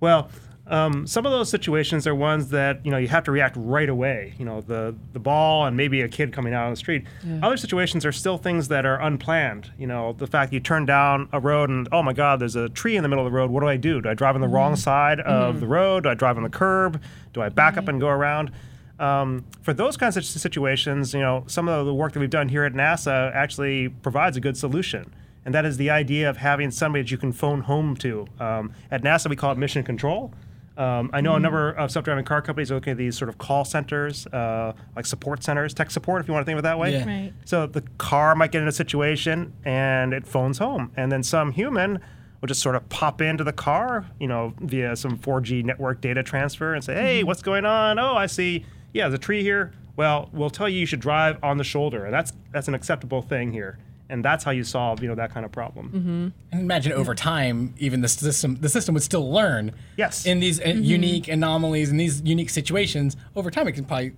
Well, 0.02 0.30
um, 0.72 1.06
some 1.06 1.26
of 1.26 1.34
those 1.34 1.50
situations 1.50 2.08
are 2.08 2.16
ones 2.16 2.48
that 2.50 2.84
you 2.86 2.92
know 2.92 2.98
you 2.98 3.10
have 3.10 3.26
to 3.26 3.32
react 3.32 3.56
right 3.58 3.90
away. 3.90 4.34
You 4.40 4.46
know, 4.46 4.62
the 4.62 4.96
the 5.12 5.20
ball 5.20 5.66
and 5.66 5.76
maybe 5.76 6.02
a 6.02 6.08
kid 6.08 6.32
coming 6.32 6.54
out 6.54 6.64
on 6.64 6.72
the 6.72 6.78
street. 6.78 7.04
Other 7.44 7.58
situations 7.58 8.06
are 8.06 8.14
still 8.14 8.38
things 8.38 8.70
that 8.70 8.86
are 8.86 9.00
unplanned. 9.02 9.70
You 9.78 9.88
know, 9.88 10.14
the 10.14 10.28
fact 10.28 10.54
you 10.54 10.62
turn 10.62 10.86
down 10.86 11.28
a 11.34 11.42
road 11.42 11.70
and 11.70 11.90
oh 11.92 12.02
my 12.02 12.14
God, 12.14 12.40
there's 12.40 12.56
a 12.56 12.70
tree 12.70 12.96
in 12.96 13.04
the 13.04 13.10
middle 13.10 13.26
of 13.26 13.32
the 13.32 13.38
road. 13.38 13.52
What 13.52 13.60
do 13.60 13.68
I 13.68 13.76
do? 13.76 14.02
Do 14.02 14.10
I 14.10 14.14
drive 14.14 14.36
on 14.36 14.42
the 14.42 14.48
wrong 14.48 14.78
side 14.78 15.20
of 15.20 15.60
the 15.60 15.68
road? 15.68 16.04
Do 16.04 16.10
I 16.10 16.14
drive 16.14 16.38
on 16.38 16.44
the 16.44 16.50
curb? 16.50 17.02
Do 17.34 17.42
I 17.42 17.50
back 17.50 17.76
up 17.76 17.90
and 17.90 18.00
go 18.00 18.08
around? 18.08 18.52
Um, 18.98 19.44
for 19.62 19.74
those 19.74 19.98
kinds 19.98 20.16
of 20.16 20.24
situations, 20.24 21.14
you 21.14 21.20
know, 21.20 21.44
some 21.48 21.68
of 21.68 21.86
the 21.86 21.94
work 21.94 22.14
that 22.14 22.20
we've 22.20 22.30
done 22.30 22.48
here 22.48 22.64
at 22.64 22.74
NASA 22.74 23.34
actually 23.34 23.90
provides 23.90 24.38
a 24.38 24.40
good 24.40 24.56
solution. 24.56 25.12
And 25.44 25.54
that 25.56 25.66
is 25.66 25.78
the 25.78 25.90
idea 25.90 26.30
of 26.30 26.38
having 26.38 26.72
somebody 26.72 27.04
that 27.04 27.12
you 27.12 27.18
can 27.18 27.32
phone 27.32 27.62
home 27.62 27.96
to. 27.98 28.28
Um, 28.40 28.74
at 28.92 29.02
NASA, 29.02 29.28
we 29.28 29.36
call 29.36 29.52
it 29.52 29.58
mission 29.58 29.84
control. 29.84 30.32
Um, 30.78 31.10
I 31.14 31.22
know 31.22 31.36
a 31.36 31.40
number 31.40 31.72
of 31.72 31.92
self-driving 31.92 32.26
car 32.26 32.42
companies 32.42 32.72
are 32.72 32.76
looking 32.76 32.92
at 32.92 32.98
these 32.98 33.18
sort 33.18 33.30
of 33.30 33.38
call 33.38 33.66
centers, 33.66 34.26
uh, 34.28 34.74
like 34.96 35.06
support 35.06 35.44
centers, 35.44 35.74
tech 35.74 35.92
support, 35.92 36.22
if 36.22 36.28
you 36.28 36.34
want 36.34 36.46
to 36.46 36.46
think 36.46 36.56
of 36.56 36.60
it 36.60 36.64
that 36.64 36.80
way. 36.80 36.94
Yeah. 36.94 37.06
Right. 37.06 37.34
So 37.46 37.68
the 37.68 37.82
car 37.98 38.36
might 38.36 38.52
get 38.52 38.62
in 38.62 38.68
a 38.68 38.72
situation 38.72 39.54
and 39.66 40.14
it 40.14 40.26
phones 40.26 40.58
home, 40.58 40.92
and 40.96 41.12
then 41.12 41.24
some 41.24 41.52
human 41.52 42.00
will 42.40 42.48
just 42.48 42.62
sort 42.62 42.76
of 42.76 42.88
pop 42.90 43.22
into 43.22 43.44
the 43.44 43.54
car, 43.54 44.06
you 44.20 44.28
know, 44.28 44.54
via 44.62 44.96
some 44.96 45.18
4G 45.18 45.64
network 45.64 46.02
data 46.02 46.24
transfer 46.24 46.74
and 46.74 46.84
say, 46.84 46.96
"Hey, 46.96 47.24
what's 47.24 47.42
going 47.42 47.66
on? 47.66 48.00
Oh, 48.00 48.16
I 48.16 48.26
see. 48.26 48.66
Yeah, 48.94 49.04
there's 49.04 49.16
a 49.16 49.18
tree 49.20 49.44
here. 49.44 49.74
Well, 49.96 50.30
we'll 50.34 50.50
tell 50.50 50.68
you 50.68 50.80
you 50.80 50.86
should 50.86 51.02
drive 51.02 51.38
on 51.44 51.58
the 51.58 51.64
shoulder, 51.64 52.06
and 52.06 52.14
that's 52.14 52.34
that's 52.52 52.68
an 52.68 52.74
acceptable 52.74 53.22
thing 53.22 53.52
here." 53.52 53.78
And 54.12 54.24
that's 54.26 54.44
how 54.44 54.52
you 54.52 54.64
solve, 54.64 55.02
you 55.02 55.08
know, 55.08 55.16
that 55.16 55.32
kind 55.34 55.46
of 55.46 55.52
problem. 55.52 56.34
And 56.52 56.62
imagine 56.62 56.92
over 56.92 57.16
time, 57.16 57.74
even 57.78 58.02
the 58.02 58.10
system 58.10 58.56
the 58.56 58.70
system 58.70 58.94
would 58.94 59.04
still 59.04 59.32
learn. 59.32 59.72
Yes. 59.98 60.26
In 60.26 60.40
these 60.40 60.60
uh, 60.60 60.66
mm-hmm. 60.66 60.84
unique 60.84 61.28
anomalies 61.30 61.90
and 61.90 62.00
these 62.00 62.22
unique 62.22 62.50
situations, 62.50 63.16
over 63.36 63.50
time 63.50 63.68
it 63.68 63.72
can 63.72 63.86
probably 63.86 64.14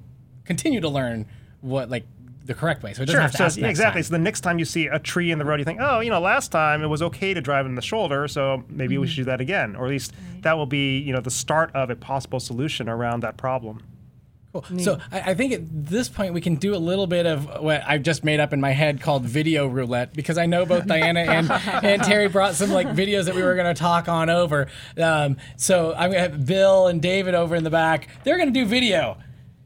continue 0.46 0.82
to 0.82 0.90
learn 0.90 1.28
what 1.62 1.90
like 1.90 2.06
the 2.46 2.54
correct 2.54 2.84
way. 2.84 2.94
So 2.94 3.04
it 3.04 3.06
doesn't 3.06 3.16
Sure. 3.16 3.22
have 3.22 3.32
to 3.32 3.38
So 3.38 3.46
ask 3.46 3.58
yeah, 3.58 3.68
next 3.68 3.80
exactly. 3.80 4.02
time. 4.02 4.08
So 4.08 4.12
the 4.12 4.20
next 4.20 4.42
time 4.42 4.60
you 4.60 4.66
see 4.66 4.88
a 4.88 5.00
tree 5.00 5.32
in 5.32 5.40
the 5.40 5.46
road, 5.46 5.60
you 5.60 5.66
think, 5.66 5.80
oh, 5.82 6.00
you 6.02 6.10
know, 6.10 6.20
last 6.20 6.52
time 6.52 6.84
it 6.84 6.88
was 6.88 7.02
okay 7.02 7.34
to 7.34 7.42
drive 7.42 7.66
in 7.66 7.76
the 7.76 7.82
shoulder, 7.82 8.28
so 8.28 8.64
maybe 8.68 8.98
we 8.98 9.06
mm-hmm. 9.06 9.12
should 9.12 9.22
do 9.22 9.26
that 9.26 9.40
again, 9.40 9.76
or 9.76 9.86
at 9.86 9.92
least 9.92 10.14
that 10.42 10.58
will 10.58 10.66
be, 10.66 10.98
you 11.00 11.14
know, 11.14 11.22
the 11.22 11.32
start 11.32 11.72
of 11.74 11.90
a 11.90 11.96
possible 11.96 12.40
solution 12.40 12.90
around 12.90 13.22
that 13.22 13.38
problem. 13.38 13.82
Cool. 14.54 14.80
So 14.80 15.00
I, 15.12 15.32
I 15.32 15.34
think 15.34 15.52
at 15.52 15.62
this 15.64 16.10
point 16.10 16.34
we 16.34 16.42
can 16.42 16.56
do 16.56 16.76
a 16.76 16.78
little 16.78 17.08
bit 17.08 17.26
of 17.26 17.62
what 17.62 17.84
I've 17.88 18.04
just 18.04 18.24
made 18.24 18.40
up 18.40 18.54
in 18.54 18.62
my 18.62 18.72
head 18.72 19.02
called 19.02 19.24
video 19.24 19.66
roulette 19.66 20.14
because 20.14 20.38
I 20.38 20.46
know 20.46 20.66
both 20.66 20.86
Diana 20.86 21.22
and, 21.22 21.52
and 21.84 22.04
Terry 22.04 22.30
brought 22.30 22.54
some 22.54 22.70
like 22.70 22.88
videos 22.88 23.26
that 23.26 23.36
we 23.36 23.42
were 23.42 23.56
going 23.56 23.74
to 23.74 23.80
talk 23.80 24.08
on 24.08 24.30
over. 24.30 24.68
Um, 25.02 25.38
so 25.58 25.94
I'm 25.94 26.12
going 26.12 26.24
to 26.24 26.30
have 26.30 26.46
Bill 26.46 26.88
and 26.88 27.02
David 27.02 27.34
over 27.34 27.56
in 27.56 27.64
the 27.64 27.72
back. 27.72 28.10
They're 28.24 28.38
going 28.38 28.54
to 28.54 28.60
do 28.60 28.66
video. 28.66 29.18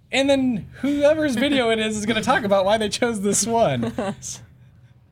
And 0.09 0.29
then 0.29 0.69
whoever's 0.79 1.35
video 1.35 1.69
it 1.69 1.79
is 1.79 1.97
is 1.97 2.05
going 2.05 2.15
to 2.15 2.23
talk 2.23 2.43
about 2.45 2.63
why 2.63 2.77
they 2.77 2.87
chose 2.87 3.21
this 3.21 3.45
one. 3.45 3.93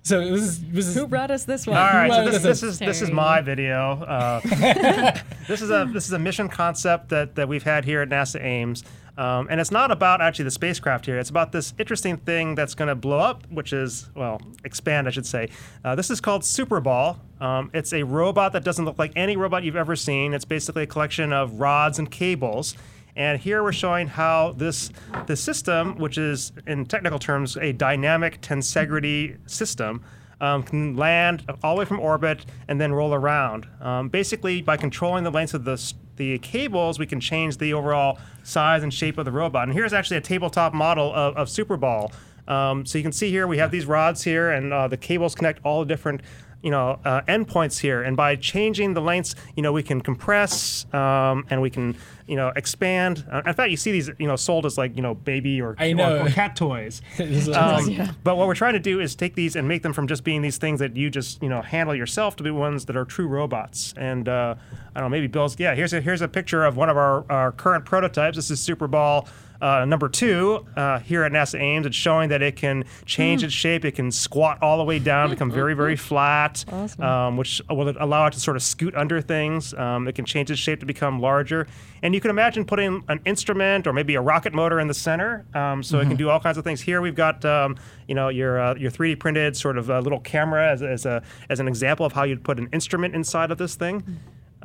So 0.05 0.23
this 0.23 0.41
is, 0.43 0.63
this 0.65 0.85
is 0.85 0.93
Who 0.93 1.07
brought 1.07 1.31
us 1.31 1.45
this 1.45 1.65
one? 1.65 1.77
All 1.77 1.83
right, 1.83 2.11
so 2.11 2.25
this, 2.25 2.43
this 2.43 2.61
this 2.61 2.63
is 2.63 2.77
this 2.77 3.01
is 3.01 3.09
my 3.09 3.41
video. 3.41 4.03
Uh, 4.03 4.39
this 5.47 5.63
is 5.63 5.71
a 5.71 5.89
this 5.91 6.05
is 6.05 6.11
a 6.11 6.19
mission 6.19 6.47
concept 6.47 7.09
that 7.09 7.33
that 7.33 7.47
we've 7.47 7.63
had 7.63 7.85
here 7.85 8.03
at 8.03 8.09
NASA 8.09 8.39
Ames, 8.39 8.83
um, 9.17 9.47
and 9.49 9.61
it's 9.61 9.71
not 9.71 9.91
about 9.91 10.21
actually 10.21 10.45
the 10.45 10.51
spacecraft 10.51 11.05
here. 11.05 11.17
It's 11.17 11.29
about 11.29 11.51
this 11.51 11.73
interesting 11.79 12.17
thing 12.17 12.55
that's 12.55 12.75
going 12.75 12.89
to 12.89 12.95
blow 12.95 13.19
up, 13.19 13.49
which 13.49 13.71
is 13.71 14.09
well 14.15 14.41
expand, 14.63 15.07
I 15.07 15.11
should 15.11 15.25
say. 15.25 15.49
Uh, 15.83 15.95
this 15.95 16.09
is 16.09 16.19
called 16.19 16.41
Superball. 16.41 17.17
Um, 17.39 17.71
it's 17.73 17.93
a 17.93 18.03
robot 18.03 18.53
that 18.53 18.63
doesn't 18.63 18.85
look 18.85 18.99
like 18.99 19.11
any 19.15 19.37
robot 19.37 19.63
you've 19.63 19.75
ever 19.75 19.95
seen. 19.95 20.33
It's 20.33 20.45
basically 20.45 20.83
a 20.83 20.87
collection 20.87 21.31
of 21.31 21.59
rods 21.59 21.99
and 21.99 22.09
cables. 22.09 22.75
And 23.15 23.39
here 23.39 23.63
we're 23.63 23.71
showing 23.71 24.07
how 24.07 24.51
this 24.57 24.91
the 25.27 25.37
system, 25.37 25.97
which 25.97 26.17
is 26.17 26.51
in 26.67 26.85
technical 26.85 27.17
terms 27.17 27.55
a 27.55 27.71
dynamic 27.71 28.41
tensegrity 28.41 29.37
system, 29.49 30.03
um, 30.41 30.63
can 30.63 30.97
land 30.97 31.49
all 31.63 31.75
the 31.75 31.79
way 31.79 31.85
from 31.85 32.01
orbit 32.01 32.45
and 32.67 32.79
then 32.79 32.91
roll 32.91 33.13
around. 33.13 33.67
Um, 33.79 34.09
basically, 34.09 34.61
by 34.61 34.75
controlling 34.75 35.23
the 35.23 35.31
length 35.31 35.53
of 35.53 35.63
the 35.63 35.77
the 36.17 36.37
cables, 36.39 36.99
we 36.99 37.05
can 37.05 37.19
change 37.19 37.57
the 37.57 37.73
overall 37.73 38.17
size 38.43 38.83
and 38.83 38.93
shape 38.93 39.17
of 39.17 39.25
the 39.25 39.31
robot. 39.31 39.67
And 39.67 39.73
here's 39.73 39.93
actually 39.93 40.17
a 40.17 40.21
tabletop 40.21 40.73
model 40.73 41.13
of, 41.13 41.35
of 41.35 41.47
Superball. 41.47 42.13
Um, 42.47 42.85
so 42.85 42.97
you 42.97 43.03
can 43.03 43.11
see 43.11 43.29
here 43.29 43.47
we 43.47 43.57
have 43.57 43.71
these 43.71 43.85
rods 43.85 44.23
here, 44.23 44.51
and 44.51 44.71
uh, 44.71 44.87
the 44.87 44.97
cables 44.97 45.33
connect 45.33 45.59
all 45.63 45.79
the 45.79 45.85
different 45.87 46.21
you 46.65 46.71
know 46.71 46.99
uh, 47.05 47.21
endpoints 47.21 47.79
here. 47.79 48.01
And 48.01 48.17
by 48.17 48.35
changing 48.35 48.95
the 48.95 49.01
lengths, 49.01 49.35
you 49.55 49.61
know 49.61 49.71
we 49.71 49.83
can 49.83 50.01
compress 50.01 50.91
um, 50.93 51.45
and 51.51 51.61
we 51.61 51.69
can 51.69 51.95
you 52.25 52.35
know 52.35 52.51
expand. 52.55 53.23
Uh, 53.31 53.43
in 53.45 53.53
fact, 53.53 53.69
you 53.69 53.77
see 53.77 53.91
these 53.91 54.09
you 54.17 54.27
know 54.27 54.35
sold 54.35 54.65
as 54.65 54.77
like 54.77 54.95
you 54.95 55.03
know 55.03 55.13
baby 55.13 55.61
or, 55.61 55.75
or, 55.79 56.25
or 56.25 56.29
cat 56.29 56.55
toys. 56.55 57.01
Um, 57.45 57.53
awesome. 57.53 58.15
But 58.23 58.37
what 58.37 58.47
we're 58.47 58.55
trying 58.55 58.73
to 58.73 58.79
do 58.79 58.99
is 58.99 59.15
take 59.15 59.35
these 59.35 59.55
and 59.55 59.67
make 59.67 59.83
them 59.83 59.93
from 59.93 60.07
just 60.07 60.23
being 60.23 60.41
these 60.41 60.57
things 60.57 60.79
that 60.79 60.95
you 60.97 61.09
just 61.11 61.41
you 61.43 61.49
know 61.49 61.61
handle 61.61 61.93
yourself 61.93 62.35
to 62.37 62.43
be 62.43 62.49
ones 62.49 62.85
that 62.85 62.95
are 62.95 63.05
true 63.05 63.27
robots. 63.27 63.93
And 63.97 64.27
uh, 64.27 64.55
I 64.95 64.99
don't 64.99 65.05
know, 65.05 65.09
maybe 65.09 65.27
Bill's. 65.27 65.59
Yeah, 65.59 65.75
here's 65.75 65.93
a 65.93 66.01
here's 66.01 66.21
a 66.21 66.27
picture 66.27 66.65
of 66.65 66.75
one 66.75 66.89
of 66.89 66.97
our, 66.97 67.23
our 67.29 67.51
current 67.51 67.85
prototypes. 67.85 68.35
This 68.37 68.49
is 68.49 68.59
Super 68.59 68.87
Ball. 68.87 69.27
Uh, 69.61 69.85
number 69.85 70.09
two 70.09 70.65
uh, 70.75 70.99
here 70.99 71.23
at 71.23 71.31
NASA 71.31 71.59
Ames, 71.59 71.85
it's 71.85 71.95
showing 71.95 72.29
that 72.29 72.41
it 72.41 72.55
can 72.55 72.83
change 73.05 73.43
its 73.43 73.53
shape. 73.53 73.85
It 73.85 73.91
can 73.93 74.11
squat 74.11 74.61
all 74.61 74.77
the 74.77 74.83
way 74.83 74.99
down, 74.99 75.29
become 75.29 75.51
very, 75.51 75.73
very 75.73 75.95
flat, 75.95 76.63
um, 76.99 77.37
which 77.37 77.61
will 77.69 77.93
allow 77.99 78.27
it 78.27 78.33
to 78.33 78.39
sort 78.39 78.57
of 78.57 78.63
scoot 78.63 78.93
under 78.95 79.21
things. 79.21 79.73
Um, 79.73 80.07
it 80.07 80.15
can 80.15 80.25
change 80.25 80.51
its 80.51 80.59
shape 80.59 80.79
to 80.81 80.85
become 80.85 81.19
larger. 81.19 81.67
And 82.03 82.13
you 82.13 82.21
can 82.21 82.29
imagine 82.29 82.65
putting 82.65 83.03
an 83.07 83.19
instrument 83.25 83.87
or 83.87 83.93
maybe 83.93 84.15
a 84.15 84.21
rocket 84.21 84.53
motor 84.53 84.79
in 84.79 84.87
the 84.87 84.93
center, 84.93 85.45
um, 85.55 85.81
so 85.81 85.99
it 85.99 86.07
can 86.07 86.17
do 86.17 86.29
all 86.29 86.39
kinds 86.39 86.57
of 86.57 86.63
things. 86.63 86.81
Here 86.81 87.01
we've 87.01 87.15
got 87.15 87.43
um, 87.45 87.77
you 88.07 88.13
know 88.13 88.29
your 88.29 88.59
uh, 88.59 88.75
your 88.75 88.91
3D 88.91 89.19
printed 89.19 89.57
sort 89.57 89.77
of 89.77 89.89
uh, 89.89 89.99
little 90.01 90.19
camera 90.19 90.71
as, 90.71 90.83
as 90.83 91.05
a 91.05 91.23
as 91.49 91.59
an 91.59 91.67
example 91.67 92.05
of 92.05 92.13
how 92.13 92.23
you'd 92.23 92.43
put 92.43 92.59
an 92.59 92.69
instrument 92.71 93.15
inside 93.15 93.49
of 93.51 93.57
this 93.57 93.75
thing. 93.75 94.03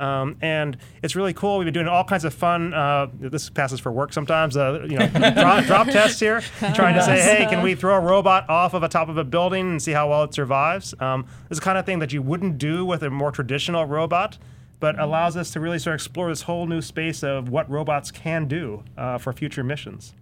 Um, 0.01 0.37
and 0.41 0.77
it's 1.03 1.15
really 1.15 1.33
cool. 1.33 1.59
We've 1.59 1.65
been 1.65 1.73
doing 1.73 1.87
all 1.87 2.03
kinds 2.03 2.25
of 2.25 2.33
fun. 2.33 2.73
Uh, 2.73 3.07
this 3.13 3.49
passes 3.51 3.79
for 3.79 3.91
work 3.91 4.13
sometimes. 4.13 4.57
Uh, 4.57 4.85
you 4.89 4.97
know, 4.97 5.07
drop, 5.09 5.65
drop 5.65 5.87
tests 5.87 6.19
here, 6.19 6.41
trying 6.73 6.95
to 6.95 7.03
say, 7.03 7.21
hey, 7.21 7.45
can 7.47 7.61
we 7.61 7.75
throw 7.75 7.95
a 7.95 7.99
robot 7.99 8.49
off 8.49 8.73
of 8.73 8.81
a 8.81 8.89
top 8.89 9.09
of 9.09 9.17
a 9.17 9.23
building 9.23 9.69
and 9.71 9.81
see 9.81 9.91
how 9.91 10.09
well 10.09 10.23
it 10.23 10.33
survives? 10.33 10.95
Um, 10.99 11.27
this 11.49 11.57
is 11.57 11.59
the 11.59 11.63
kind 11.65 11.77
of 11.77 11.85
thing 11.85 11.99
that 11.99 12.11
you 12.11 12.21
wouldn't 12.21 12.57
do 12.57 12.83
with 12.83 13.03
a 13.03 13.11
more 13.11 13.31
traditional 13.31 13.85
robot, 13.85 14.39
but 14.79 14.99
allows 14.99 15.37
us 15.37 15.51
to 15.51 15.59
really 15.59 15.77
sort 15.77 15.93
of 15.93 15.99
explore 15.99 16.29
this 16.29 16.41
whole 16.41 16.65
new 16.65 16.81
space 16.81 17.23
of 17.23 17.49
what 17.49 17.69
robots 17.69 18.09
can 18.09 18.47
do 18.47 18.83
uh, 18.97 19.19
for 19.19 19.31
future 19.31 19.63
missions. 19.63 20.13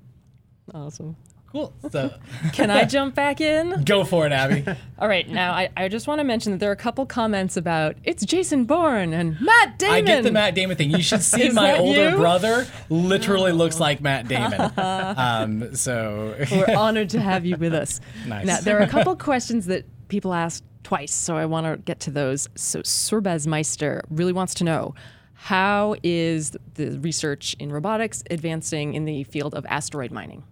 Awesome. 0.73 1.15
Cool. 1.51 1.73
So 1.91 2.13
Can 2.53 2.69
I 2.69 2.85
jump 2.85 3.15
back 3.15 3.41
in? 3.41 3.83
go 3.83 4.03
for 4.03 4.25
it, 4.27 4.31
Abby. 4.31 4.63
All 4.99 5.07
right, 5.07 5.27
now 5.27 5.51
I, 5.53 5.69
I 5.75 5.87
just 5.87 6.07
want 6.07 6.19
to 6.19 6.23
mention 6.23 6.51
that 6.51 6.59
there 6.59 6.69
are 6.69 6.73
a 6.73 6.77
couple 6.77 7.05
comments 7.07 7.57
about 7.57 7.95
it's 8.03 8.23
Jason 8.23 8.65
Bourne 8.65 9.13
and 9.13 9.39
Matt 9.41 9.79
Damon. 9.79 9.95
I 9.95 10.01
get 10.01 10.23
the 10.23 10.31
Matt 10.31 10.53
Damon 10.53 10.77
thing. 10.77 10.91
You 10.91 11.01
should 11.01 11.21
see 11.23 11.47
Is 11.47 11.55
my 11.55 11.71
that 11.71 11.79
older 11.79 12.11
you? 12.11 12.15
brother. 12.17 12.67
Literally 12.89 13.51
looks 13.51 13.79
like 13.79 13.99
Matt 14.01 14.27
Damon. 14.27 14.71
Um, 14.77 15.75
so 15.75 16.35
We're 16.51 16.75
honored 16.75 17.09
to 17.11 17.19
have 17.19 17.45
you 17.45 17.57
with 17.57 17.73
us. 17.73 17.99
Nice. 18.27 18.45
Now, 18.45 18.59
there 18.61 18.77
are 18.77 18.83
a 18.83 18.87
couple 18.87 19.15
questions 19.15 19.65
that 19.67 19.85
people 20.07 20.33
asked 20.33 20.63
twice, 20.83 21.13
so 21.13 21.35
I 21.35 21.45
want 21.45 21.65
to 21.65 21.77
get 21.77 21.99
to 22.01 22.11
those. 22.11 22.47
So, 22.55 22.81
Surbaz 22.81 23.47
Meister 23.47 24.03
really 24.09 24.33
wants 24.33 24.53
to 24.55 24.63
know 24.63 24.93
how 25.33 25.95
is 26.03 26.55
the 26.75 26.99
research 26.99 27.55
in 27.59 27.71
robotics 27.71 28.23
advancing 28.29 28.93
in 28.93 29.05
the 29.05 29.23
field 29.23 29.55
of 29.55 29.65
asteroid 29.67 30.11
mining? 30.11 30.43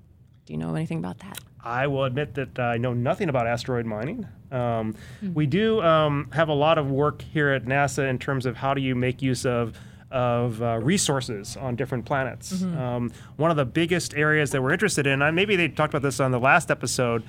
Do 0.47 0.53
you 0.53 0.57
know 0.57 0.73
anything 0.73 0.97
about 0.99 1.19
that? 1.19 1.37
I 1.63 1.87
will 1.87 2.05
admit 2.05 2.33
that 2.35 2.57
I 2.57 2.77
know 2.77 2.93
nothing 2.93 3.27
about 3.27 3.45
asteroid 3.47 3.85
mining. 3.85 4.25
Um, 4.51 4.95
We 5.33 5.45
do 5.45 5.81
um, 5.81 6.29
have 6.31 6.47
a 6.47 6.53
lot 6.53 6.77
of 6.77 6.89
work 6.89 7.21
here 7.21 7.49
at 7.49 7.65
NASA 7.65 8.09
in 8.09 8.17
terms 8.17 8.45
of 8.45 8.55
how 8.55 8.73
do 8.73 8.81
you 8.81 8.95
make 8.95 9.21
use 9.21 9.45
of 9.45 9.77
of 10.09 10.61
uh, 10.63 10.79
resources 10.81 11.57
on 11.57 11.75
different 11.75 12.05
planets. 12.05 12.63
Um, 12.63 13.11
one 13.35 13.51
of 13.51 13.57
the 13.57 13.65
biggest 13.65 14.15
areas 14.15 14.51
that 14.51 14.63
we're 14.63 14.71
interested 14.71 15.05
in, 15.05 15.21
and 15.21 15.35
maybe 15.35 15.57
they 15.57 15.67
talked 15.67 15.93
about 15.93 16.01
this 16.01 16.21
on 16.21 16.31
the 16.31 16.39
last 16.39 16.71
episode, 16.71 17.23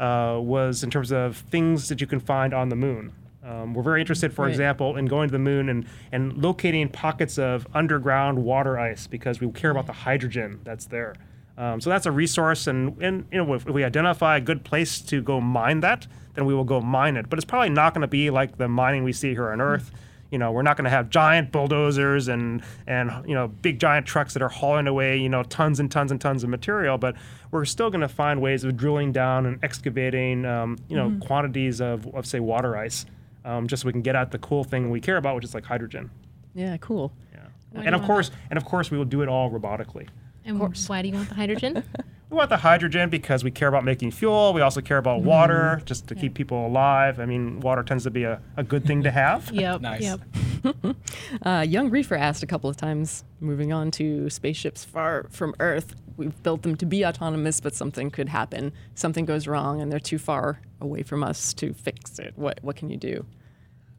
uh, 0.00 0.40
was 0.42 0.82
in 0.82 0.90
terms 0.90 1.12
of 1.12 1.36
things 1.36 1.88
that 1.90 2.00
you 2.00 2.08
can 2.08 2.18
find 2.18 2.52
on 2.52 2.70
the 2.70 2.74
moon. 2.76 3.12
Um, 3.44 3.72
we're 3.72 3.84
very 3.84 4.00
interested, 4.00 4.32
for 4.32 4.42
Right. 4.46 4.50
example, 4.50 4.96
in 4.96 5.06
going 5.06 5.28
to 5.28 5.32
the 5.32 5.38
moon 5.38 5.68
and, 5.68 5.86
and 6.10 6.36
locating 6.42 6.88
pockets 6.88 7.38
of 7.38 7.68
underground 7.72 8.42
water 8.42 8.80
ice 8.80 9.06
because 9.06 9.40
we 9.40 9.48
care 9.52 9.70
about 9.70 9.86
the 9.86 9.92
hydrogen 9.92 10.58
that's 10.64 10.86
there. 10.86 11.14
Um, 11.56 11.80
so 11.80 11.88
that's 11.90 12.06
a 12.06 12.10
resource, 12.10 12.66
and, 12.66 13.00
and 13.00 13.26
you 13.30 13.38
know 13.38 13.54
if, 13.54 13.66
if 13.66 13.72
we 13.72 13.84
identify 13.84 14.36
a 14.36 14.40
good 14.40 14.64
place 14.64 15.00
to 15.02 15.22
go 15.22 15.40
mine 15.40 15.80
that, 15.80 16.06
then 16.34 16.46
we 16.46 16.54
will 16.54 16.64
go 16.64 16.80
mine 16.80 17.16
it. 17.16 17.30
But 17.30 17.38
it's 17.38 17.44
probably 17.44 17.70
not 17.70 17.94
going 17.94 18.02
to 18.02 18.08
be 18.08 18.30
like 18.30 18.58
the 18.58 18.68
mining 18.68 19.04
we 19.04 19.12
see 19.12 19.30
here 19.30 19.50
on 19.50 19.60
Earth. 19.60 19.92
You 20.30 20.38
know, 20.38 20.50
we're 20.50 20.62
not 20.62 20.76
going 20.76 20.84
to 20.84 20.90
have 20.90 21.10
giant 21.10 21.52
bulldozers 21.52 22.26
and 22.26 22.62
and 22.88 23.12
you 23.26 23.34
know 23.34 23.46
big 23.46 23.78
giant 23.78 24.04
trucks 24.04 24.34
that 24.34 24.42
are 24.42 24.48
hauling 24.48 24.88
away 24.88 25.16
you 25.16 25.28
know 25.28 25.44
tons 25.44 25.78
and 25.78 25.90
tons 25.90 26.10
and 26.10 26.20
tons 26.20 26.42
of 26.42 26.50
material. 26.50 26.98
But 26.98 27.14
we're 27.52 27.64
still 27.64 27.88
going 27.88 28.00
to 28.00 28.08
find 28.08 28.40
ways 28.40 28.64
of 28.64 28.76
drilling 28.76 29.12
down 29.12 29.46
and 29.46 29.62
excavating 29.62 30.44
um, 30.44 30.76
you 30.88 30.96
know 30.96 31.16
quantities 31.20 31.80
of, 31.80 32.12
of 32.14 32.26
say 32.26 32.40
water 32.40 32.76
ice, 32.76 33.06
um, 33.44 33.68
just 33.68 33.82
so 33.82 33.86
we 33.86 33.92
can 33.92 34.02
get 34.02 34.16
at 34.16 34.32
the 34.32 34.38
cool 34.38 34.64
thing 34.64 34.90
we 34.90 35.00
care 35.00 35.18
about, 35.18 35.36
which 35.36 35.44
is 35.44 35.54
like 35.54 35.64
hydrogen. 35.64 36.10
Yeah, 36.52 36.76
cool. 36.78 37.12
Yeah. 37.32 37.40
Why 37.70 37.84
And 37.84 37.94
of 37.94 38.02
course, 38.02 38.32
and 38.50 38.56
of 38.56 38.64
course, 38.64 38.90
we 38.90 38.98
will 38.98 39.04
do 39.04 39.22
it 39.22 39.28
all 39.28 39.52
robotically. 39.52 40.08
And 40.44 40.58
why 40.58 41.02
do 41.02 41.08
you 41.08 41.14
want 41.14 41.28
the 41.28 41.34
hydrogen? 41.34 41.82
We 42.30 42.38
want 42.38 42.50
the 42.50 42.56
hydrogen 42.56 43.10
because 43.10 43.44
we 43.44 43.52
care 43.52 43.68
about 43.68 43.84
making 43.84 44.10
fuel. 44.10 44.52
We 44.54 44.60
also 44.60 44.80
care 44.80 44.96
about 44.98 45.22
water 45.22 45.80
just 45.84 46.08
to 46.08 46.16
keep 46.16 46.34
people 46.34 46.66
alive. 46.66 47.20
I 47.20 47.26
mean, 47.26 47.60
water 47.60 47.84
tends 47.84 48.02
to 48.04 48.10
be 48.10 48.24
a, 48.24 48.40
a 48.56 48.64
good 48.64 48.84
thing 48.84 49.04
to 49.04 49.10
have. 49.12 49.48
yep. 49.52 49.80
Nice. 49.84 50.02
Yep. 50.02 50.96
Uh, 51.42 51.64
Young 51.68 51.90
Reefer 51.90 52.16
asked 52.16 52.42
a 52.42 52.46
couple 52.46 52.68
of 52.68 52.76
times, 52.76 53.22
moving 53.38 53.72
on 53.72 53.92
to 53.92 54.28
spaceships 54.30 54.84
far 54.84 55.28
from 55.30 55.54
Earth. 55.60 55.94
We've 56.16 56.42
built 56.42 56.62
them 56.62 56.74
to 56.78 56.86
be 56.86 57.06
autonomous, 57.06 57.60
but 57.60 57.72
something 57.72 58.10
could 58.10 58.30
happen. 58.30 58.72
Something 58.96 59.26
goes 59.26 59.46
wrong, 59.46 59.80
and 59.80 59.92
they're 59.92 60.00
too 60.00 60.18
far 60.18 60.60
away 60.80 61.04
from 61.04 61.22
us 61.22 61.54
to 61.54 61.72
fix 61.72 62.18
it. 62.18 62.32
What 62.34 62.58
what 62.62 62.74
can 62.74 62.90
you 62.90 62.96
do? 62.96 63.26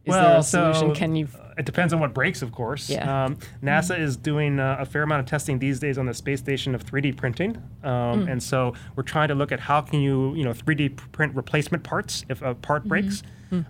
Is 0.05 0.13
there 0.13 0.37
a 0.37 0.43
solution? 0.43 0.89
so, 0.89 0.95
can 0.95 1.15
you? 1.15 1.27
it 1.57 1.65
depends 1.65 1.93
on 1.93 1.99
what 1.99 2.13
breaks, 2.13 2.41
of 2.41 2.51
course. 2.51 2.89
Yeah. 2.89 3.25
Um, 3.25 3.37
NASA 3.63 3.97
is 3.97 4.17
doing 4.17 4.59
uh, 4.59 4.77
a 4.79 4.85
fair 4.85 5.03
amount 5.03 5.21
of 5.21 5.25
testing 5.25 5.57
these 5.59 5.79
days 5.79 5.97
on 5.97 6.05
the 6.05 6.13
space 6.13 6.39
station 6.39 6.75
of 6.75 6.85
3D 6.85 7.15
printing, 7.15 7.61
um, 7.83 8.27
and 8.27 8.41
so 8.41 8.73
we're 8.95 9.03
trying 9.03 9.29
to 9.29 9.35
look 9.35 9.51
at 9.51 9.59
how 9.59 9.81
can 9.81 10.01
you, 10.01 10.33
you 10.35 10.43
know, 10.43 10.51
3D 10.51 10.97
print 11.11 11.33
replacement 11.35 11.83
parts 11.83 12.25
if 12.29 12.41
a 12.41 12.55
part 12.55 12.85
breaks. 12.85 13.23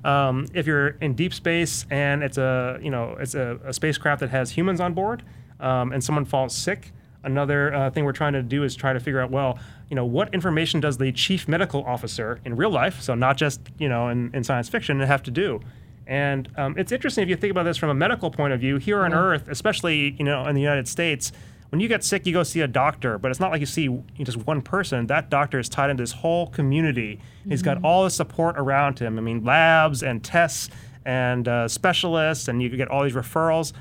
Um, 0.03 0.47
if 0.55 0.65
you're 0.65 0.89
in 1.01 1.13
deep 1.13 1.31
space 1.31 1.85
and 1.91 2.23
it's 2.23 2.39
a, 2.39 2.79
you 2.81 2.89
know, 2.89 3.15
it's 3.19 3.35
a, 3.35 3.59
a 3.63 3.71
spacecraft 3.71 4.21
that 4.21 4.31
has 4.31 4.49
humans 4.49 4.79
on 4.79 4.95
board, 4.95 5.21
um, 5.59 5.91
and 5.91 6.03
someone 6.03 6.25
falls 6.25 6.55
sick, 6.55 6.91
Another 7.25 7.73
uh, 7.73 7.89
thing 7.89 8.05
we're 8.05 8.11
trying 8.11 8.33
to 8.33 8.43
do 8.43 8.63
is 8.63 8.75
try 8.75 8.93
to 8.93 8.99
figure 8.99 9.19
out, 9.19 9.31
well, 9.31 9.57
you 9.89 9.95
know, 9.95 10.05
what 10.05 10.31
information 10.31 10.79
does 10.79 10.99
the 10.99 11.11
chief 11.11 11.47
medical 11.47 11.83
officer 11.83 12.39
in 12.45 12.55
real 12.55 12.69
life, 12.69 13.01
so 13.01 13.15
not 13.15 13.35
just 13.35 13.61
you 13.79 13.89
know 13.89 14.09
in, 14.09 14.29
in 14.35 14.43
science 14.43 14.69
fiction, 14.69 14.99
have 14.99 15.23
to 15.23 15.31
do? 15.31 15.59
And 16.07 16.49
um, 16.57 16.77
it's 16.77 16.91
interesting 16.91 17.23
if 17.23 17.29
you 17.29 17.35
think 17.35 17.51
about 17.51 17.63
this 17.63 17.77
from 17.77 17.89
a 17.89 17.93
medical 17.93 18.29
point 18.29 18.53
of 18.53 18.59
view. 18.59 18.77
Here 18.77 19.03
on 19.03 19.13
Earth, 19.13 19.47
especially 19.47 20.15
you 20.17 20.23
know 20.23 20.45
in 20.47 20.55
the 20.55 20.61
United 20.61 20.87
States, 20.87 21.31
when 21.69 21.79
you 21.79 21.87
get 21.87 22.03
sick, 22.03 22.25
you 22.25 22.33
go 22.33 22.43
see 22.43 22.61
a 22.61 22.67
doctor, 22.67 23.17
but 23.17 23.31
it's 23.31 23.39
not 23.39 23.51
like 23.51 23.59
you 23.59 23.65
see 23.65 24.01
just 24.19 24.37
one 24.37 24.61
person. 24.61 25.07
That 25.07 25.29
doctor 25.29 25.59
is 25.59 25.67
tied 25.67 25.89
into 25.89 26.03
this 26.03 26.11
whole 26.11 26.47
community. 26.47 27.19
He's 27.47 27.61
got 27.61 27.83
all 27.83 28.03
the 28.03 28.09
support 28.09 28.55
around 28.57 28.99
him. 28.99 29.17
I 29.17 29.21
mean, 29.21 29.43
labs 29.43 30.03
and 30.03 30.23
tests 30.23 30.69
and 31.05 31.47
uh, 31.47 31.67
specialists, 31.67 32.47
and 32.47 32.61
you 32.61 32.69
get 32.69 32.87
all 32.87 33.03
these 33.03 33.13
referrals. 33.13 33.73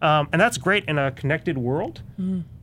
Um, 0.00 0.28
and 0.32 0.40
that's 0.40 0.58
great 0.58 0.84
in 0.86 0.98
a 0.98 1.10
connected 1.10 1.58
world. 1.58 2.02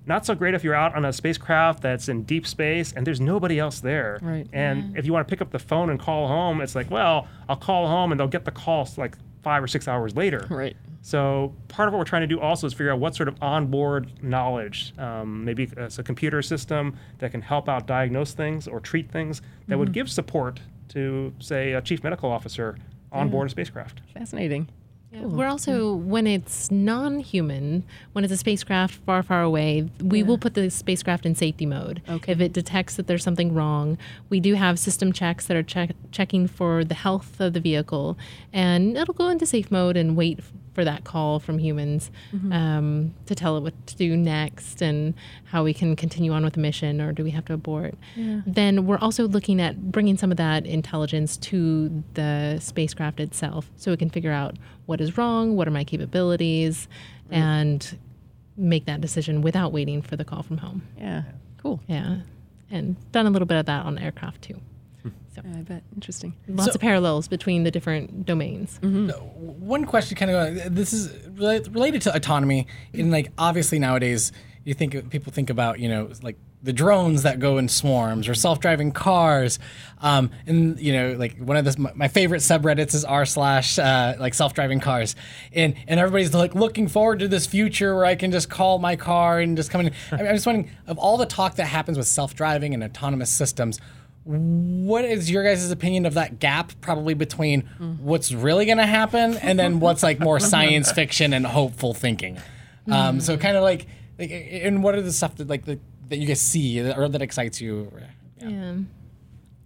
Not 0.08 0.26
so 0.26 0.36
great 0.36 0.54
if 0.54 0.64
you're 0.64 0.76
out 0.76 0.96
on 0.96 1.04
a 1.04 1.12
spacecraft 1.12 1.82
that's 1.82 2.10
in 2.10 2.24
deep 2.24 2.46
space 2.46 2.94
and 2.94 3.08
there's 3.08 3.20
nobody 3.20 3.58
else 3.58 3.80
there. 3.80 4.20
Right. 4.22 4.48
And 4.54 4.96
if 4.96 5.06
you 5.06 5.14
want 5.14 5.28
to 5.28 5.32
pick 5.32 5.42
up 5.42 5.50
the 5.52 5.60
phone 5.60 5.90
and 5.90 6.00
call 6.00 6.28
home, 6.28 6.62
it's 6.62 6.76
like, 6.76 6.92
well, 6.92 7.28
I'll 7.50 7.56
call 7.56 7.88
home 7.88 8.12
and 8.12 8.20
they'll 8.20 8.28
get 8.28 8.46
the 8.46 8.52
call 8.52 8.88
like 8.98 9.18
five 9.42 9.64
or 9.64 9.68
six 9.68 9.88
hours 9.88 10.16
later. 10.16 10.46
Right. 10.50 10.78
So 11.02 11.54
part 11.68 11.88
of 11.88 11.94
what 11.94 12.00
we're 12.00 12.06
trying 12.06 12.22
to 12.22 12.28
do 12.28 12.40
also 12.40 12.68
is 12.68 12.74
figure 12.74 12.92
out 12.92 13.00
what 13.00 13.16
sort 13.16 13.30
of 13.30 13.36
onboard 13.42 14.24
knowledge, 14.24 14.94
um, 14.98 15.44
maybe 15.44 15.70
it's 15.76 16.00
a 16.00 16.04
computer 16.04 16.42
system 16.42 16.98
that 17.20 17.32
can 17.32 17.42
help 17.42 17.68
out 17.68 17.86
diagnose 17.88 18.34
things 18.34 18.68
or 18.68 18.80
treat 18.80 19.12
things 19.12 19.42
that 19.68 19.78
would 19.78 19.92
give 19.92 20.10
support 20.10 20.60
to, 20.90 21.34
say, 21.40 21.74
a 21.74 21.82
chief 21.82 22.04
medical 22.04 22.32
officer 22.32 22.78
on 23.12 23.30
board 23.30 23.48
a 23.48 23.50
spacecraft. 23.50 24.02
Fascinating. 24.14 24.68
Yeah, 25.16 25.26
We're 25.26 25.48
also 25.48 25.96
when 25.96 26.28
it's 26.28 26.70
non-human, 26.72 27.84
when 28.12 28.24
it's 28.24 28.34
a 28.34 28.38
spacecraft 28.38 28.96
far, 29.06 29.24
far 29.24 29.42
away, 29.42 29.90
we 30.02 30.24
will 30.24 30.38
put 30.38 30.56
the 30.56 30.70
spacecraft 30.70 31.26
in 31.26 31.36
safety 31.36 31.66
mode. 31.66 32.02
Okay. 32.10 32.32
If 32.34 32.42
it 32.42 32.52
detects 32.54 32.96
that 32.98 33.08
there's 33.08 33.24
something 33.24 33.54
wrong, 33.54 33.98
we 34.30 34.40
do 34.40 34.56
have 34.56 34.78
system 34.78 35.14
checks 35.14 35.46
that 35.48 35.56
are 35.56 35.64
check- 35.64 35.96
checking 36.12 36.48
for 36.48 36.84
the 36.84 36.96
health 36.96 37.40
of 37.40 37.54
the 37.54 37.60
vehicle, 37.60 38.18
and 38.52 38.98
it'll 38.98 39.14
go 39.14 39.30
into 39.30 39.46
safe 39.46 39.72
mode 39.72 39.96
and 39.96 40.18
wait 40.18 40.40
for 40.76 40.84
that 40.84 41.06
call 41.06 41.40
from 41.40 41.58
humans 41.58 42.12
um, 42.52 43.14
to 43.26 43.34
tell 43.34 43.58
it 43.58 43.62
what 43.62 43.88
to 43.88 43.96
do 43.96 44.16
next 44.16 44.82
and 44.82 45.14
how 45.46 45.64
we 45.64 45.74
can 45.74 45.96
continue 45.96 46.34
on 46.34 46.44
with 46.44 46.54
the 46.54 46.60
mission, 46.60 47.02
or 47.02 47.14
do 47.14 47.24
we 47.24 47.32
have 47.32 47.46
to 47.46 47.54
abort? 47.54 47.96
Then 48.46 48.86
we're 48.86 49.00
also 49.00 49.28
looking 49.28 49.60
at 49.62 49.92
bringing 49.92 50.18
some 50.18 50.30
of 50.32 50.38
that 50.38 50.66
intelligence 50.66 51.38
to 51.38 52.04
the 52.14 52.60
spacecraft 52.60 53.20
itself, 53.20 53.72
so 53.78 53.92
it 53.92 54.00
can 54.00 54.10
figure 54.10 54.32
out 54.32 54.58
what 54.86 55.02
is 55.02 55.18
wrong, 55.18 55.56
what 55.56 55.68
are 55.68 55.72
my 55.72 55.86
capabilities, 55.86 56.88
and 57.32 57.98
make 58.58 58.86
that 58.86 59.02
decision 59.02 59.42
without 59.42 59.72
waiting 59.72 60.02
for 60.02 60.16
the 60.16 60.26
call 60.26 60.44
from 60.44 60.58
home. 60.58 60.84
Yeah. 60.98 61.24
Cool. 61.58 61.80
Yeah, 61.88 62.18
and 62.70 62.96
done 63.12 63.26
a 63.26 63.30
little 63.32 63.48
bit 63.48 63.58
of 63.58 63.66
that 63.66 63.86
on 63.86 63.98
aircraft 63.98 64.44
too. 64.44 64.60
So 65.36 65.42
Yeah, 65.46 65.58
I 65.58 65.62
bet. 65.62 65.84
Interesting. 65.94 66.34
lots 66.48 66.72
So- 66.72 66.76
of 66.76 66.82
parallels 66.82 67.28
between 67.28 67.64
the 67.64 67.72
different 67.72 68.26
domains. 68.26 68.80
one 68.82 69.86
question 69.86 70.16
kind 70.16 70.32
of 70.32 70.74
this 70.76 70.94
is 70.94 71.12
related 71.38 72.02
to 72.04 72.16
autonomy 72.16 72.68
in 72.94 73.12
like 73.12 73.32
obviously 73.38 73.80
nowadays 73.80 74.32
you 74.64 74.74
think 74.74 75.10
people 75.10 75.32
think 75.34 75.50
about 75.50 75.80
you 75.80 75.90
know 75.90 76.10
like 76.24 76.38
the 76.64 76.74
drones 76.74 77.22
that 77.24 77.40
go 77.40 77.58
in 77.60 77.68
swarms 77.68 78.28
or 78.28 78.34
self-driving 78.34 78.92
cars 78.92 79.60
um, 80.02 80.32
and 80.48 80.80
you 80.80 80.92
know 80.94 81.14
like 81.14 81.38
one 81.38 81.58
of 81.58 81.66
this 81.66 81.78
my 81.78 81.92
my 81.94 82.08
favorite 82.08 82.40
subreddits 82.40 82.96
is 82.96 83.04
r 83.06 83.26
slash 83.26 83.78
uh, 83.78 84.16
like 84.20 84.34
self-driving 84.34 84.80
cars 84.80 85.16
and 85.54 85.76
and 85.88 86.00
everybody's 86.00 86.34
like 86.34 86.56
looking 86.56 86.88
forward 86.88 87.20
to 87.20 87.28
this 87.28 87.46
future 87.46 87.94
where 87.96 88.06
i 88.06 88.16
can 88.16 88.32
just 88.32 88.50
call 88.50 88.80
my 88.80 88.96
car 88.96 89.40
and 89.40 89.56
just 89.58 89.70
come 89.70 89.82
in 89.82 89.92
I 90.12 90.16
mean, 90.18 90.28
i'm 90.28 90.36
just 90.36 90.46
wondering 90.48 90.72
of 90.88 90.98
all 90.98 91.18
the 91.18 91.28
talk 91.28 91.56
that 91.56 91.66
happens 91.66 91.98
with 91.98 92.08
self-driving 92.08 92.74
and 92.74 92.84
autonomous 92.84 93.30
systems 93.32 93.80
what 94.26 95.06
is 95.06 95.30
your 95.30 95.44
guys' 95.44 95.70
opinion 95.72 96.06
of 96.06 96.16
that 96.16 96.40
gap 96.40 96.72
probably 96.82 97.14
between 97.14 97.62
what's 98.02 98.32
really 98.32 98.66
going 98.66 98.80
to 98.80 98.86
happen 98.86 99.38
and 99.38 99.58
then 99.60 99.80
what's 99.80 100.02
like 100.04 100.20
more 100.20 100.40
science 100.52 100.92
fiction 100.92 101.32
and 101.32 101.46
hopeful 101.46 101.94
thinking 101.94 102.40
um, 102.92 103.20
so 103.20 103.38
kind 103.38 103.56
of 103.56 103.64
like, 103.64 103.86
like 104.20 104.32
and 104.32 104.84
what 104.84 104.96
are 104.96 105.02
the 105.02 105.14
stuff 105.14 105.36
that 105.36 105.48
like 105.48 105.66
the, 105.66 105.80
that 106.10 106.18
you 106.18 106.28
guys 106.28 106.42
see 106.42 106.82
or 106.82 107.08
that 107.08 107.22
excites 107.22 107.62
you 107.62 107.92
Yeah. 108.42 108.74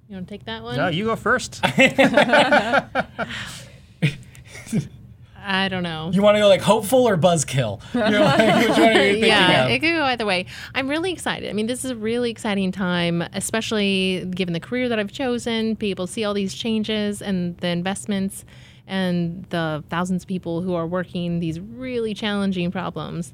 You 0.10 0.16
want 0.16 0.28
to 0.28 0.34
take 0.34 0.46
that 0.46 0.64
one? 0.64 0.76
No, 0.76 0.88
you 0.88 1.06
go 1.06 1.16
first. 1.16 1.64
I 5.50 5.68
don't 5.68 5.82
know. 5.82 6.12
you 6.14 6.22
want 6.22 6.36
to 6.36 6.42
go 6.42 6.48
like 6.48 6.62
hopeful 6.62 7.10
or 7.10 7.18
buzzkill 7.18 7.82
You're 7.96 8.20
like, 8.20 8.68
which 8.68 8.78
one 8.78 8.98
are 8.98 9.04
you 9.04 9.26
yeah, 9.26 9.66
of? 9.66 9.72
it 9.72 9.80
could 9.80 9.96
go 9.96 10.04
either 10.04 10.26
way. 10.26 10.46
I'm 10.76 10.88
really 10.88 11.12
excited. 11.12 11.50
I 11.50 11.54
mean, 11.54 11.66
this 11.66 11.84
is 11.84 11.90
a 11.90 11.96
really 11.96 12.30
exciting 12.30 12.72
time, 12.72 13.24
especially 13.34 14.26
given 14.30 14.54
the 14.54 14.60
career 14.60 14.88
that 14.88 15.00
I've 15.00 15.12
chosen. 15.12 15.76
People 15.76 16.06
see 16.06 16.24
all 16.24 16.36
these 16.36 16.54
changes 16.54 17.20
and 17.20 17.58
the 17.58 17.70
investments 17.70 18.46
and 18.86 19.44
the 19.50 19.84
thousands 19.90 20.22
of 20.24 20.28
people 20.28 20.62
who 20.62 20.76
are 20.76 20.86
working 20.86 21.40
these 21.40 21.60
really 21.60 22.14
challenging 22.14 22.70
problems. 22.70 23.34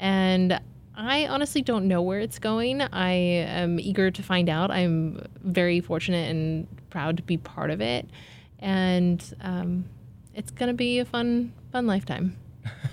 And 0.00 0.60
I 0.96 1.28
honestly 1.28 1.62
don't 1.62 1.86
know 1.86 2.02
where 2.02 2.18
it's 2.18 2.40
going. 2.40 2.80
I 2.80 3.12
am 3.12 3.78
eager 3.78 4.10
to 4.10 4.22
find 4.22 4.48
out. 4.48 4.72
I'm 4.72 5.24
very 5.44 5.80
fortunate 5.80 6.28
and 6.28 6.66
proud 6.90 7.18
to 7.18 7.22
be 7.22 7.36
part 7.36 7.70
of 7.70 7.80
it. 7.80 8.08
And 8.58 9.22
um, 9.40 9.84
it's 10.34 10.50
going 10.50 10.68
to 10.68 10.74
be 10.74 10.98
a 10.98 11.04
fun, 11.04 11.52
fun 11.72 11.86
lifetime. 11.86 12.36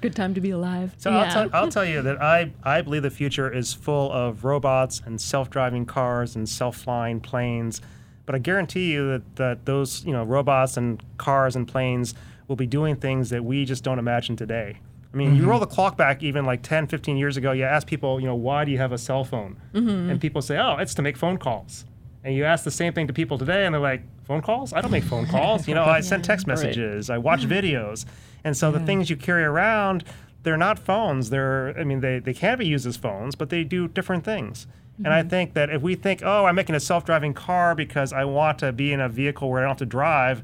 Good 0.00 0.14
time 0.14 0.34
to 0.34 0.40
be 0.40 0.50
alive. 0.50 0.94
So 0.98 1.10
Yeah. 1.10 1.18
I'll, 1.18 1.30
tell, 1.32 1.50
I'll 1.52 1.68
tell 1.68 1.84
you 1.84 2.02
that 2.02 2.20
I, 2.20 2.52
I 2.62 2.82
believe 2.82 3.02
the 3.02 3.10
future 3.10 3.52
is 3.52 3.72
full 3.72 4.12
of 4.12 4.44
robots 4.44 5.00
and 5.04 5.20
self-driving 5.20 5.86
cars 5.86 6.36
and 6.36 6.48
self-flying 6.48 7.20
planes. 7.20 7.80
But 8.26 8.34
I 8.34 8.38
guarantee 8.38 8.92
you 8.92 9.08
that, 9.08 9.36
that 9.36 9.66
those 9.66 10.04
you 10.04 10.12
know 10.12 10.22
robots 10.22 10.76
and 10.76 11.02
cars 11.16 11.56
and 11.56 11.66
planes 11.66 12.14
will 12.46 12.56
be 12.56 12.66
doing 12.66 12.96
things 12.96 13.30
that 13.30 13.44
we 13.44 13.64
just 13.64 13.82
don't 13.82 13.98
imagine 13.98 14.36
today. 14.36 14.78
I 15.12 15.16
mean, 15.16 15.34
you 15.34 15.42
mm-hmm. 15.42 15.50
roll 15.50 15.60
the 15.60 15.66
clock 15.66 15.96
back 15.96 16.22
even 16.22 16.44
like 16.44 16.62
10, 16.62 16.86
15 16.86 17.16
years 17.16 17.36
ago, 17.36 17.50
you 17.50 17.64
ask 17.64 17.86
people, 17.86 18.20
you 18.20 18.26
know, 18.26 18.36
why 18.36 18.64
do 18.64 18.70
you 18.70 18.78
have 18.78 18.92
a 18.92 18.98
cell 18.98 19.24
phone? 19.24 19.60
Mm-hmm. 19.74 20.10
And 20.10 20.20
people 20.20 20.40
say, 20.40 20.56
oh, 20.56 20.76
it's 20.76 20.94
to 20.94 21.02
make 21.02 21.16
phone 21.16 21.36
calls. 21.36 21.84
And 22.22 22.34
you 22.34 22.44
ask 22.44 22.64
the 22.64 22.70
same 22.70 22.92
thing 22.92 23.06
to 23.06 23.12
people 23.12 23.38
today, 23.38 23.64
and 23.64 23.74
they're 23.74 23.80
like, 23.80 24.02
phone 24.24 24.42
calls? 24.42 24.72
I 24.72 24.80
don't 24.80 24.90
make 24.90 25.04
phone 25.04 25.26
calls. 25.26 25.66
You 25.66 25.74
know, 25.74 25.84
I 25.84 26.00
send 26.00 26.22
text 26.22 26.46
messages, 26.46 27.10
I 27.10 27.18
watch 27.18 27.42
mm-hmm. 27.42 27.52
videos. 27.52 28.04
And 28.44 28.56
so 28.56 28.70
the 28.70 28.80
things 28.80 29.10
you 29.10 29.16
carry 29.16 29.44
around, 29.44 30.04
they're 30.42 30.56
not 30.56 30.78
phones. 30.78 31.30
They're, 31.30 31.78
I 31.78 31.84
mean, 31.84 32.00
they, 32.00 32.18
they 32.18 32.32
can 32.32 32.58
be 32.58 32.66
used 32.66 32.86
as 32.86 32.96
phones, 32.96 33.34
but 33.34 33.50
they 33.50 33.64
do 33.64 33.88
different 33.88 34.24
things. 34.24 34.66
And 34.98 35.08
I 35.08 35.20
mm-hmm. 35.20 35.28
think 35.28 35.54
that 35.54 35.70
if 35.70 35.80
we 35.80 35.94
think, 35.94 36.22
oh, 36.22 36.44
I'm 36.44 36.54
making 36.54 36.74
a 36.74 36.80
self 36.80 37.04
driving 37.04 37.32
car 37.32 37.74
because 37.74 38.12
I 38.12 38.24
want 38.24 38.58
to 38.58 38.72
be 38.72 38.92
in 38.92 39.00
a 39.00 39.08
vehicle 39.08 39.50
where 39.50 39.60
I 39.60 39.62
don't 39.62 39.70
have 39.70 39.78
to 39.78 39.86
drive, 39.86 40.42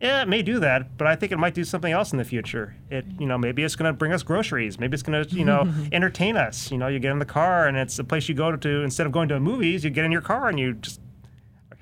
yeah, 0.00 0.20
it 0.20 0.28
may 0.28 0.42
do 0.42 0.60
that, 0.60 0.98
but 0.98 1.06
I 1.06 1.16
think 1.16 1.32
it 1.32 1.38
might 1.38 1.54
do 1.54 1.64
something 1.64 1.90
else 1.90 2.12
in 2.12 2.18
the 2.18 2.24
future. 2.24 2.76
It, 2.90 3.06
you 3.18 3.26
know, 3.26 3.38
maybe 3.38 3.62
it's 3.62 3.76
going 3.76 3.90
to 3.90 3.96
bring 3.96 4.12
us 4.12 4.22
groceries. 4.22 4.78
Maybe 4.78 4.92
it's 4.92 5.02
going 5.02 5.24
to, 5.24 5.34
you 5.34 5.46
know, 5.46 5.72
entertain 5.92 6.36
us. 6.36 6.70
You 6.70 6.76
know, 6.76 6.88
you 6.88 6.98
get 6.98 7.12
in 7.12 7.18
the 7.18 7.24
car 7.24 7.66
and 7.66 7.78
it's 7.78 7.98
a 7.98 8.04
place 8.04 8.28
you 8.28 8.34
go 8.34 8.54
to. 8.54 8.82
Instead 8.82 9.06
of 9.06 9.12
going 9.12 9.28
to 9.30 9.40
movies, 9.40 9.84
you 9.84 9.90
get 9.90 10.04
in 10.04 10.12
your 10.12 10.20
car 10.20 10.50
and 10.50 10.60
you 10.60 10.74
just 10.74 11.00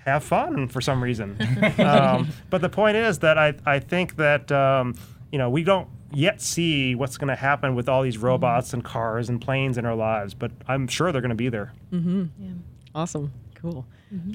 have 0.05 0.25
fun 0.25 0.69
for 0.69 0.81
some 0.81 1.03
reason. 1.03 1.37
um, 1.79 2.29
but 2.51 2.61
the 2.61 2.69
point 2.69 2.97
is 2.97 3.21
that 3.21 3.39
I, 3.39 3.55
I 3.65 3.79
think 3.79 4.17
that 4.17 4.51
um, 4.53 4.95
you 5.33 5.39
know 5.39 5.51
we 5.51 5.65
don't 5.65 5.89
yet 6.13 6.41
see 6.41 6.95
what's 6.95 7.17
going 7.17 7.29
to 7.29 7.37
happen 7.37 7.75
with 7.75 7.89
all 7.89 8.03
these 8.03 8.19
robots 8.19 8.73
and 8.73 8.85
cars 8.85 9.29
and 9.29 9.41
planes 9.41 9.79
in 9.79 9.85
our 9.85 9.97
lives, 9.97 10.35
but 10.35 10.53
I'm 10.69 10.87
sure 10.87 11.11
they're 11.11 11.21
going 11.21 11.31
to 11.31 11.35
be 11.35 11.49
there. 11.49 11.73
Mm-hmm. 11.93 12.25
Yeah. 12.39 12.51
Awesome. 12.95 13.33
Cool. 13.57 13.85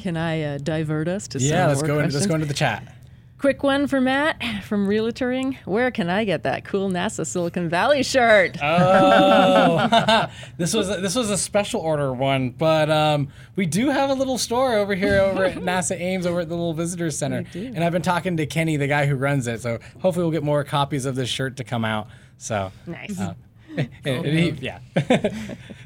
Can 0.02 0.18
I 0.18 0.42
uh, 0.42 0.58
divert 0.58 1.08
us 1.08 1.28
to 1.30 1.40
yeah 1.40 1.50
some 1.50 1.68
let's 1.70 1.80
more 1.82 1.88
go 1.88 2.00
into, 2.00 2.14
let's 2.16 2.28
go 2.28 2.36
into 2.36 2.48
the 2.48 2.54
chat 2.54 2.96
Quick 3.40 3.64
one 3.64 3.88
for 3.88 4.02
Matt 4.02 4.66
from 4.66 4.86
Realtoring. 4.86 5.56
Where 5.64 5.92
can 5.92 6.10
I 6.10 6.26
get 6.26 6.44
that 6.44 6.66
cool 6.66 6.90
NASA 6.90 7.26
Silicon 7.26 7.70
Valley 7.70 8.04
shirt? 8.04 8.58
Oh, 8.62 10.28
this 10.58 10.74
was 10.74 10.90
a, 10.90 10.98
this 11.00 11.16
was 11.16 11.30
a 11.30 11.38
special 11.38 11.80
order 11.80 12.12
one, 12.12 12.50
but 12.50 12.92
um, 12.92 13.30
we 13.56 13.66
do 13.66 13.92
have 13.92 14.10
a 14.10 14.14
little 14.14 14.38
store 14.38 14.76
over 14.76 14.94
here 14.94 15.22
over 15.22 15.46
at 15.46 15.56
NASA 15.58 15.98
Ames 15.98 16.26
over 16.26 16.42
at 16.42 16.50
the 16.50 16.56
little 16.56 16.74
visitor 16.74 17.10
center, 17.12 17.46
and 17.54 17.82
I've 17.82 17.94
been 17.94 18.02
talking 18.02 18.36
to 18.36 18.46
Kenny, 18.46 18.76
the 18.76 18.88
guy 18.88 19.06
who 19.06 19.16
runs 19.16 19.48
it. 19.48 19.62
So 19.62 19.80
hopefully 20.02 20.26
we'll 20.26 20.34
get 20.34 20.44
more 20.44 20.66
copies 20.66 21.06
of 21.06 21.16
this 21.16 21.30
shirt 21.30 21.56
to 21.58 21.64
come 21.64 21.86
out. 21.86 22.08
So 22.38 22.74
nice. 22.86 23.18
uh, 23.18 23.36
and 24.04 24.26
he- 24.26 24.50
yeah, 24.60 24.80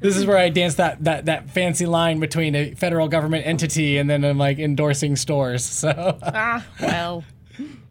this 0.01 0.17
is 0.17 0.25
where 0.25 0.37
I 0.37 0.49
dance 0.49 0.75
that, 0.75 1.03
that 1.03 1.25
that 1.25 1.51
fancy 1.51 1.85
line 1.85 2.19
between 2.19 2.55
a 2.55 2.73
federal 2.73 3.07
government 3.09 3.45
entity 3.45 3.97
and 3.99 4.09
then 4.09 4.23
I'm 4.23 4.39
like 4.39 4.57
endorsing 4.57 5.15
stores. 5.17 5.63
So 5.65 6.17
ah, 6.23 6.65
well, 6.81 7.23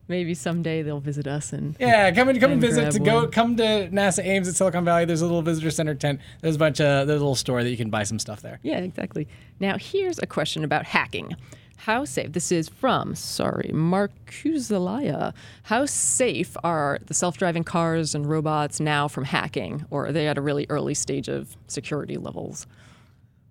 maybe 0.08 0.34
someday 0.34 0.82
they'll 0.82 1.00
visit 1.00 1.26
us 1.26 1.52
and 1.52 1.76
Yeah, 1.80 2.10
come 2.12 2.28
and 2.28 2.38
come 2.40 2.52
and 2.52 2.62
And 2.64 2.72
visit. 2.74 2.90
To 2.92 2.98
go, 3.00 3.22
one. 3.22 3.30
come 3.30 3.56
to 3.56 3.88
NASA 3.90 4.24
Ames 4.24 4.48
at 4.48 4.54
Silicon 4.54 4.84
Valley. 4.84 5.04
There's 5.04 5.22
a 5.22 5.26
little 5.26 5.42
visitor 5.42 5.70
center 5.70 5.94
tent. 5.94 6.20
There's 6.40 6.56
a 6.56 6.58
bunch 6.58 6.80
of 6.80 7.06
there's 7.06 7.20
a 7.20 7.24
little 7.24 7.34
store 7.34 7.62
that 7.62 7.70
you 7.70 7.76
can 7.76 7.90
buy 7.90 8.02
some 8.04 8.18
stuff 8.18 8.42
there. 8.42 8.58
Yeah, 8.62 8.78
exactly. 8.78 9.28
Now, 9.60 9.76
here's 9.78 10.18
a 10.18 10.26
question 10.26 10.64
about 10.64 10.84
hacking. 10.86 11.36
How 11.78 12.04
safe? 12.04 12.30
This 12.32 12.52
is 12.52 12.68
from, 12.68 13.16
sorry, 13.16 13.70
Marcuzalaya. 13.74 15.34
How 15.64 15.86
safe 15.86 16.56
are 16.62 16.98
the 17.06 17.14
self 17.14 17.36
driving 17.36 17.64
cars 17.64 18.14
and 18.14 18.28
robots 18.28 18.78
now 18.80 19.08
from 19.08 19.24
hacking, 19.24 19.84
or 19.90 20.06
are 20.06 20.12
they 20.12 20.28
at 20.28 20.38
a 20.38 20.40
really 20.40 20.66
early 20.68 20.94
stage 20.94 21.28
of 21.28 21.56
security 21.66 22.16
levels? 22.18 22.66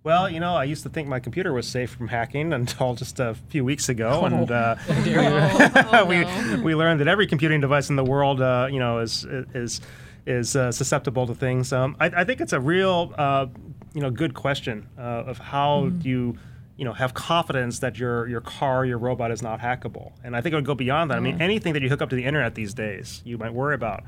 Well, 0.04 0.28
you 0.28 0.40
know, 0.40 0.56
I 0.56 0.64
used 0.64 0.82
to 0.82 0.88
think 0.88 1.06
my 1.06 1.20
computer 1.20 1.52
was 1.52 1.66
safe 1.68 1.90
from 1.90 2.08
hacking 2.08 2.52
until 2.52 2.94
just 3.02 3.20
a 3.20 3.34
few 3.48 3.64
weeks 3.64 3.88
ago, 3.88 4.24
and 4.24 4.50
uh, 4.50 4.76
Oh, 4.88 6.04
we 6.08 6.22
no. 6.22 6.60
we 6.64 6.74
learned 6.74 7.00
that 7.00 7.08
every 7.08 7.26
computing 7.26 7.60
device 7.60 7.88
in 7.88 7.96
the 7.96 8.04
world, 8.04 8.40
uh, 8.40 8.68
you 8.70 8.78
know, 8.80 8.98
is 8.98 9.24
is 9.54 9.80
is 10.26 10.56
uh, 10.56 10.72
susceptible 10.72 11.26
to 11.26 11.34
things. 11.34 11.72
Um, 11.72 11.96
I, 12.00 12.06
I 12.06 12.24
think 12.24 12.40
it's 12.40 12.52
a 12.52 12.60
real, 12.60 13.12
uh, 13.18 13.46
you 13.92 14.00
know, 14.00 14.10
good 14.10 14.34
question 14.34 14.88
uh, 14.96 15.02
of 15.02 15.38
how 15.38 15.88
do 15.88 16.08
you, 16.08 16.38
you 16.76 16.84
know, 16.84 16.92
have 16.92 17.14
confidence 17.14 17.78
that 17.80 17.98
your 17.98 18.26
your 18.28 18.40
car, 18.40 18.84
your 18.84 18.98
robot 18.98 19.30
is 19.30 19.42
not 19.42 19.60
hackable. 19.60 20.12
And 20.24 20.36
I 20.36 20.40
think 20.40 20.52
it 20.52 20.56
would 20.56 20.64
go 20.66 20.74
beyond 20.74 21.10
that. 21.12 21.16
I 21.16 21.20
mean, 21.20 21.40
anything 21.40 21.74
that 21.74 21.82
you 21.82 21.88
hook 21.88 22.02
up 22.02 22.10
to 22.10 22.16
the 22.16 22.24
internet 22.24 22.54
these 22.56 22.74
days, 22.74 23.22
you 23.24 23.38
might 23.38 23.52
worry 23.54 23.74
about. 23.76 24.02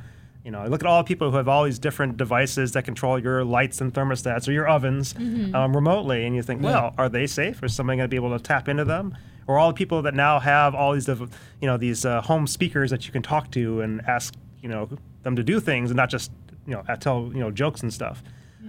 You 0.45 0.51
know, 0.51 0.67
look 0.67 0.83
at 0.83 0.87
all 0.87 1.03
the 1.03 1.07
people 1.07 1.31
who 1.31 1.37
have 1.39 1.49
all 1.49 1.65
these 1.65 1.79
different 1.79 2.19
devices 2.19 2.73
that 2.73 2.85
control 2.85 3.19
your 3.19 3.45
lights 3.45 3.81
and 3.81 3.95
thermostats 3.95 4.47
or 4.47 4.53
your 4.53 4.69
ovens 4.69 5.15
um, 5.55 5.75
remotely, 5.75 6.27
and 6.27 6.37
you 6.37 6.43
think, 6.43 6.63
well, 6.63 6.95
are 6.99 7.09
they 7.09 7.27
safe? 7.27 7.63
Is 7.65 7.75
somebody 7.75 7.97
going 7.97 8.05
to 8.05 8.09
be 8.11 8.17
able 8.17 8.37
to 8.37 8.43
tap 8.43 8.69
into 8.69 8.85
them? 8.85 9.17
Or 9.47 9.59
all 9.59 9.69
the 9.69 9.75
people 9.75 10.03
that 10.03 10.15
now 10.15 10.41
have 10.41 10.75
all 10.75 10.93
these, 10.93 11.09
you 11.09 11.29
know, 11.63 11.77
these 11.79 12.05
uh, 12.05 12.21
home 12.21 12.47
speakers 12.47 12.91
that 12.91 13.07
you 13.07 13.13
can 13.13 13.23
talk 13.23 13.51
to 13.53 13.81
and 13.81 14.03
ask, 14.07 14.35
you 14.63 14.69
know, 14.69 14.89
them 15.23 15.37
to 15.37 15.43
do 15.43 15.61
things 15.61 15.91
and 15.91 15.97
not 15.97 16.11
just, 16.11 16.31
you 16.67 16.75
know, 16.75 16.83
tell, 17.01 17.31
you 17.33 17.41
know, 17.41 17.51
jokes 17.51 17.83
and 17.83 17.93
stuff. 17.93 18.23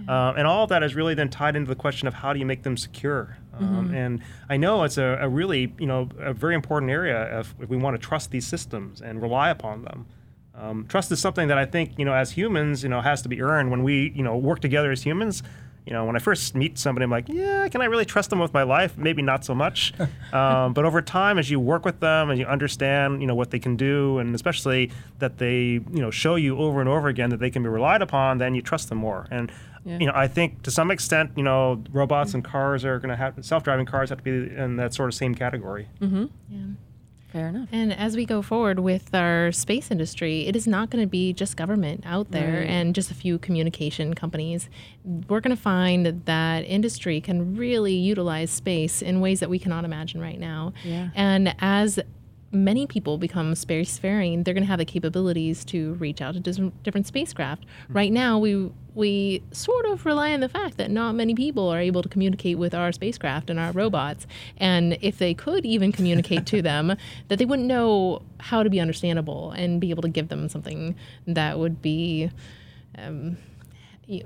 Uh, 0.08 0.34
and 0.36 0.46
all 0.46 0.64
of 0.64 0.68
that 0.68 0.82
is 0.82 0.94
really 0.94 1.14
then 1.14 1.28
tied 1.30 1.56
into 1.56 1.68
the 1.68 1.74
question 1.74 2.06
of 2.06 2.14
how 2.14 2.32
do 2.32 2.38
you 2.38 2.44
make 2.46 2.62
them 2.62 2.76
secure. 2.76 3.38
Um, 3.58 3.94
and 3.94 4.22
I 4.50 4.58
know 4.58 4.84
it's 4.84 4.98
a, 4.98 5.18
a 5.22 5.28
really, 5.28 5.72
you 5.78 5.86
know, 5.86 6.08
a 6.18 6.34
very 6.34 6.54
important 6.54 6.90
area 6.90 7.40
if, 7.40 7.54
if 7.60 7.68
we 7.70 7.78
want 7.78 7.98
to 8.00 8.06
trust 8.06 8.30
these 8.30 8.46
systems 8.46 9.00
and 9.00 9.22
rely 9.22 9.48
upon 9.48 9.82
them. 9.82 10.06
Um, 10.58 10.86
trust 10.88 11.12
is 11.12 11.20
something 11.20 11.48
that 11.48 11.58
I 11.58 11.66
think, 11.66 11.92
you 11.98 12.04
know, 12.04 12.14
as 12.14 12.30
humans, 12.32 12.82
you 12.82 12.88
know, 12.88 13.00
has 13.00 13.22
to 13.22 13.28
be 13.28 13.42
earned 13.42 13.70
when 13.70 13.82
we, 13.82 14.12
you 14.14 14.22
know, 14.22 14.36
work 14.36 14.60
together 14.60 14.90
as 14.90 15.02
humans. 15.02 15.42
You 15.84 15.92
know, 15.92 16.04
when 16.04 16.16
I 16.16 16.18
first 16.18 16.56
meet 16.56 16.78
somebody, 16.78 17.04
I'm 17.04 17.10
like, 17.10 17.28
yeah, 17.28 17.68
can 17.68 17.80
I 17.80 17.84
really 17.84 18.04
trust 18.04 18.30
them 18.30 18.40
with 18.40 18.52
my 18.52 18.64
life? 18.64 18.98
Maybe 18.98 19.22
not 19.22 19.44
so 19.44 19.54
much. 19.54 19.92
um, 20.32 20.72
but 20.72 20.84
over 20.84 21.00
time, 21.00 21.38
as 21.38 21.48
you 21.48 21.60
work 21.60 21.84
with 21.84 22.00
them 22.00 22.28
and 22.30 22.40
you 22.40 22.46
understand, 22.46 23.20
you 23.20 23.26
know, 23.28 23.36
what 23.36 23.50
they 23.52 23.60
can 23.60 23.76
do, 23.76 24.18
and 24.18 24.34
especially 24.34 24.90
that 25.20 25.38
they, 25.38 25.58
you 25.58 25.84
know, 26.00 26.10
show 26.10 26.34
you 26.34 26.58
over 26.58 26.80
and 26.80 26.88
over 26.88 27.06
again 27.06 27.30
that 27.30 27.38
they 27.38 27.50
can 27.50 27.62
be 27.62 27.68
relied 27.68 28.02
upon, 28.02 28.38
then 28.38 28.54
you 28.54 28.62
trust 28.62 28.88
them 28.88 28.98
more. 28.98 29.26
And 29.30 29.52
Yeah. 29.84 29.98
you 30.00 30.06
know, 30.06 30.12
I 30.16 30.26
think 30.26 30.62
to 30.62 30.72
some 30.72 30.90
extent, 30.90 31.30
you 31.36 31.44
know, 31.44 31.84
robots 31.92 32.34
and 32.34 32.42
cars 32.42 32.84
are 32.84 32.98
going 32.98 33.10
to 33.10 33.16
have 33.16 33.34
self-driving 33.44 33.86
cars 33.86 34.08
have 34.10 34.18
to 34.18 34.24
be 34.24 34.52
in 34.56 34.74
that 34.78 34.92
sort 34.92 35.08
of 35.08 35.14
same 35.14 35.36
category. 35.36 35.86
Yeah. 36.00 36.26
Fair 37.36 37.48
enough. 37.48 37.68
And 37.70 37.92
as 37.92 38.16
we 38.16 38.24
go 38.24 38.40
forward 38.40 38.78
with 38.78 39.14
our 39.14 39.52
space 39.52 39.90
industry, 39.90 40.46
it 40.46 40.56
is 40.56 40.66
not 40.66 40.88
going 40.88 41.02
to 41.04 41.06
be 41.06 41.34
just 41.34 41.54
government 41.54 42.02
out 42.06 42.30
there 42.30 42.60
Right. 42.60 42.70
and 42.70 42.94
just 42.94 43.10
a 43.10 43.14
few 43.14 43.38
communication 43.38 44.14
companies. 44.14 44.70
We're 45.04 45.40
going 45.40 45.54
to 45.54 45.60
find 45.62 46.22
that 46.24 46.60
industry 46.64 47.20
can 47.20 47.54
really 47.54 47.92
utilize 47.94 48.50
space 48.50 49.02
in 49.02 49.20
ways 49.20 49.40
that 49.40 49.50
we 49.50 49.58
cannot 49.58 49.84
imagine 49.84 50.18
right 50.18 50.40
now. 50.40 50.72
Yeah. 50.82 51.10
And 51.14 51.54
as 51.58 51.98
many 52.52 52.86
people 52.86 53.18
become 53.18 53.54
spacefaring, 53.54 54.44
they're 54.44 54.54
going 54.54 54.62
to 54.62 54.68
have 54.68 54.78
the 54.78 54.84
capabilities 54.84 55.64
to 55.66 55.94
reach 55.94 56.20
out 56.20 56.34
to 56.34 56.40
dis- 56.40 56.60
different 56.82 57.06
spacecraft. 57.06 57.64
Right 57.88 58.12
now, 58.12 58.38
we 58.38 58.70
we 58.94 59.42
sort 59.52 59.84
of 59.84 60.06
rely 60.06 60.32
on 60.32 60.40
the 60.40 60.48
fact 60.48 60.78
that 60.78 60.90
not 60.90 61.14
many 61.14 61.34
people 61.34 61.68
are 61.68 61.78
able 61.78 62.02
to 62.02 62.08
communicate 62.08 62.56
with 62.56 62.74
our 62.74 62.92
spacecraft 62.92 63.50
and 63.50 63.60
our 63.60 63.70
robots. 63.72 64.26
And 64.56 64.96
if 65.02 65.18
they 65.18 65.34
could 65.34 65.66
even 65.66 65.92
communicate 65.92 66.46
to 66.46 66.62
them, 66.70 66.96
that 67.28 67.38
they 67.38 67.44
wouldn't 67.44 67.68
know 67.68 68.22
how 68.40 68.62
to 68.62 68.70
be 68.70 68.80
understandable 68.80 69.50
and 69.50 69.80
be 69.80 69.90
able 69.90 70.02
to 70.02 70.08
give 70.08 70.28
them 70.28 70.48
something 70.48 70.94
that 71.26 71.58
would 71.58 71.82
be. 71.82 72.30
Um, 72.96 73.36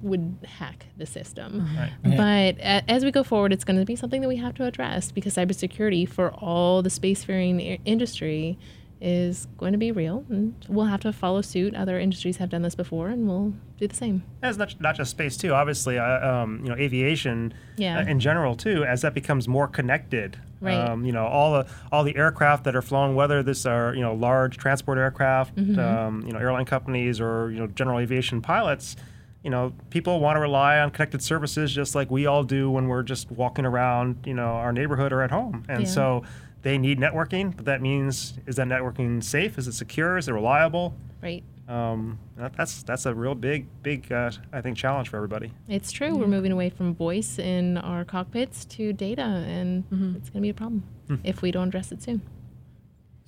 would 0.03 0.37
hack 0.59 0.87
the 0.97 1.07
system. 1.07 1.67
But 2.03 2.59
a- 2.59 2.85
as 2.91 3.05
we 3.05 3.11
go 3.11 3.23
forward, 3.23 3.53
it's 3.53 3.65
going 3.65 3.79
to 3.79 3.85
be 3.87 3.97
something 3.97 4.21
that 4.21 4.29
we 4.29 4.37
have 4.37 4.55
to 4.57 4.65
address 4.65 5.11
because 5.13 5.35
cybersecurity 5.37 6.09
for 6.09 6.31
all 6.35 6.83
the 6.83 6.91
spacefaring 6.91 7.75
i- 7.75 7.79
industry 7.85 8.59
is 9.03 9.49
going 9.57 9.73
to 9.73 9.79
be 9.79 9.91
real. 9.93 10.27
And 10.29 10.55
we'll 10.69 10.85
have 10.85 11.01
to 11.01 11.13
follow 11.13 11.41
suit. 11.41 11.75
Other 11.75 11.99
industries 11.99 12.37
have 12.37 12.51
done 12.51 12.61
this 12.61 12.75
before, 12.75 13.09
and 13.09 13.27
we'll 13.27 13.55
do 13.79 13.89
the 13.89 13.95
same. 13.95 14.23
And 14.43 14.51
it's 14.51 14.59
not, 14.59 14.79
not 14.79 14.97
just 14.97 15.13
space 15.13 15.39
too. 15.39 15.55
Obviously, 15.55 15.99
uh, 15.99 16.29
um, 16.29 16.61
you 16.63 16.69
know, 16.69 16.77
aviation 16.77 17.55
Yeah. 17.79 18.01
uh, 18.01 18.05
in 18.05 18.21
general 18.21 18.55
too. 18.55 18.85
As 18.85 19.01
that 19.01 19.15
becomes 19.15 19.49
more 19.49 19.67
connected, 19.67 20.37
Right. 20.61 20.75
um, 20.75 21.07
you 21.07 21.13
know, 21.13 21.25
all 21.25 21.55
the 21.55 21.67
all 21.91 22.05
the 22.05 22.15
aircraft 22.15 22.65
that 22.65 22.77
are 22.77 22.83
flown, 22.83 23.15
whether 23.15 23.43
this 23.43 23.65
are 23.65 23.95
you 23.95 24.03
know 24.03 24.13
large 24.13 24.59
transport 24.59 24.99
aircraft, 24.99 25.57
Mm-hmm. 25.57 25.79
um, 25.81 26.23
you 26.27 26.35
know, 26.35 26.39
airline 26.39 26.67
companies 26.67 27.19
or 27.23 27.51
you 27.51 27.59
know 27.61 27.69
general 27.69 27.99
aviation 27.99 28.43
pilots. 28.43 28.97
You 29.43 29.51
know, 29.51 29.73
people 29.89 30.21
want 30.21 30.37
to 30.37 30.41
rely 30.41 30.79
on 30.81 30.91
connected 30.91 31.23
services 31.23 31.73
just 31.75 31.95
like 31.95 32.11
we 32.11 32.27
all 32.27 32.45
do 32.45 32.71
when 32.71 32.89
we're 32.89 33.03
just 33.03 33.31
walking 33.31 33.65
around, 33.65 34.19
you 34.27 34.35
know, 34.35 34.49
our 34.49 34.73
neighborhood 34.73 35.13
or 35.13 35.23
at 35.23 35.31
home. 35.31 35.65
And 35.69 35.83
Yeah. 35.85 35.89
so 35.89 36.23
they 36.63 36.77
need 36.77 36.99
networking. 36.99 37.57
But 37.57 37.65
that 37.65 37.81
means, 37.81 38.35
is 38.47 38.57
that 38.57 38.67
networking 38.69 39.25
safe? 39.25 39.57
Is 39.57 39.67
it 39.67 39.73
secure? 39.73 40.19
Is 40.19 40.29
it 40.29 40.33
reliable? 40.33 40.95
Right? 41.23 41.43
Um, 41.69 42.19
that, 42.37 42.53
that's 42.57 42.83
that's 42.83 43.07
a 43.07 43.15
real 43.15 43.35
big, 43.37 43.67
big, 43.83 44.11
uh, 44.13 44.31
I 44.53 44.61
think, 44.61 44.77
challenge 44.77 45.09
for 45.09 45.17
everybody. 45.17 45.53
It's 45.69 45.93
true. 45.93 46.17
We're 46.17 46.27
moving 46.27 46.51
away 46.53 46.69
from 46.69 46.95
voice 46.95 47.39
in 47.39 47.79
our 47.79 48.05
cockpits 48.05 48.65
to 48.67 48.93
data, 48.93 49.23
and 49.23 49.85
it's 50.17 50.29
going 50.31 50.41
to 50.41 50.41
be 50.41 50.49
a 50.51 50.55
problem 50.55 50.83
if 51.23 51.43
we 51.43 51.51
don't 51.53 51.69
address 51.69 51.93
it 51.93 52.03
soon. 52.03 52.23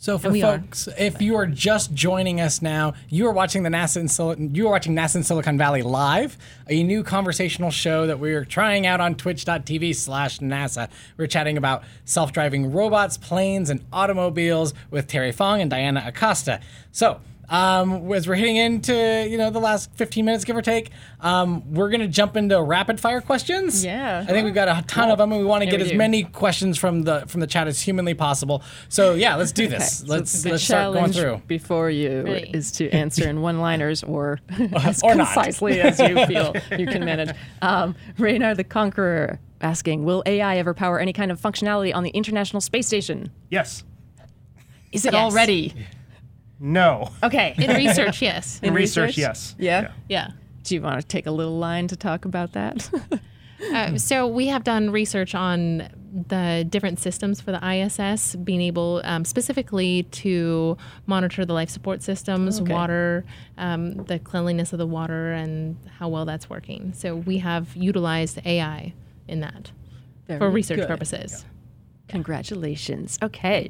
So 0.02 0.18
for 0.18 0.30
we 0.30 0.42
are. 0.42 0.58
folks, 0.58 0.88
if 0.98 1.22
you 1.22 1.36
are 1.36 1.46
just 1.46 1.94
joining 1.94 2.40
us 2.40 2.60
now, 2.60 2.94
you 3.08 3.24
are 3.28 3.32
watching 3.32 3.62
the 3.62 3.70
NASA 3.70 3.98
in 3.98 4.08
Silicon, 4.08 4.52
you 4.52 4.66
are 4.66 4.70
watching 4.72 4.96
NASA 4.96 5.14
in 5.14 5.22
Silicon 5.22 5.56
Valley 5.56 5.82
live, 5.82 6.36
a 6.68 6.82
new 6.82 7.04
conversational 7.04 7.70
show 7.70 8.08
that 8.08 8.18
we 8.18 8.32
are 8.32 8.44
trying 8.44 8.84
out 8.84 9.00
on 9.00 9.14
twitch.tv 9.14 9.94
slash 9.94 10.40
NASA. 10.40 10.88
We're 11.16 11.28
chatting 11.28 11.56
about 11.56 11.84
self-driving 12.04 12.72
robots, 12.72 13.16
planes, 13.16 13.70
and 13.70 13.84
automobiles 13.92 14.74
with 14.90 15.06
Terry 15.06 15.30
Fong 15.30 15.60
and 15.60 15.70
Diana 15.70 16.02
Acosta. 16.04 16.58
So 16.90 17.20
um, 17.48 18.10
as 18.12 18.26
we're 18.26 18.34
hitting 18.36 18.56
into 18.56 18.94
you 19.28 19.36
know 19.36 19.50
the 19.50 19.58
last 19.60 19.92
15 19.94 20.24
minutes, 20.24 20.44
give 20.44 20.56
or 20.56 20.62
take, 20.62 20.90
um, 21.20 21.72
we're 21.74 21.90
gonna 21.90 22.08
jump 22.08 22.36
into 22.36 22.60
rapid 22.62 22.98
fire 23.00 23.20
questions. 23.20 23.84
Yeah. 23.84 24.24
I 24.26 24.30
think 24.32 24.44
we've 24.44 24.54
got 24.54 24.68
a 24.68 24.82
ton 24.86 25.10
of 25.10 25.18
them, 25.18 25.32
and 25.32 25.40
we 25.40 25.46
want 25.46 25.62
to 25.62 25.66
Yeah, 25.66 25.72
get 25.72 25.80
as 25.82 25.90
do. 25.90 25.96
many 25.98 26.22
questions 26.24 26.78
from 26.78 27.02
the 27.02 27.24
from 27.26 27.40
the 27.40 27.46
chat 27.46 27.66
as 27.68 27.80
humanly 27.80 28.14
possible. 28.14 28.62
So 28.88 29.14
yeah, 29.14 29.34
let's 29.36 29.52
do 29.52 29.68
this. 29.68 29.98
So 29.98 30.06
let's 30.06 30.42
the 30.42 30.50
let's 30.50 30.64
start 30.64 30.94
going 30.94 31.12
through. 31.12 31.42
before 31.46 31.90
you 31.90 32.22
Ready. 32.22 32.50
is 32.54 32.72
to 32.72 32.88
answer 32.90 33.28
in 33.28 33.40
one-liners 33.42 34.02
or 34.04 34.38
as 34.74 35.02
Or 35.02 35.12
concisely 35.14 35.80
as 35.80 35.98
you 35.98 36.24
feel 36.26 36.54
you 36.78 36.86
can 36.86 37.04
manage. 37.04 37.36
Um, 37.60 37.94
Reynard 38.18 38.56
the 38.56 38.64
Conqueror 38.64 39.40
asking, 39.60 40.04
will 40.04 40.22
AI 40.26 40.56
ever 40.56 40.74
power 40.74 40.98
any 40.98 41.12
kind 41.12 41.30
of 41.30 41.40
functionality 41.40 41.94
on 41.94 42.02
the 42.02 42.10
International 42.10 42.60
Space 42.60 42.86
Station? 42.86 43.30
Yes. 43.50 43.84
Is 44.90 45.06
it 45.06 45.12
Yes. 45.12 45.22
already? 45.32 45.72
No. 46.62 47.10
Okay. 47.24 47.54
In 47.58 47.70
research, 47.76 48.22
yes. 48.22 48.60
In 48.62 48.72
research, 48.72 49.18
yes. 49.18 49.54
Yeah? 49.58 49.90
Yeah. 50.08 50.30
Do 50.62 50.76
you 50.76 50.80
want 50.80 51.00
to 51.00 51.06
take 51.06 51.26
a 51.26 51.32
little 51.32 51.58
line 51.58 51.88
to 51.88 51.96
talk 51.96 52.24
about 52.24 52.52
that? 52.52 52.88
Uh, 53.72 53.96
so 53.96 54.26
we 54.26 54.48
have 54.48 54.64
done 54.64 54.90
research 54.90 55.36
on 55.36 55.88
the 56.26 56.66
different 56.68 56.98
systems 56.98 57.40
for 57.40 57.52
the 57.52 57.64
ISS, 57.64 58.34
being 58.34 58.60
able 58.60 59.00
um, 59.04 59.24
specifically 59.24 60.02
to 60.10 60.76
monitor 61.06 61.44
the 61.44 61.52
life 61.52 61.70
support 61.70 62.02
systems, 62.02 62.60
Okay. 62.60 62.72
water, 62.72 63.24
um, 63.58 63.94
the 64.06 64.18
cleanliness 64.18 64.72
of 64.72 64.80
the 64.80 64.86
water, 64.86 65.30
and 65.32 65.76
how 65.96 66.08
well 66.08 66.24
that's 66.24 66.50
working. 66.50 66.92
So 66.92 67.14
we 67.14 67.38
have 67.38 67.76
utilized 67.76 68.40
AI 68.44 68.94
in 69.28 69.38
that 69.42 69.70
for 70.26 70.50
research 70.50 70.80
good. 70.80 70.88
purposes. 70.88 71.44
Congratulations. 72.08 73.18
Okay. 73.22 73.68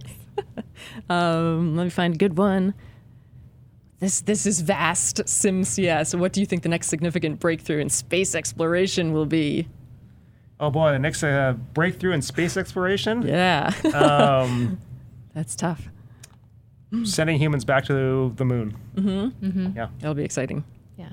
um, 1.10 1.76
let 1.76 1.84
me 1.84 1.90
find 1.90 2.14
a 2.14 2.18
good 2.18 2.36
one. 2.38 2.74
This 4.00 4.20
this 4.22 4.46
is 4.46 4.60
vast. 4.62 5.18
SimCS. 5.18 6.18
What 6.18 6.32
do 6.32 6.40
you 6.40 6.46
think 6.46 6.62
the 6.62 6.68
next 6.68 6.88
significant 6.88 7.38
breakthrough 7.38 7.78
in 7.78 7.88
space 7.88 8.34
exploration 8.34 9.12
will 9.12 9.26
be? 9.26 9.68
Oh 10.58 10.70
boy, 10.70 10.92
the 10.92 10.98
next 10.98 11.22
uh, 11.22 11.54
breakthrough 11.74 12.12
in 12.12 12.22
space 12.22 12.56
exploration, 12.56 13.22
Yeah. 13.22 13.72
um, 13.94 14.78
That's 15.34 15.56
tough. 15.56 15.88
sending 17.04 17.38
humans 17.38 17.64
back 17.64 17.84
to 17.86 18.32
the 18.36 18.44
moon. 18.44 18.76
Mm-hmm. 18.94 19.76
Yeah. 19.76 19.88
That'll 20.00 20.14
be 20.14 20.22
exciting. 20.24 20.64
Yeah. 20.96 21.10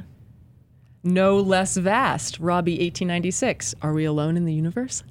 No 1.03 1.38
less 1.39 1.78
vast. 1.78 2.39
Robbie 2.39 2.74
1896. 2.74 3.74
Are 3.82 3.93
we 3.93 4.05
alone 4.05 4.36
in 4.38 4.45
the 4.45 4.53
universe? 4.53 5.03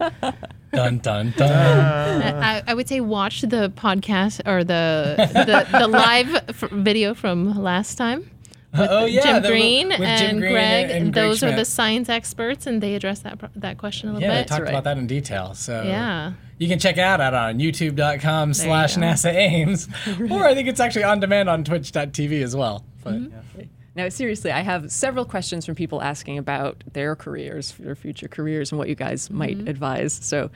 Dun 0.72 0.98
dun 0.98 1.34
dun. 1.36 1.50
I, 2.42 2.62
I 2.66 2.74
would 2.74 2.88
say 2.88 3.00
watch 3.00 3.40
the 3.42 3.72
podcast 3.76 4.40
or 4.46 4.62
the 4.64 5.16
the, 5.32 5.78
the 5.78 5.88
live 5.88 6.34
f- 6.48 6.70
video 6.70 7.14
from 7.14 7.60
last 7.60 7.96
time. 7.96 8.30
oh 8.74 9.04
yeah, 9.04 9.22
Jim 9.22 9.42
the- 9.42 9.48
Green 9.48 9.88
with 9.88 9.98
Jim 9.98 10.06
and 10.08 10.38
Green 10.38 10.52
Greg, 10.52 10.90
and 10.90 11.12
Greg 11.12 11.14
those 11.14 11.42
are 11.42 11.50
the 11.54 11.64
science 11.64 12.08
experts, 12.08 12.66
and 12.68 12.80
they 12.80 12.94
address 12.94 13.18
that 13.20 13.38
that 13.56 13.78
question 13.78 14.10
a 14.10 14.12
little 14.12 14.28
bit. 14.28 14.32
Yeah, 14.32 14.42
they 14.42 14.46
talked 14.46 14.62
right. 14.62 14.70
about 14.70 14.84
that 14.84 14.96
in 14.96 15.08
detail. 15.08 15.54
So 15.54 15.82
Yeah. 15.82 16.34
you 16.58 16.68
can 16.68 16.78
check 16.78 16.96
it 16.96 17.00
out 17.00 17.20
at 17.20 17.34
on 17.34 17.58
youtube.com 17.58 18.50
you 18.50 18.54
slash. 18.54 18.94
NASA 18.96 19.34
Ames. 19.34 19.88
or 20.30 20.44
I 20.44 20.54
think 20.54 20.68
it's 20.68 20.78
actually 20.78 21.02
on 21.04 21.18
demand 21.18 21.48
on 21.48 21.64
twitch.tv 21.64 22.42
as 22.42 22.54
well. 22.54 22.84
But 23.02 23.14
Mm-hmm. 23.14 23.62
Now, 23.96 24.08
seriously, 24.08 24.52
I 24.52 24.60
have 24.60 24.90
several 24.92 25.24
questions 25.24 25.66
from 25.66 25.74
people 25.74 26.00
asking 26.00 26.38
about 26.38 26.84
their 26.92 27.16
careers, 27.16 27.72
their 27.78 27.96
future 27.96 28.28
careers, 28.28 28.70
and 28.70 28.78
what 28.78 28.88
you 28.88 28.94
guys 28.94 29.30
might 29.30 29.68
advise. 29.68 30.12
So, 30.12 30.50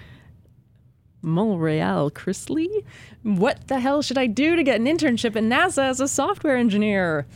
Mulreal 1.23 2.11
Chrisley, 2.13 2.85
what 3.23 3.67
the 3.69 3.81
hell 3.81 4.03
should 4.03 4.19
I 4.19 4.27
do 4.27 4.57
to 4.57 4.63
get 4.63 4.77
an 4.81 4.87
internship 4.87 5.37
at 5.37 5.43
NASA 5.43 5.83
as 5.83 6.01
a 6.01 6.07
software 6.07 6.57
engineer? 6.57 7.27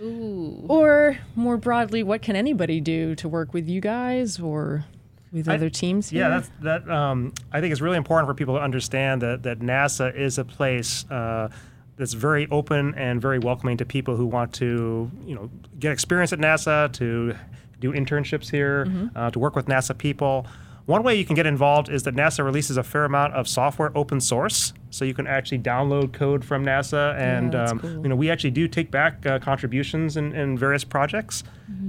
Ooh. 0.00 0.64
Or 0.68 1.18
more 1.34 1.56
broadly, 1.56 2.02
what 2.02 2.22
can 2.22 2.34
anybody 2.36 2.80
do 2.80 3.14
to 3.16 3.28
work 3.28 3.54
with 3.54 3.68
you 3.68 3.80
guys 3.80 4.40
or 4.40 4.84
with 5.32 5.48
I- 5.48 5.54
other 5.54 5.70
teams 5.70 6.08
here? 6.10 6.22
Yeah, 6.22 6.28
that's 6.30 6.50
that. 6.62 6.90
Um, 6.90 7.32
I 7.52 7.60
think 7.60 7.72
it's 7.72 7.80
really 7.80 7.96
important 7.96 8.28
for 8.28 8.34
people 8.34 8.56
to 8.56 8.60
understand 8.60 9.22
that 9.22 9.42
that 9.44 9.60
NASA 9.60 10.14
is 10.14 10.38
a 10.38 10.44
place 10.44 11.04
uh, 11.10 11.48
that's 11.96 12.12
very 12.12 12.46
open 12.50 12.94
and 12.94 13.20
very 13.20 13.38
welcoming 13.38 13.76
to 13.78 13.84
people 13.84 14.16
who 14.16 14.26
want 14.26 14.52
to, 14.54 15.10
you 15.24 15.34
know, 15.34 15.50
get 15.78 15.92
experience 15.92 16.32
at 16.32 16.38
NASA, 16.38 16.92
to 16.94 17.34
do 17.80 17.92
internships 17.92 18.50
here, 18.50 19.10
uh, 19.14 19.30
to 19.30 19.38
work 19.38 19.56
with 19.56 19.66
NASA 19.66 19.96
people. 19.96 20.46
One 20.86 21.02
way 21.02 21.16
you 21.16 21.24
can 21.24 21.34
get 21.34 21.46
involved 21.46 21.88
is 21.88 22.04
that 22.04 22.14
NASA 22.14 22.44
releases 22.44 22.76
a 22.76 22.82
fair 22.84 23.04
amount 23.04 23.34
of 23.34 23.48
software 23.48 23.90
open 23.96 24.20
source, 24.20 24.72
so 24.90 25.04
you 25.04 25.14
can 25.14 25.26
actually 25.26 25.58
download 25.58 26.12
code 26.12 26.44
from 26.44 26.64
NASA, 26.64 27.18
and 27.18 27.52
that's 27.52 27.72
um, 27.72 27.80
cool. 27.80 28.02
you 28.02 28.08
know 28.08 28.14
we 28.14 28.30
actually 28.30 28.52
do 28.52 28.68
take 28.68 28.92
back 28.92 29.26
uh, 29.26 29.40
contributions 29.40 30.16
in, 30.16 30.32
in 30.32 30.56
various 30.56 30.84
projects. 30.84 31.42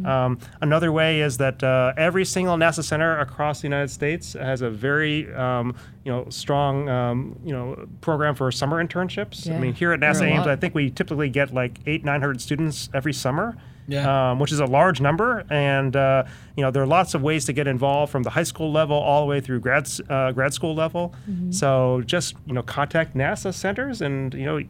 Um, 0.04 0.40
another 0.62 0.92
way 0.92 1.22
is 1.22 1.38
that 1.38 1.62
uh, 1.64 1.94
every 1.96 2.26
single 2.26 2.58
NASA 2.58 2.84
center 2.84 3.20
across 3.20 3.62
the 3.62 3.68
United 3.68 3.90
States 3.90 4.34
has 4.34 4.64
a 4.64 4.70
very 4.70 5.32
um, 5.36 5.76
you 6.04 6.12
know 6.12 6.26
strong 6.30 6.90
um, 6.90 7.40
you 7.46 7.54
know 7.54 7.88
program 8.02 8.34
for 8.34 8.52
summer 8.52 8.84
internships. 8.84 9.46
Yeah. 9.46 9.58
I 9.58 9.60
mean 9.60 9.74
here 9.74 9.92
at 9.92 10.00
NASA 10.00 10.24
Ames. 10.24 10.48
I 10.48 10.56
think 10.56 10.74
we 10.74 10.90
typically 10.90 11.30
get 11.30 11.54
like 11.54 11.80
eight 11.86 12.04
nine 12.04 12.20
hundred 12.20 12.42
students 12.42 12.90
every 12.96 13.14
summer. 13.14 13.56
Yeah. 13.88 14.32
Um, 14.32 14.40
which 14.40 14.52
is 14.52 14.60
a 14.60 14.66
large 14.66 15.00
number, 15.00 15.46
and 15.50 15.96
uh, 15.96 16.26
you 16.56 16.64
know 16.64 16.72
there 16.72 16.84
are 16.84 16.88
lots 16.88 17.14
of 17.14 17.22
ways 17.22 17.46
to 17.46 17.54
get 17.54 17.68
involved 17.68 18.12
from 18.12 18.24
the 18.24 18.30
high 18.30 18.44
school 18.44 18.72
level 18.72 18.98
all 18.98 19.22
the 19.22 19.28
way 19.28 19.40
through 19.40 19.62
grad 19.62 19.90
uh, 20.10 20.32
grad 20.34 20.54
school 20.54 20.76
level. 20.76 21.16
So 21.52 22.04
just 22.06 22.36
you 22.46 22.54
know 22.54 22.64
contact 22.64 23.16
NASA 23.16 23.54
centers 23.54 24.02
and 24.02 24.34
you 24.34 24.46
know 24.46 24.62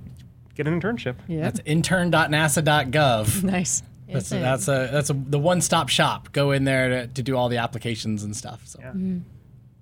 get 0.56 0.68
an 0.68 0.80
internship. 0.80 1.16
Yeah. 1.28 1.42
that's 1.42 1.62
intern.nasa.gov. 1.66 3.44
nice. 3.44 3.84
That's, 4.12 4.28
Is 4.28 4.32
it? 4.32 4.40
that's 4.40 4.68
a 4.68 4.90
that's 4.92 5.10
a 5.10 5.14
the 5.14 5.40
one 5.40 5.62
stop 5.62 5.90
shop. 5.90 6.32
Go 6.32 6.52
in 6.52 6.64
there 6.64 6.90
to, 6.90 7.08
to 7.08 7.24
do 7.24 7.36
all 7.36 7.50
the 7.50 7.58
applications 7.58 8.24
and 8.24 8.36
stuff. 8.36 8.62
So 8.66 8.80
Yeah. 8.80 9.20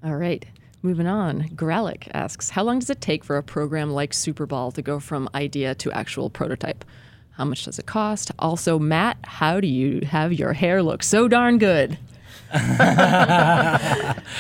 All 0.04 0.16
right. 0.16 0.46
Moving 0.82 1.08
on, 1.08 1.50
Gralic 1.50 2.10
asks, 2.14 2.52
how 2.52 2.62
long 2.62 2.78
does 2.78 2.92
it 2.92 3.02
take 3.02 3.24
for 3.24 3.38
a 3.38 3.44
program 3.44 3.90
like 3.90 4.14
Super 4.14 4.46
Superball 4.46 4.72
to 4.76 4.84
go 4.84 5.00
from 5.00 5.28
idea 5.34 5.74
to 5.74 5.92
actual 5.92 6.30
prototype? 6.30 6.86
How 7.38 7.46
much 7.46 7.66
does 7.66 7.80
it 7.80 7.86
cost? 7.86 8.32
Also, 8.40 8.80
Matt, 8.80 9.18
how 9.24 9.60
do 9.60 9.68
you 9.68 10.02
have 10.06 10.32
your 10.32 10.54
hair 10.54 10.82
look 10.82 11.04
so 11.04 11.28
darn 11.28 11.58
good? 11.58 11.98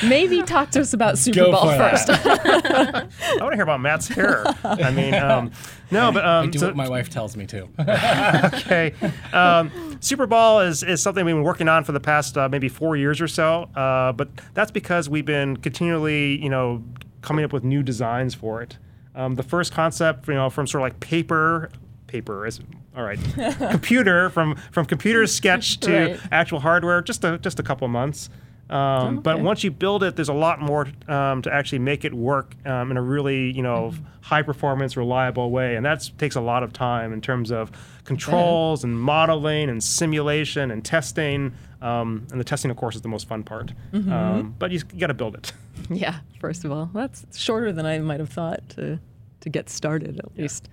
Maybe 0.03 0.41
talk 0.43 0.71
to 0.71 0.79
us 0.81 0.93
about 0.93 1.15
Superball 1.15 1.61
for 1.61 1.77
that. 1.77 2.05
first. 2.07 2.09
I 2.25 3.37
want 3.41 3.51
to 3.51 3.55
hear 3.55 3.63
about 3.63 3.81
Matt's 3.81 4.07
hair. 4.07 4.45
I 4.63 4.91
mean, 4.91 5.13
um, 5.15 5.51
no, 5.91 6.11
but 6.11 6.23
um, 6.23 6.47
I 6.47 6.47
do 6.47 6.59
so- 6.59 6.67
what 6.67 6.75
my 6.77 6.87
wife 6.87 7.09
tells 7.09 7.35
me 7.35 7.45
to. 7.47 7.67
okay. 7.79 8.93
Um, 9.33 9.69
Superball 9.99 10.65
is, 10.65 10.83
is 10.83 11.01
something 11.01 11.25
we've 11.25 11.35
been 11.35 11.43
working 11.43 11.67
on 11.67 11.83
for 11.83 11.91
the 11.91 11.99
past 11.99 12.37
uh, 12.37 12.47
maybe 12.47 12.69
four 12.69 12.95
years 12.95 13.19
or 13.19 13.27
so, 13.27 13.63
uh, 13.75 14.13
but 14.13 14.29
that's 14.53 14.71
because 14.71 15.09
we've 15.09 15.25
been 15.25 15.57
continually, 15.57 16.41
you 16.41 16.49
know, 16.49 16.83
coming 17.21 17.43
up 17.43 17.51
with 17.51 17.63
new 17.65 17.83
designs 17.83 18.33
for 18.35 18.61
it. 18.61 18.77
Um, 19.15 19.35
the 19.35 19.43
first 19.43 19.73
concept, 19.73 20.27
you 20.27 20.33
know, 20.35 20.49
from 20.49 20.67
sort 20.67 20.81
of 20.81 20.85
like 20.85 20.99
paper, 20.99 21.69
paper 22.07 22.45
is 22.45 22.59
all 22.95 23.03
right, 23.03 23.19
computer 23.71 24.29
from 24.29 24.55
from 24.71 24.85
computer 24.85 25.25
sketch 25.27 25.79
to 25.81 25.91
Right. 25.91 26.19
actual 26.31 26.59
hardware, 26.59 27.01
just 27.01 27.23
a 27.23 27.37
just 27.37 27.59
a 27.59 27.63
couple 27.63 27.85
of 27.85 27.91
months. 27.91 28.29
Um, 28.67 29.17
But 29.19 29.35
okay. 29.35 29.43
once 29.43 29.63
you 29.63 29.69
build 29.69 30.01
it, 30.01 30.15
there's 30.15 30.29
a 30.29 30.33
lot 30.33 30.59
more 30.59 30.87
um, 31.07 31.43
to 31.43 31.53
actually 31.53 31.79
make 31.79 32.03
it 32.03 32.15
work 32.15 32.55
um, 32.65 32.89
in 32.89 32.97
a 32.97 33.01
really, 33.01 33.51
you 33.51 33.61
know, 33.61 33.93
high 34.21 34.41
performance, 34.41 34.97
reliable 34.97 35.51
way, 35.51 35.75
and 35.75 35.85
that 35.85 36.09
takes 36.17 36.35
a 36.35 36.41
lot 36.41 36.63
of 36.63 36.73
time 36.73 37.13
in 37.13 37.21
terms 37.21 37.51
of 37.51 37.69
controls 38.05 38.83
and 38.83 38.99
modeling 38.99 39.69
and 39.69 39.83
simulation 39.83 40.71
and 40.71 40.83
testing. 40.83 41.53
Um, 41.81 42.25
and 42.31 42.39
the 42.39 42.43
testing, 42.43 42.71
of 42.71 42.77
course, 42.77 42.95
is 42.95 43.01
the 43.03 43.07
most 43.07 43.27
fun 43.27 43.43
part. 43.43 43.71
Um, 43.93 44.55
but 44.57 44.71
you, 44.71 44.79
got 44.79 45.07
to 45.07 45.13
build 45.13 45.35
it. 45.35 45.53
yeah, 45.91 46.21
first 46.39 46.65
of 46.65 46.71
all, 46.71 46.89
that's 46.91 47.37
shorter 47.37 47.71
than 47.71 47.85
I 47.85 47.99
might 47.99 48.19
have 48.19 48.29
thought 48.29 48.67
to, 48.69 48.99
to 49.41 49.49
get 49.49 49.69
started, 49.69 50.17
at 50.17 50.35
least. 50.35 50.69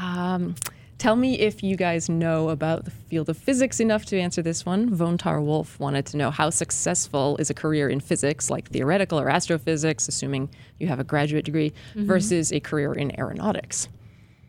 Um, 0.00 0.54
tell 0.98 1.16
me 1.16 1.38
if 1.40 1.62
you 1.62 1.76
guys 1.76 2.08
know 2.08 2.48
about 2.50 2.84
the 2.84 2.90
field 2.90 3.28
of 3.28 3.36
physics 3.36 3.80
enough 3.80 4.04
to 4.06 4.18
answer 4.18 4.42
this 4.42 4.64
one. 4.64 4.90
Vontar 4.90 5.44
Wolf 5.44 5.78
wanted 5.80 6.06
to 6.06 6.16
know 6.16 6.30
how 6.30 6.50
successful 6.50 7.36
is 7.38 7.50
a 7.50 7.54
career 7.54 7.88
in 7.88 8.00
physics, 8.00 8.50
like 8.50 8.68
theoretical 8.70 9.18
or 9.18 9.28
astrophysics, 9.28 10.08
assuming 10.08 10.48
you 10.78 10.86
have 10.86 11.00
a 11.00 11.04
graduate 11.04 11.44
degree, 11.44 11.72
versus 11.94 12.52
a 12.52 12.60
career 12.60 12.92
in 12.92 13.18
aeronautics. 13.18 13.88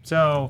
So 0.03 0.49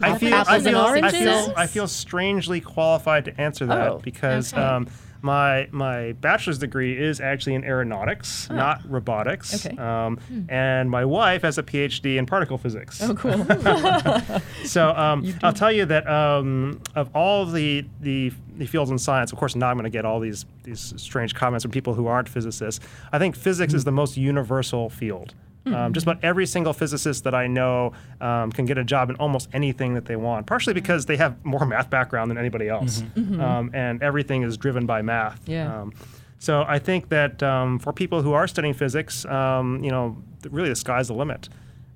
I 0.00 0.18
feel, 0.18 0.34
I 0.34 0.38
apples 0.38 0.66
and 0.66 0.76
feel, 0.76 0.78
I 1.04 1.10
feel, 1.10 1.52
I 1.56 1.66
feel 1.66 1.88
strangely 1.88 2.60
qualified 2.60 3.24
to 3.26 3.40
answer 3.40 3.66
that 3.66 3.88
Oh, 3.90 4.00
because 4.02 4.52
okay. 4.52 4.62
um, 4.62 4.88
my 5.22 5.68
my 5.70 6.12
bachelor's 6.12 6.58
degree 6.58 6.98
is 6.98 7.20
actually 7.20 7.54
in 7.54 7.64
aeronautics, 7.64 8.50
not 8.50 8.80
robotics. 8.88 9.66
Okay. 9.66 9.76
Um, 9.76 10.18
And 10.48 10.90
my 10.90 11.04
wife 11.04 11.42
has 11.42 11.58
a 11.58 11.62
PhD 11.62 12.16
in 12.16 12.26
particle 12.26 12.58
physics. 12.58 13.00
Oh, 13.02 13.14
cool. 13.14 13.32
So 14.64 14.90
um, 14.90 15.32
I'll 15.42 15.52
tell 15.52 15.72
you 15.72 15.84
that 15.86 16.08
um, 16.08 16.80
of 16.94 17.10
all 17.14 17.46
the, 17.46 17.84
the 18.00 18.32
the 18.56 18.66
fields 18.66 18.90
in 18.90 18.98
science, 18.98 19.32
of 19.32 19.38
course, 19.38 19.56
now 19.56 19.68
I'm 19.68 19.76
going 19.76 19.84
to 19.84 19.90
get 19.90 20.04
all 20.04 20.20
these 20.20 20.44
these 20.64 20.92
strange 20.96 21.34
comments 21.34 21.64
from 21.64 21.70
people 21.72 21.94
who 21.94 22.06
aren't 22.06 22.28
physicists. 22.28 22.84
I 23.12 23.18
think 23.18 23.36
physics 23.36 23.74
is 23.74 23.84
the 23.84 23.92
most 23.92 24.16
universal 24.16 24.90
field. 24.90 25.34
Um, 25.64 25.92
just 25.92 26.04
about 26.04 26.22
every 26.24 26.46
single 26.46 26.72
physicist 26.72 27.22
that 27.24 27.34
I 27.34 27.46
know 27.46 27.92
um, 28.20 28.50
can 28.50 28.64
get 28.64 28.78
a 28.78 28.84
job 28.84 29.10
in 29.10 29.16
almost 29.16 29.48
anything 29.52 29.94
that 29.94 30.06
they 30.06 30.16
want. 30.16 30.46
Partially 30.46 30.74
because 30.74 31.06
they 31.06 31.16
have 31.16 31.44
more 31.44 31.64
math 31.72 31.88
background 31.88 32.30
than 32.30 32.38
anybody 32.38 32.68
else, 32.68 33.02
um, 33.16 33.70
and 33.72 34.02
everything 34.02 34.42
is 34.42 34.56
driven 34.56 34.86
by 34.86 35.02
math. 35.02 35.40
Yeah. 35.48 35.82
Um, 35.82 35.92
so 36.38 36.64
I 36.66 36.80
think 36.80 37.08
that 37.10 37.40
um, 37.44 37.78
for 37.78 37.92
people 37.92 38.22
who 38.22 38.32
are 38.32 38.48
studying 38.48 38.74
physics, 38.74 39.24
um, 39.26 39.84
you 39.84 39.92
know, 39.92 40.16
really 40.50 40.68
the 40.68 40.74
sky's 40.74 41.06
the 41.06 41.14
limit. 41.14 41.48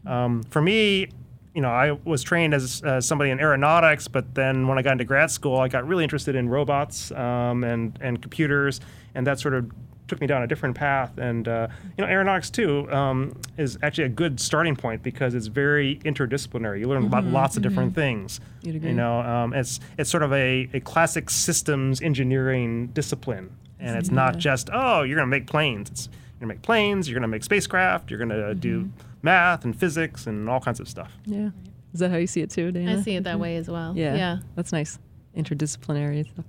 Um, 0.07 0.45
for 0.45 0.63
me, 0.63 1.09
you 1.53 1.63
know, 1.63 1.71
I 1.71 1.93
was 2.05 2.23
trained 2.23 2.55
as 2.55 2.83
uh, 2.85 3.01
somebody 3.01 3.31
in 3.31 3.41
aeronautics, 3.41 4.07
but 4.07 4.35
then 4.35 4.69
when 4.69 4.79
I 4.79 4.83
got 4.83 4.93
into 4.93 5.05
grad 5.05 5.31
school, 5.31 5.59
I 5.59 5.69
got 5.69 5.89
really 5.89 6.05
interested 6.05 6.37
in 6.37 6.49
robots 6.49 7.11
um, 7.13 7.65
and 7.65 7.99
and 8.01 8.23
computers, 8.23 8.81
and 9.15 9.27
that 9.27 9.41
sort 9.41 9.55
of 9.55 9.71
took 10.09 10.21
me 10.21 10.27
down 10.27 10.43
a 10.43 10.47
different 10.47 10.77
path. 10.77 11.19
And 11.19 11.49
uh, 11.49 11.69
you 11.97 12.05
know, 12.05 12.11
aeronautics 12.11 12.51
too 12.51 12.91
um, 12.93 13.39
is 13.57 13.79
actually 13.83 14.05
a 14.05 14.09
good 14.09 14.39
starting 14.41 14.77
point 14.77 15.03
because 15.03 15.35
it's 15.35 15.47
very 15.49 15.97
interdisciplinary. 16.05 16.81
You 16.81 16.87
learn 16.89 17.05
about 17.07 17.25
lots 17.25 17.57
of 17.57 17.63
different 17.63 17.95
things. 17.95 18.41
You'd 18.63 18.77
agree. 18.77 18.91
You 18.91 18.95
know, 18.97 19.21
um, 19.21 19.53
it's 19.53 19.81
it's 19.99 20.11
sort 20.11 20.23
of 20.23 20.33
a, 20.33 20.69
a 20.75 20.81
classic 20.81 21.31
systems 21.31 22.01
engineering 22.01 22.89
discipline, 22.89 23.51
and 23.81 23.97
it's 23.97 24.11
not 24.11 24.39
just 24.39 24.71
oh, 24.73 25.03
you're 25.03 25.17
going 25.17 25.29
to 25.29 25.37
make 25.37 25.47
planes. 25.47 25.91
It's 25.91 26.09
you're 26.09 26.41
going 26.41 26.49
to 26.51 26.55
make 26.57 26.63
planes. 26.63 27.09
You're 27.09 27.15
going 27.15 27.23
to 27.23 27.29
make 27.29 27.45
spacecraft. 27.45 28.11
You're 28.11 28.19
going 28.19 28.29
to 28.29 28.55
do 28.55 28.91
math 29.23 29.65
and 29.65 29.75
physics 29.79 30.27
and 30.27 30.49
all 30.49 30.61
kinds 30.61 30.81
of 30.81 30.89
stuff. 30.89 31.11
yeah. 31.25 31.51
Is 31.95 32.01
that 32.01 32.11
how 32.11 32.19
you 32.19 32.27
see 32.27 32.43
it 32.43 32.51
too, 32.51 32.73
Diana? 32.73 32.99
I 32.99 33.03
see 33.03 33.17
it 33.17 33.25
that 33.25 33.41
way 33.41 33.57
as 33.57 33.71
well. 33.71 33.95
Yeah. 33.97 34.15
Yeah. 34.15 34.39
That's 34.55 34.71
nice. 34.71 34.99
Interdisciplinary 35.35 36.29
stuff. 36.31 36.45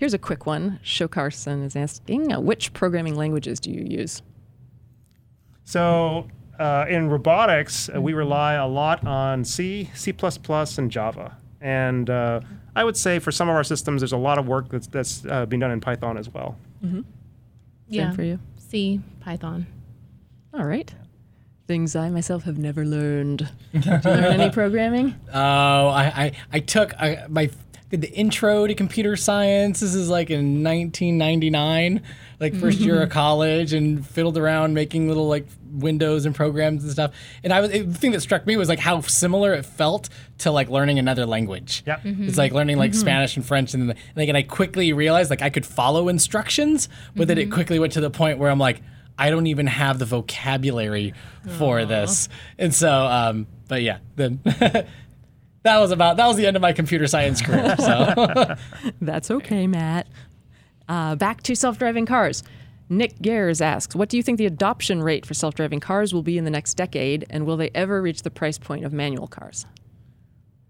Yeah. 0.00 0.04
Here's 0.04 0.14
a 0.14 0.18
quick 0.18 0.46
one. 0.46 0.80
Shokarson 0.82 1.62
is 1.62 1.76
asking, 1.76 2.32
uh, 2.32 2.40
which 2.40 2.72
programming 2.72 3.16
languages 3.16 3.60
do 3.60 3.70
you 3.70 3.84
use? 3.84 4.22
So 5.64 6.26
uh, 6.58 6.86
in 6.88 7.10
robotics, 7.10 7.90
uh, 7.94 8.00
we 8.00 8.14
rely 8.14 8.54
a 8.54 8.66
lot 8.66 9.06
on 9.06 9.44
C, 9.44 9.90
C++, 9.94 10.14
and 10.78 10.90
Java. 10.90 11.36
And 11.60 12.08
uh, 12.08 12.40
I 12.74 12.82
would 12.82 12.96
say 12.96 13.18
for 13.18 13.30
some 13.30 13.50
of 13.50 13.54
our 13.54 13.62
systems, 13.62 14.00
there's 14.00 14.12
a 14.12 14.16
lot 14.16 14.38
of 14.38 14.46
work 14.46 14.70
that's 14.70 14.86
that's 14.86 15.26
uh, 15.26 15.44
being 15.44 15.60
done 15.60 15.70
in 15.70 15.80
Python 15.80 16.16
as 16.16 16.30
well. 16.30 16.56
yeah. 17.88 18.06
Same 18.08 18.16
for 18.16 18.22
you? 18.22 18.38
C, 18.56 19.00
Python. 19.20 19.66
All 20.54 20.64
right. 20.64 20.92
Things 21.66 21.94
I 21.94 22.08
myself 22.08 22.44
have 22.44 22.56
never 22.56 22.86
learned. 22.86 23.48
Did 23.72 23.84
you 23.84 23.92
learn 23.92 24.24
any 24.24 24.50
programming? 24.50 25.14
Oh, 25.32 25.88
I, 25.88 26.04
I, 26.04 26.32
I 26.52 26.60
took 26.60 26.94
I, 27.00 27.26
my 27.28 27.50
did 27.90 28.00
the 28.00 28.10
intro 28.12 28.66
to 28.66 28.74
computer 28.74 29.16
science. 29.16 29.80
This 29.80 29.94
is 29.94 30.08
like 30.08 30.30
in 30.30 30.62
1999, 30.62 32.02
like 32.38 32.52
1st 32.54 32.80
year 32.80 33.02
of 33.02 33.10
college, 33.10 33.72
and 33.72 34.06
fiddled 34.06 34.38
around 34.38 34.74
making 34.74 35.08
little 35.08 35.28
like 35.28 35.46
windows 35.72 36.24
and 36.24 36.34
programs 36.34 36.84
and 36.84 36.92
stuff. 36.92 37.12
And 37.42 37.52
I 37.52 37.60
was 37.60 37.70
the 37.70 37.84
thing 37.92 38.12
that 38.12 38.20
struck 38.20 38.46
me 38.46 38.56
was 38.56 38.68
like 38.68 38.78
how 38.78 39.00
similar 39.00 39.54
it 39.54 39.66
felt 39.66 40.08
to 40.38 40.52
like 40.52 40.68
learning 40.68 40.98
another 41.00 41.26
language. 41.26 41.82
Yep. 41.86 42.00
It's 42.04 42.18
mm-hmm. 42.18 42.38
like 42.38 42.52
learning 42.52 42.78
like 42.78 42.92
mm-hmm. 42.92 43.00
Spanish 43.00 43.36
and 43.36 43.44
French, 43.44 43.74
and 43.74 43.88
then 43.88 43.96
and 44.14 44.22
again 44.22 44.36
I 44.36 44.42
quickly 44.42 44.92
realized 44.92 45.28
like 45.28 45.42
I 45.42 45.50
could 45.50 45.66
follow 45.66 46.08
instructions, 46.08 46.88
but 47.16 47.26
then 47.26 47.38
it 47.38 47.42
mm-hmm. 47.42 47.54
quickly 47.54 47.78
went 47.80 47.94
to 47.94 48.00
the 48.00 48.10
point 48.10 48.38
where 48.38 48.50
I'm 48.50 48.60
like. 48.60 48.82
I 49.18 49.28
don't 49.28 49.48
even 49.48 49.66
have 49.66 49.98
the 49.98 50.06
vocabulary 50.06 51.12
for 51.58 51.84
this, 51.84 52.30
and 52.56 52.74
so, 52.74 52.90
um, 52.90 53.46
but 53.68 53.82
yeah, 53.82 53.98
then 54.16 54.40
that 55.62 55.78
was 55.78 55.90
about 55.90 56.16
that 56.16 56.26
was 56.26 56.36
the 56.36 56.46
end 56.46 56.56
of 56.56 56.62
my 56.62 56.72
computer 56.72 57.06
science 57.06 57.40
career. 57.42 57.74
So 57.78 58.54
That's 59.00 59.30
okay, 59.30 59.66
Matt. 59.66 60.06
Uh, 60.88 61.14
back 61.16 61.42
to 61.44 61.54
self 61.54 61.78
driving 61.78 62.06
cars. 62.06 62.42
Nick 62.88 63.18
Gares 63.20 63.60
asks, 63.60 63.94
What 63.94 64.08
do 64.08 64.16
you 64.16 64.22
think 64.22 64.38
the 64.38 64.46
adoption 64.46 65.02
rate 65.02 65.24
for 65.24 65.34
self 65.34 65.54
driving 65.54 65.78
cars 65.80 66.12
will 66.12 66.22
be 66.24 66.36
in 66.38 66.44
the 66.44 66.50
next 66.50 66.74
decade, 66.74 67.24
and 67.30 67.46
will 67.46 67.56
they 67.56 67.70
ever 67.74 68.02
reach 68.02 68.22
the 68.22 68.30
price 68.30 68.58
point 68.58 68.84
of 68.84 68.92
manual 68.92 69.28
cars? 69.28 69.64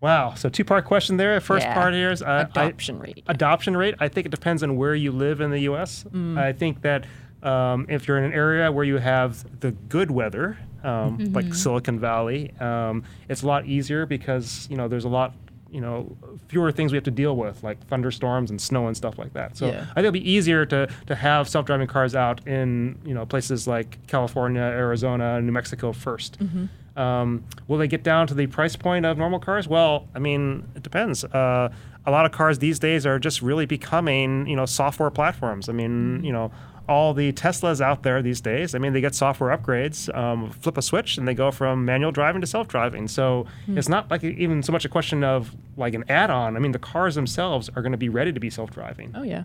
Wow. 0.01 0.35
So 0.35 0.49
two 0.49 0.65
part 0.65 0.85
question 0.87 1.17
there. 1.19 1.41
First 1.41 1.67
Yeah. 1.67 1.75
part 1.75 1.95
here 1.95 2.11
is 2.11 2.23
uh, 2.23 2.27
I- 2.27 2.41
Adoption 2.43 2.99
rate. 2.99 3.23
adoption 3.29 3.77
rate. 3.77 3.95
I 4.01 4.09
think 4.09 4.27
it 4.27 4.31
depends 4.31 4.63
on 4.63 4.77
where 4.77 4.95
you 4.95 5.13
live 5.13 5.41
in 5.41 5.51
the 5.51 5.61
U.S. 5.61 6.05
I 6.37 6.53
think 6.53 6.83
that 6.83 7.07
um, 7.43 7.87
if 7.89 8.07
you're 8.09 8.19
in 8.19 8.25
an 8.25 8.33
area 8.33 8.71
where 8.73 8.85
you 8.85 8.99
have 8.99 9.61
the 9.61 9.73
good 9.73 10.11
weather, 10.11 10.59
um, 10.85 11.33
like 11.33 11.53
Silicon 11.55 11.99
Valley, 11.99 12.53
um, 12.61 13.05
it's 13.29 13.43
a 13.43 13.47
lot 13.47 13.67
easier 13.67 14.07
because 14.07 14.67
you 14.71 14.77
know 14.77 14.89
there's 14.89 15.05
a 15.05 15.09
lot 15.09 15.35
you 15.71 15.81
know 15.81 16.17
fewer 16.49 16.73
things 16.73 16.91
we 16.91 16.97
have 16.97 17.05
to 17.05 17.11
deal 17.13 17.37
with 17.37 17.63
like 17.63 17.79
thunderstorms 17.87 18.51
and 18.51 18.61
snow 18.61 18.87
and 18.89 18.97
stuff 18.97 19.19
like 19.19 19.33
that. 19.35 19.57
So 19.57 19.67
Yeah. 19.69 19.83
I 19.83 19.85
think 19.95 19.99
it'll 19.99 20.13
be 20.13 20.31
easier 20.31 20.67
to 20.67 20.89
to 21.07 21.15
have 21.15 21.49
self-driving 21.49 21.87
cars 21.87 22.15
out 22.17 22.47
in 22.47 22.99
you 23.05 23.15
know 23.15 23.25
places 23.25 23.67
like 23.69 24.05
California, 24.09 24.63
Arizona, 24.63 25.41
New 25.41 25.53
Mexico 25.53 25.93
1st 25.93 26.69
Um, 26.97 27.45
will 27.69 27.79
they 27.79 27.87
get 27.87 28.03
down 28.03 28.27
to 28.27 28.35
the 28.35 28.47
price 28.49 28.75
point 28.77 29.07
of 29.07 29.17
normal 29.17 29.39
cars? 29.39 29.69
Well, 29.69 30.09
I 30.15 30.19
mean, 30.19 30.67
it 30.75 30.83
depends. 30.83 31.23
Uh, 31.25 31.71
a 32.05 32.11
lot 32.11 32.27
of 32.27 32.33
cars 32.33 32.59
these 32.59 32.79
days 32.81 33.07
are 33.07 33.19
just 33.19 33.41
really 33.43 33.65
becoming, 33.65 34.47
you 34.49 34.57
know, 34.57 34.67
software 34.67 35.11
platforms. 35.11 35.69
I 35.69 35.73
mean, 35.73 36.23
you 36.25 36.33
know, 36.33 36.51
all 36.91 37.15
the 37.15 37.33
Teslas 37.33 37.81
out 37.81 38.03
there 38.03 38.21
these 38.21 38.41
days. 38.41 38.75
I 38.75 38.79
mean, 38.79 38.93
they 38.93 39.01
get 39.01 39.15
software 39.15 39.57
upgrades, 39.57 40.13
um, 40.15 40.51
flip 40.51 40.77
a 40.77 40.83
switch, 40.83 41.17
and 41.17 41.27
they 41.27 41.35
go 41.35 41.53
from 41.53 41.85
manual 41.85 42.11
driving 42.11 42.41
to 42.41 42.47
self-driving. 42.47 43.07
So 43.07 43.47
it's 43.69 43.89
not 43.89 44.11
like 44.11 44.25
even 44.25 44.63
so 44.63 44.73
much 44.73 44.85
a 44.85 44.89
question 44.89 45.23
of 45.23 45.55
like 45.77 45.95
an 45.95 46.05
add-on. 46.09 46.57
I 46.57 46.59
mean, 46.59 46.73
the 46.73 46.81
cars 46.81 47.15
themselves 47.15 47.71
are 47.77 47.83
going 47.83 47.93
to 47.93 47.99
be 47.99 48.09
ready 48.09 48.33
to 48.33 48.41
be 48.41 48.51
self-driving. 48.51 49.13
Oh, 49.15 49.23
yeah. 49.23 49.45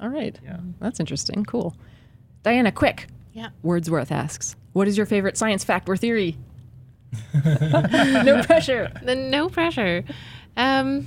All 0.00 0.08
right. 0.08 0.38
Yeah. 0.42 0.60
That's 0.80 0.98
interesting. 0.98 1.44
Cool. 1.44 1.76
Diana, 2.42 2.72
quick. 2.72 3.06
Yeah. 3.34 3.50
Wordsworth 3.62 4.10
asks, 4.10 4.56
What 4.72 4.88
is 4.88 4.96
your 4.96 5.06
favorite 5.06 5.36
science 5.36 5.64
fact 5.64 5.88
or 5.90 5.96
theory? 5.96 6.38
no 7.44 8.42
pressure. 8.44 8.90
Then 9.02 9.30
no 9.30 9.48
pressure. 9.50 10.04
Um, 10.56 11.06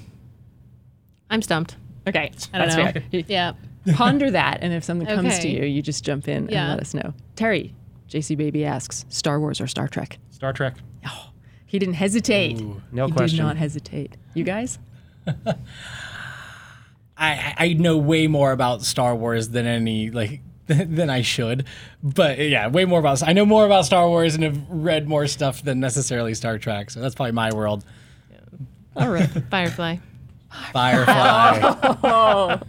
I'm 1.29 1.41
stumped. 1.41 1.75
Okay. 2.07 2.31
I 2.53 2.57
don't 2.59 2.67
That's 2.69 2.75
know. 2.95 3.01
fair. 3.11 3.23
Yeah. 3.27 3.53
Ponder 3.93 4.29
that, 4.31 4.59
and 4.61 4.73
if 4.73 4.83
something 4.83 5.07
comes 5.07 5.39
to 5.39 5.47
you, 5.49 5.65
you 5.65 5.81
just 5.81 6.03
jump 6.03 6.27
in 6.27 6.49
and 6.49 6.69
let 6.69 6.79
us 6.79 6.93
know. 6.93 7.13
Terry, 7.35 7.73
JC 8.09 8.37
Baby 8.37 8.65
asks, 8.65 9.05
Star 9.09 9.39
Wars 9.39 9.59
or 9.59 9.67
Star 9.67 9.87
Trek? 9.87 10.19
Star 10.29 10.53
Trek. 10.53 10.75
Oh, 11.05 11.29
he 11.65 11.79
didn't 11.79 11.95
hesitate. 11.95 12.61
no 12.91 13.07
he 13.07 13.11
question. 13.11 13.37
did 13.37 13.43
not 13.43 13.57
hesitate. 13.57 14.17
You 14.33 14.43
guys? 14.43 14.77
I 17.17 17.53
I 17.57 17.73
know 17.73 17.97
way 17.97 18.27
more 18.27 18.51
about 18.51 18.81
Star 18.81 19.15
Wars 19.15 19.49
than 19.49 19.65
any 19.65 20.09
like 20.09 20.41
than 20.67 21.09
I 21.09 21.21
should, 21.21 21.65
but 22.01 22.39
yeah, 22.39 22.67
way 22.67 22.85
more 22.85 22.99
about. 22.99 23.27
I 23.27 23.33
know 23.33 23.45
more 23.45 23.65
about 23.65 23.85
Star 23.85 24.07
Wars 24.07 24.35
and 24.35 24.43
have 24.43 24.59
read 24.69 25.07
more 25.07 25.27
stuff 25.27 25.63
than 25.63 25.79
necessarily 25.79 26.33
Star 26.33 26.57
Trek. 26.57 26.89
So 26.89 26.99
that's 26.99 27.15
probably 27.15 27.33
my 27.33 27.53
world. 27.53 27.85
All 28.95 29.09
right. 29.09 29.29
Firefly. 29.49 29.97
Firefly. 30.73 32.59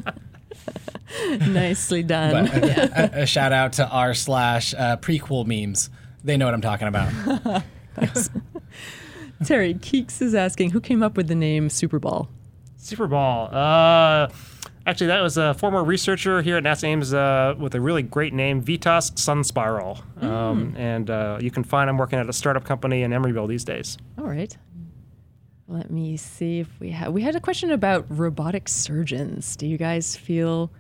Nicely 1.49 2.03
done. 2.03 2.47
But 2.47 2.55
a, 2.65 3.19
a- 3.19 3.23
a 3.23 3.27
shout 3.27 3.53
out 3.53 3.75
to 3.75 3.89
r 3.89 4.15
slash 4.15 4.75
uh, 4.75 4.97
prequel 4.99 5.47
memes. 5.47 5.91
They 6.25 6.37
know 6.37 6.45
what 6.47 6.55
I'm 6.55 6.61
talking 6.61 6.89
about. 6.89 7.11
Terry 9.45 9.75
Keeks 9.75 10.23
is 10.23 10.35
asking, 10.35 10.71
who 10.71 10.81
came 10.81 11.03
up 11.03 11.17
with 11.17 11.27
the 11.29 11.35
name 11.35 11.69
Super 11.69 11.99
Ball? 11.99 12.29
Super 12.77 13.09
Ball. 13.09 13.49
Uh, 13.53 14.29
actually, 14.87 15.09
that 15.09 15.21
was 15.21 15.37
a 15.37 15.53
former 15.55 15.83
researcher 15.83 16.43
here 16.43 16.57
at 16.57 16.63
NASA 16.63 16.85
Ames 16.85 17.13
uh, 17.13 17.55
with 17.59 17.75
a 17.75 17.81
really 17.81 18.03
great 18.03 18.33
name, 18.33 18.63
Vytas 18.63 19.13
SunSpiral. 19.15 20.01
Um, 20.23 20.75
and 20.77 21.11
uh, 21.11 21.39
you 21.41 21.51
can 21.51 21.65
find 21.65 21.91
him 21.91 21.99
working 21.99 22.21
at 22.21 22.29
a 22.29 22.33
startup 22.33 22.65
company 22.65 23.03
in 23.03 23.11
Emeryville 23.11 23.49
these 23.49 23.65
days. 23.65 23.99
All 24.19 24.27
right. 24.29 24.57
Let 25.67 25.91
me 25.91 26.17
see 26.17 26.61
if 26.61 26.69
we 26.79 26.91
have. 26.91 27.13
We 27.13 27.23
had 27.23 27.35
a 27.35 27.41
question 27.41 27.71
about 27.73 28.05
robotic 28.09 28.69
surgeons. 28.69 29.57
Do 29.57 29.67
you 29.67 29.79
guys 29.79 30.15
feel 30.17 30.71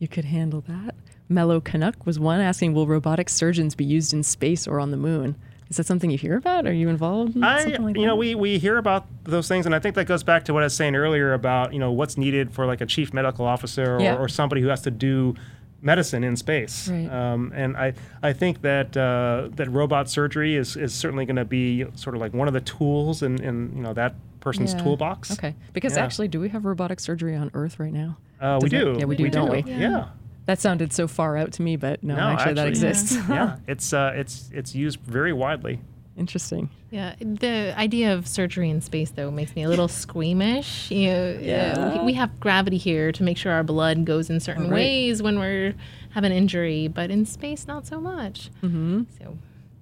you 0.00 0.08
could 0.08 0.24
handle 0.24 0.62
that? 0.66 0.96
Mellow 1.28 1.60
Canuck 1.60 2.04
was 2.04 2.18
one 2.18 2.40
asking, 2.40 2.74
will 2.74 2.88
robotic 2.88 3.28
surgeons 3.28 3.76
be 3.76 3.84
used 3.84 4.12
in 4.12 4.24
space 4.24 4.66
or 4.66 4.80
on 4.80 4.90
the 4.90 4.96
moon? 4.96 5.36
Is 5.68 5.76
that 5.76 5.86
something 5.86 6.10
you 6.10 6.18
hear 6.18 6.36
about? 6.36 6.66
Are 6.66 6.72
you 6.72 6.88
involved 6.88 7.36
in 7.36 7.44
I, 7.44 7.62
something 7.62 7.84
like 7.84 7.96
you 7.96 8.04
know, 8.06 8.16
we, 8.16 8.34
we 8.34 8.58
hear 8.58 8.76
about 8.78 9.06
those 9.22 9.46
things, 9.46 9.66
and 9.66 9.72
I 9.74 9.78
think 9.78 9.94
that 9.94 10.06
goes 10.06 10.24
back 10.24 10.44
to 10.46 10.52
what 10.52 10.64
I 10.64 10.66
was 10.66 10.74
saying 10.74 10.96
earlier 10.96 11.32
about, 11.32 11.72
you 11.72 11.78
know, 11.78 11.92
what's 11.92 12.16
needed 12.16 12.50
for 12.50 12.66
like 12.66 12.80
a 12.80 12.86
chief 12.86 13.14
medical 13.14 13.46
officer 13.46 13.94
or, 13.96 14.00
Yeah. 14.00 14.16
or 14.16 14.26
somebody 14.26 14.62
who 14.62 14.66
has 14.68 14.80
to 14.82 14.90
do 14.90 15.36
medicine 15.80 16.24
in 16.24 16.36
space. 16.36 16.88
Right. 16.88 17.08
Um, 17.08 17.52
and 17.54 17.76
I, 17.76 17.94
I 18.22 18.32
think 18.32 18.62
that 18.62 18.96
uh, 18.96 19.48
that 19.54 19.70
robot 19.70 20.10
surgery 20.10 20.56
is, 20.56 20.76
is 20.76 20.92
certainly 20.92 21.24
going 21.24 21.36
to 21.36 21.44
be 21.44 21.86
sort 21.94 22.16
of 22.16 22.20
like 22.20 22.34
one 22.34 22.48
of 22.48 22.54
the 22.54 22.60
tools 22.62 23.22
in, 23.22 23.40
in 23.40 23.72
you 23.76 23.82
know 23.82 23.92
that 23.94 24.16
person's 24.40 24.72
Yeah. 24.74 24.82
toolbox. 24.82 25.32
Okay. 25.32 25.54
Because 25.72 25.96
Yeah. 25.96 26.04
actually, 26.04 26.28
do 26.28 26.40
we 26.40 26.48
have 26.48 26.64
robotic 26.64 27.00
surgery 27.00 27.36
on 27.36 27.50
Earth 27.54 27.78
right 27.78 27.92
now? 27.92 28.16
Uh, 28.40 28.58
we 28.62 28.68
Does 28.68 28.80
it- 28.80 28.84
do. 28.94 28.96
yeah, 28.98 29.04
we 29.04 29.16
do, 29.16 29.28
don't 29.30 29.50
we? 29.50 29.62
Yeah. 29.70 30.06
That 30.46 30.58
sounded 30.60 30.92
so 30.92 31.06
far 31.06 31.36
out 31.36 31.52
to 31.52 31.62
me, 31.62 31.76
but 31.76 32.02
no, 32.02 32.16
No, 32.16 32.22
actually, 32.22 32.54
that 32.54 32.66
exists. 32.68 33.16
yeah, 33.28 33.56
it's 33.68 33.92
uh, 33.92 34.12
it's 34.16 34.50
it's 34.52 34.74
used 34.74 34.98
very 35.00 35.32
widely. 35.32 35.80
Interesting. 36.16 36.68
Yeah, 36.90 37.14
the 37.20 37.72
idea 37.78 38.12
of 38.12 38.26
surgery 38.26 38.68
in 38.68 38.80
space 38.80 39.10
though 39.10 39.30
makes 39.30 39.54
me 39.54 39.62
a 39.62 39.68
little 39.68 39.86
squeamish. 40.04 40.90
You 40.90 41.06
know, 41.06 41.38
Yeah. 41.40 41.98
we, 42.00 42.06
we 42.06 42.12
have 42.14 42.40
gravity 42.40 42.78
here 42.78 43.12
to 43.12 43.22
make 43.22 43.36
sure 43.36 43.52
our 43.52 43.62
blood 43.62 44.04
goes 44.04 44.28
in 44.28 44.40
certain 44.40 44.64
Right. 44.64 44.72
ways 44.72 45.22
when 45.22 45.38
we're 45.38 45.74
have 46.10 46.24
an 46.24 46.32
injury, 46.32 46.88
but 46.88 47.10
in 47.10 47.24
space 47.26 47.68
not 47.68 47.86
so 47.86 48.00
much. 48.00 48.50
Mm-hmm. 48.62 49.02
So 49.18 49.38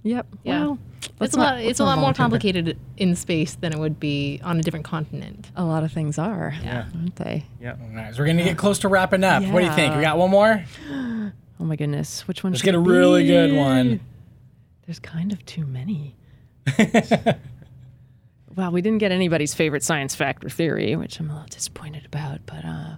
Yep. 0.08 0.26
yeah, 0.42 0.60
Well, 0.60 0.78
let's 1.20 1.30
it's 1.30 1.34
a 1.34 1.38
not- 1.38 1.54
lot. 1.56 1.64
It's 1.64 1.80
a 1.80 1.84
lot 1.84 1.94
more 1.96 2.12
volunteer. 2.12 2.24
complicated 2.24 2.78
in 2.96 3.14
space 3.16 3.54
than 3.56 3.72
it 3.72 3.78
would 3.78 4.00
be 4.00 4.40
on 4.42 4.58
a 4.58 4.62
different 4.62 4.84
continent. 4.86 5.50
A 5.56 5.64
lot 5.64 5.84
of 5.84 5.92
things 5.92 6.18
are, 6.18 6.54
Yeah. 6.62 6.86
aren't 6.94 7.16
they? 7.16 7.44
Yeah. 7.60 7.72
All 7.80 7.94
right, 7.94 8.14
so 8.14 8.20
we're 8.22 8.26
gonna 8.26 8.44
get 8.44 8.56
close 8.56 8.78
to 8.80 8.88
wrapping 8.88 9.22
up. 9.24 9.42
What 9.44 9.60
do 9.60 9.66
you 9.66 9.72
think? 9.72 9.94
We 9.96 10.00
got 10.02 10.16
one 10.18 10.30
more. 10.30 10.64
Oh 11.60 11.64
my 11.64 11.76
goodness, 11.76 12.26
which 12.28 12.42
one? 12.44 12.52
Let's 12.52 12.62
get 12.62 12.74
a 12.74 12.78
it 12.78 12.82
really 12.86 13.26
good 13.26 13.54
one. 13.54 14.00
There's 14.86 14.98
kind 15.00 15.32
of 15.32 15.44
too 15.44 15.66
many. 15.66 16.14
well, 18.56 18.70
we 18.72 18.80
didn't 18.82 18.98
get 18.98 19.12
anybody's 19.12 19.54
favorite 19.54 19.82
science 19.82 20.14
fact 20.14 20.44
or 20.44 20.48
theory, 20.48 20.96
which 20.96 21.20
I'm 21.20 21.30
a 21.30 21.34
little 21.34 21.48
disappointed 21.48 22.06
about. 22.06 22.40
But 22.46 22.64
uh, 22.64 22.96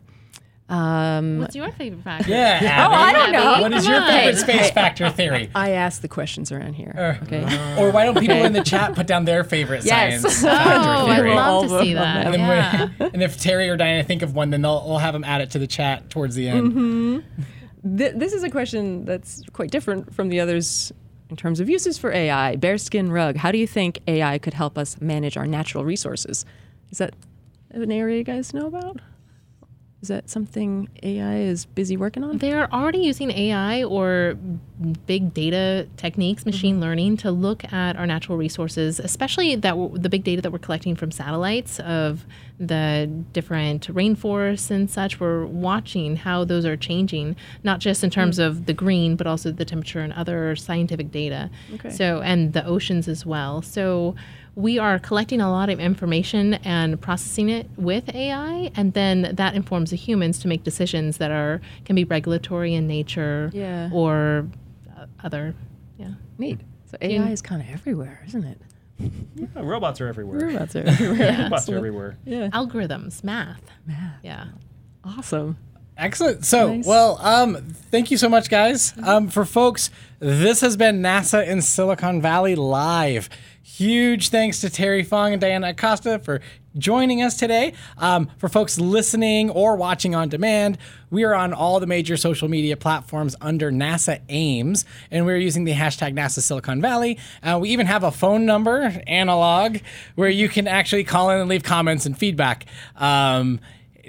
um, 0.70 1.38
What's 1.40 1.56
your 1.56 1.70
favorite 1.72 2.02
fact? 2.02 2.26
Yeah. 2.28 2.86
oh, 2.88 2.92
I 2.94 3.12
don't 3.12 3.32
know. 3.32 3.60
What 3.60 3.72
is 3.72 3.86
your 3.86 4.00
favorite 4.02 4.36
space 4.38 4.70
factor 4.70 5.10
theory? 5.10 5.50
I 5.54 5.70
ask 5.70 6.00
the 6.00 6.08
questions 6.08 6.52
around 6.52 6.74
here. 6.74 7.18
Okay. 7.24 7.42
Or 7.78 7.90
why 7.90 8.04
don't 8.04 8.18
people 8.18 8.36
in 8.44 8.52
the 8.52 8.62
chat 8.62 8.94
put 8.94 9.06
down 9.06 9.24
their 9.24 9.42
favorite 9.44 9.84
Yes. 9.84 10.22
science 10.22 10.38
Oh, 10.44 10.46
factor 10.48 10.88
I'd 11.12 11.16
theory? 11.16 11.34
love 11.34 11.46
All 11.48 11.62
to 11.78 11.84
see 11.84 11.94
that. 11.94 12.26
and, 12.26 12.34
then 12.34 12.40
Yeah. 12.40 12.88
we- 13.00 13.10
and 13.14 13.22
if 13.22 13.40
Terry 13.40 13.68
or 13.68 13.76
Diana 13.76 14.04
think 14.04 14.22
of 14.22 14.34
one, 14.34 14.50
then 14.50 14.62
they'll 14.62 14.84
we'll 14.86 14.98
have 14.98 15.12
them 15.12 15.24
add 15.24 15.40
it 15.40 15.50
to 15.52 15.58
the 15.58 15.66
chat 15.66 16.08
towards 16.10 16.34
the 16.36 16.48
end. 16.48 17.24
Th- 17.96 18.12
this 18.14 18.32
is 18.32 18.42
a 18.42 18.50
question 18.50 19.04
that's 19.04 19.42
quite 19.52 19.70
different 19.70 20.14
from 20.14 20.28
the 20.28 20.40
others 20.40 20.92
in 21.30 21.36
terms 21.36 21.60
of 21.60 21.68
uses 21.68 21.96
for 21.96 22.12
AI. 22.12 22.56
Bearskin 22.56 23.10
rug. 23.10 23.36
How 23.36 23.50
do 23.52 23.58
you 23.58 23.66
think 23.66 24.00
AI 24.06 24.38
could 24.38 24.54
help 24.54 24.76
us 24.76 25.00
manage 25.00 25.36
our 25.36 25.46
natural 25.46 25.84
resources? 25.84 26.44
Is 26.90 26.98
that 26.98 27.14
an 27.70 27.90
area 27.92 28.18
you 28.18 28.24
guys 28.24 28.52
know 28.52 28.66
about? 28.66 29.00
Is 30.03 30.09
that 30.09 30.30
something 30.30 30.88
AI 31.03 31.40
is 31.40 31.66
busy 31.66 31.94
working 31.94 32.24
on? 32.24 32.38
They're 32.38 32.72
already 32.72 33.01
using 33.01 33.30
AI 33.30 33.84
or 33.84 34.34
big 35.05 35.34
data 35.34 35.88
techniques, 35.98 36.40
mm-hmm. 36.40 36.51
machine 36.51 36.80
learning, 36.80 37.18
to 37.18 37.30
look 37.30 37.70
at 37.70 37.96
our 37.96 38.07
natural 38.07 38.38
resources, 38.38 38.98
especially 38.98 39.57
that 39.57 39.72
w- 39.72 39.98
the 39.98 40.09
big 40.09 40.24
data 40.24 40.40
that 40.40 40.51
we're 40.53 40.59
collecting 40.59 40.96
from 40.96 41.11
satellites 41.11 41.80
of 41.80 42.24
the 42.59 43.11
different 43.34 43.92
rainforests 43.92 44.70
and 44.70 44.90
such. 44.90 45.20
We're 45.20 45.44
watching 45.44 46.16
how 46.16 46.44
those 46.44 46.64
are 46.64 46.78
changing, 46.78 47.36
not 47.62 47.78
just 47.78 48.03
in 48.03 48.09
terms 48.09 48.38
mm. 48.38 48.46
of 48.46 48.64
the 48.64 48.72
green, 48.72 49.16
but 49.16 49.26
also 49.26 49.53
the 49.53 49.66
temperature 49.66 50.01
and 50.01 50.14
other 50.14 50.57
scientific 50.57 51.11
data. 51.11 51.51
Okay. 51.74 51.90
So 51.90 52.22
and 52.22 52.55
the 52.55 52.64
oceans 52.64 53.07
as 53.07 53.26
well. 53.26 53.61
So 53.61 54.14
we 54.61 54.78
are 54.78 54.98
collecting 54.98 55.40
a 55.40 55.50
lot 55.50 55.70
of 55.70 55.80
information 55.80 56.54
and 56.54 57.00
processing 57.00 57.48
it 57.48 57.68
with 57.76 58.14
AI, 58.14 58.70
and 58.76 58.92
then 58.94 59.34
that 59.34 59.54
informs 59.54 59.90
the 59.90 59.96
humans 59.96 60.38
to 60.40 60.48
make 60.48 60.64
decisions 60.64 61.16
that 61.18 61.30
are 61.30 61.61
can 61.84 61.96
be 61.96 62.04
regulatory 62.04 62.74
in 62.74 62.86
nature 62.86 63.50
Yeah. 63.52 63.90
or 63.92 64.46
uh, 64.96 65.06
other. 65.24 65.54
Yeah. 65.98 66.12
Neat. 66.38 66.61
So 66.90 66.96
AI 67.00 67.30
is 67.30 67.42
kind 67.42 67.62
of 67.62 67.68
everywhere, 67.70 68.22
isn't 68.26 68.44
it? 68.44 68.61
Yeah, 69.34 69.46
robots 69.56 70.00
are 70.00 70.08
everywhere. 70.08 70.48
Robots 70.48 70.76
are 70.76 70.80
everywhere. 70.86 71.42
Robots 71.44 71.68
are 71.68 71.76
everywhere. 71.76 72.18
yeah. 72.26 72.48
Algorithms, 72.48 73.24
math. 73.24 73.62
Math. 73.86 74.18
Yeah. 74.22 74.46
Awesome. 75.04 75.56
Excellent. 75.96 76.44
So, 76.46 76.74
Nice. 76.74 76.86
well, 76.86 77.18
um, 77.20 77.56
thank 77.90 78.11
you 78.11 78.16
so 78.16 78.28
much, 78.28 78.48
guys. 78.48 78.94
Um, 79.02 79.28
for 79.28 79.44
folks, 79.44 79.90
this 80.18 80.62
has 80.62 80.76
been 80.76 81.02
NASA 81.02 81.46
in 81.46 81.61
Silicon 81.62 82.22
Valley 82.22 82.54
live. 82.54 83.28
Huge 83.62 84.30
thanks 84.30 84.61
to 84.62 84.70
Terry 84.70 85.02
Fong 85.02 85.32
and 85.32 85.40
Diana 85.40 85.70
Acosta 85.70 86.18
for 86.18 86.40
joining 86.78 87.22
us 87.22 87.36
today. 87.36 87.74
Um, 87.98 88.30
for 88.38 88.48
folks 88.48 88.80
listening 88.80 89.50
or 89.50 89.76
watching 89.76 90.14
on 90.14 90.30
demand, 90.30 90.78
we 91.11 91.24
are 91.24 91.34
on 91.34 91.52
all 91.52 91.78
the 91.78 91.86
major 91.86 92.16
social 92.16 92.48
media 92.48 92.76
platforms 92.76 93.36
under 93.40 93.70
NASA 93.70 94.20
Ames, 94.30 94.86
and 95.11 95.26
we're 95.26 95.36
using 95.36 95.64
the 95.64 95.72
hashtag 95.74 96.14
NASA 96.14 96.40
Silicon 96.40 96.80
Valley. 96.80 97.18
Uh, 97.42 97.58
we 97.61 97.68
even 97.70 97.86
have 97.86 98.02
a 98.02 98.11
phone 98.11 98.46
number, 98.46 99.02
analog, 99.06 99.78
where 100.14 100.30
you 100.30 100.48
can 100.48 100.66
actually 100.66 101.04
call 101.04 101.28
in 101.28 101.40
and 101.40 101.48
leave 101.48 101.62
comments 101.62 102.06
and 102.06 102.16
feedback. 102.16 102.64
Um, 102.96 103.61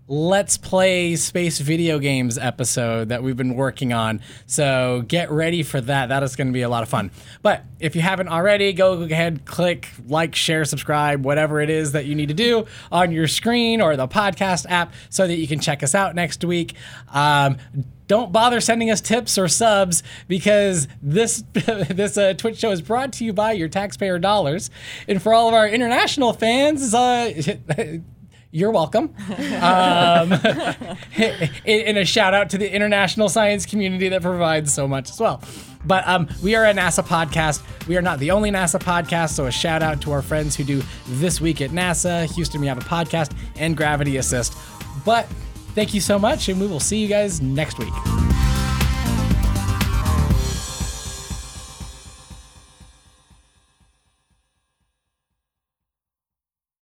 Let's 0.09 0.57
Play 0.57 1.17
Space 1.17 1.59
Video 1.59 1.99
Games 1.99 2.37
episode 2.37 3.09
that 3.09 3.23
we've 3.23 3.35
been 3.35 3.55
working 3.55 3.91
on. 3.91 4.21
So 4.45 5.03
get 5.05 5.29
ready 5.29 5.63
for 5.63 5.81
that. 5.81 6.07
That 6.07 6.23
is 6.23 6.37
going 6.37 6.47
to 6.47 6.53
be 6.53 6.61
a 6.61 6.69
lot 6.69 6.81
of 6.81 6.87
fun. 6.87 7.11
But 7.41 7.65
if 7.81 7.93
you 7.93 8.01
haven't 8.01 8.29
already, 8.29 8.71
go 8.71 9.01
ahead, 9.01 9.43
click 9.43 9.89
like, 10.07 10.33
share, 10.33 10.63
subscribe, 10.63 11.25
whatever 11.25 11.59
it 11.59 11.69
is 11.69 11.91
that 11.91 12.05
you 12.05 12.15
need 12.15 12.29
to 12.29 12.33
do 12.33 12.65
on 12.89 13.11
your 13.11 13.27
screen 13.27 13.81
or 13.81 13.97
the 13.97 14.07
podcast 14.07 14.65
app 14.69 14.93
so 15.09 15.27
that 15.27 15.35
you 15.35 15.47
can 15.47 15.59
check 15.59 15.83
us 15.83 15.93
out 15.93 16.15
next 16.15 16.41
week. 16.45 16.75
Um, 17.11 17.57
don't 18.07 18.31
bother 18.31 18.61
sending 18.61 18.89
us 18.89 19.01
tips 19.01 19.37
or 19.37 19.49
subs 19.49 20.03
because 20.29 20.87
this 21.01 21.43
this 21.53 22.17
uh, 22.17 22.33
Twitch 22.33 22.59
show 22.59 22.71
is 22.71 22.81
brought 22.81 23.11
to 23.13 23.25
you 23.25 23.33
by 23.33 23.51
your 23.51 23.67
taxpayer 23.67 24.19
dollars. 24.19 24.69
And 25.09 25.21
for 25.21 25.33
all 25.33 25.49
of 25.49 25.53
our 25.53 25.67
international 25.67 26.31
fans, 26.31 26.93
uh, 26.93 27.33
you're 28.51 28.71
welcome. 28.71 29.13
Um, 29.61 30.31
a 31.65 32.03
shout 32.05 32.33
out 32.33 32.49
to 32.51 32.57
the 32.57 32.73
international 32.73 33.29
science 33.29 33.65
community 33.65 34.09
that 34.09 34.21
provides 34.21 34.73
so 34.73 34.87
much 34.87 35.09
as 35.09 35.19
well. 35.19 35.41
But 35.85 36.07
um, 36.07 36.27
we 36.43 36.55
are 36.55 36.65
a 36.65 36.73
NASA 36.73 37.05
podcast. 37.05 37.61
We 37.87 37.97
are 37.97 38.01
not 38.01 38.19
the 38.19 38.31
only 38.31 38.51
NASA 38.51 38.79
podcast, 38.79 39.31
so 39.31 39.45
a 39.45 39.51
shout 39.51 39.81
out 39.81 40.01
to 40.01 40.11
our 40.11 40.21
friends 40.21 40.55
who 40.55 40.63
do 40.63 40.81
This 41.07 41.39
Week 41.39 41.61
at 41.61 41.71
NASA, 41.71 42.25
Houston 42.35 42.61
We 42.61 42.67
Have 42.67 42.77
a 42.77 42.81
Podcast, 42.81 43.35
and 43.55 43.75
Gravity 43.75 44.17
Assist. 44.17 44.57
But 45.05 45.27
thank 45.75 45.93
you 45.93 46.01
so 46.01 46.19
much, 46.19 46.49
and 46.49 46.59
we 46.59 46.67
will 46.67 46.79
see 46.79 46.97
you 46.97 47.07
guys 47.07 47.41
next 47.41 47.79
week. 47.79 47.93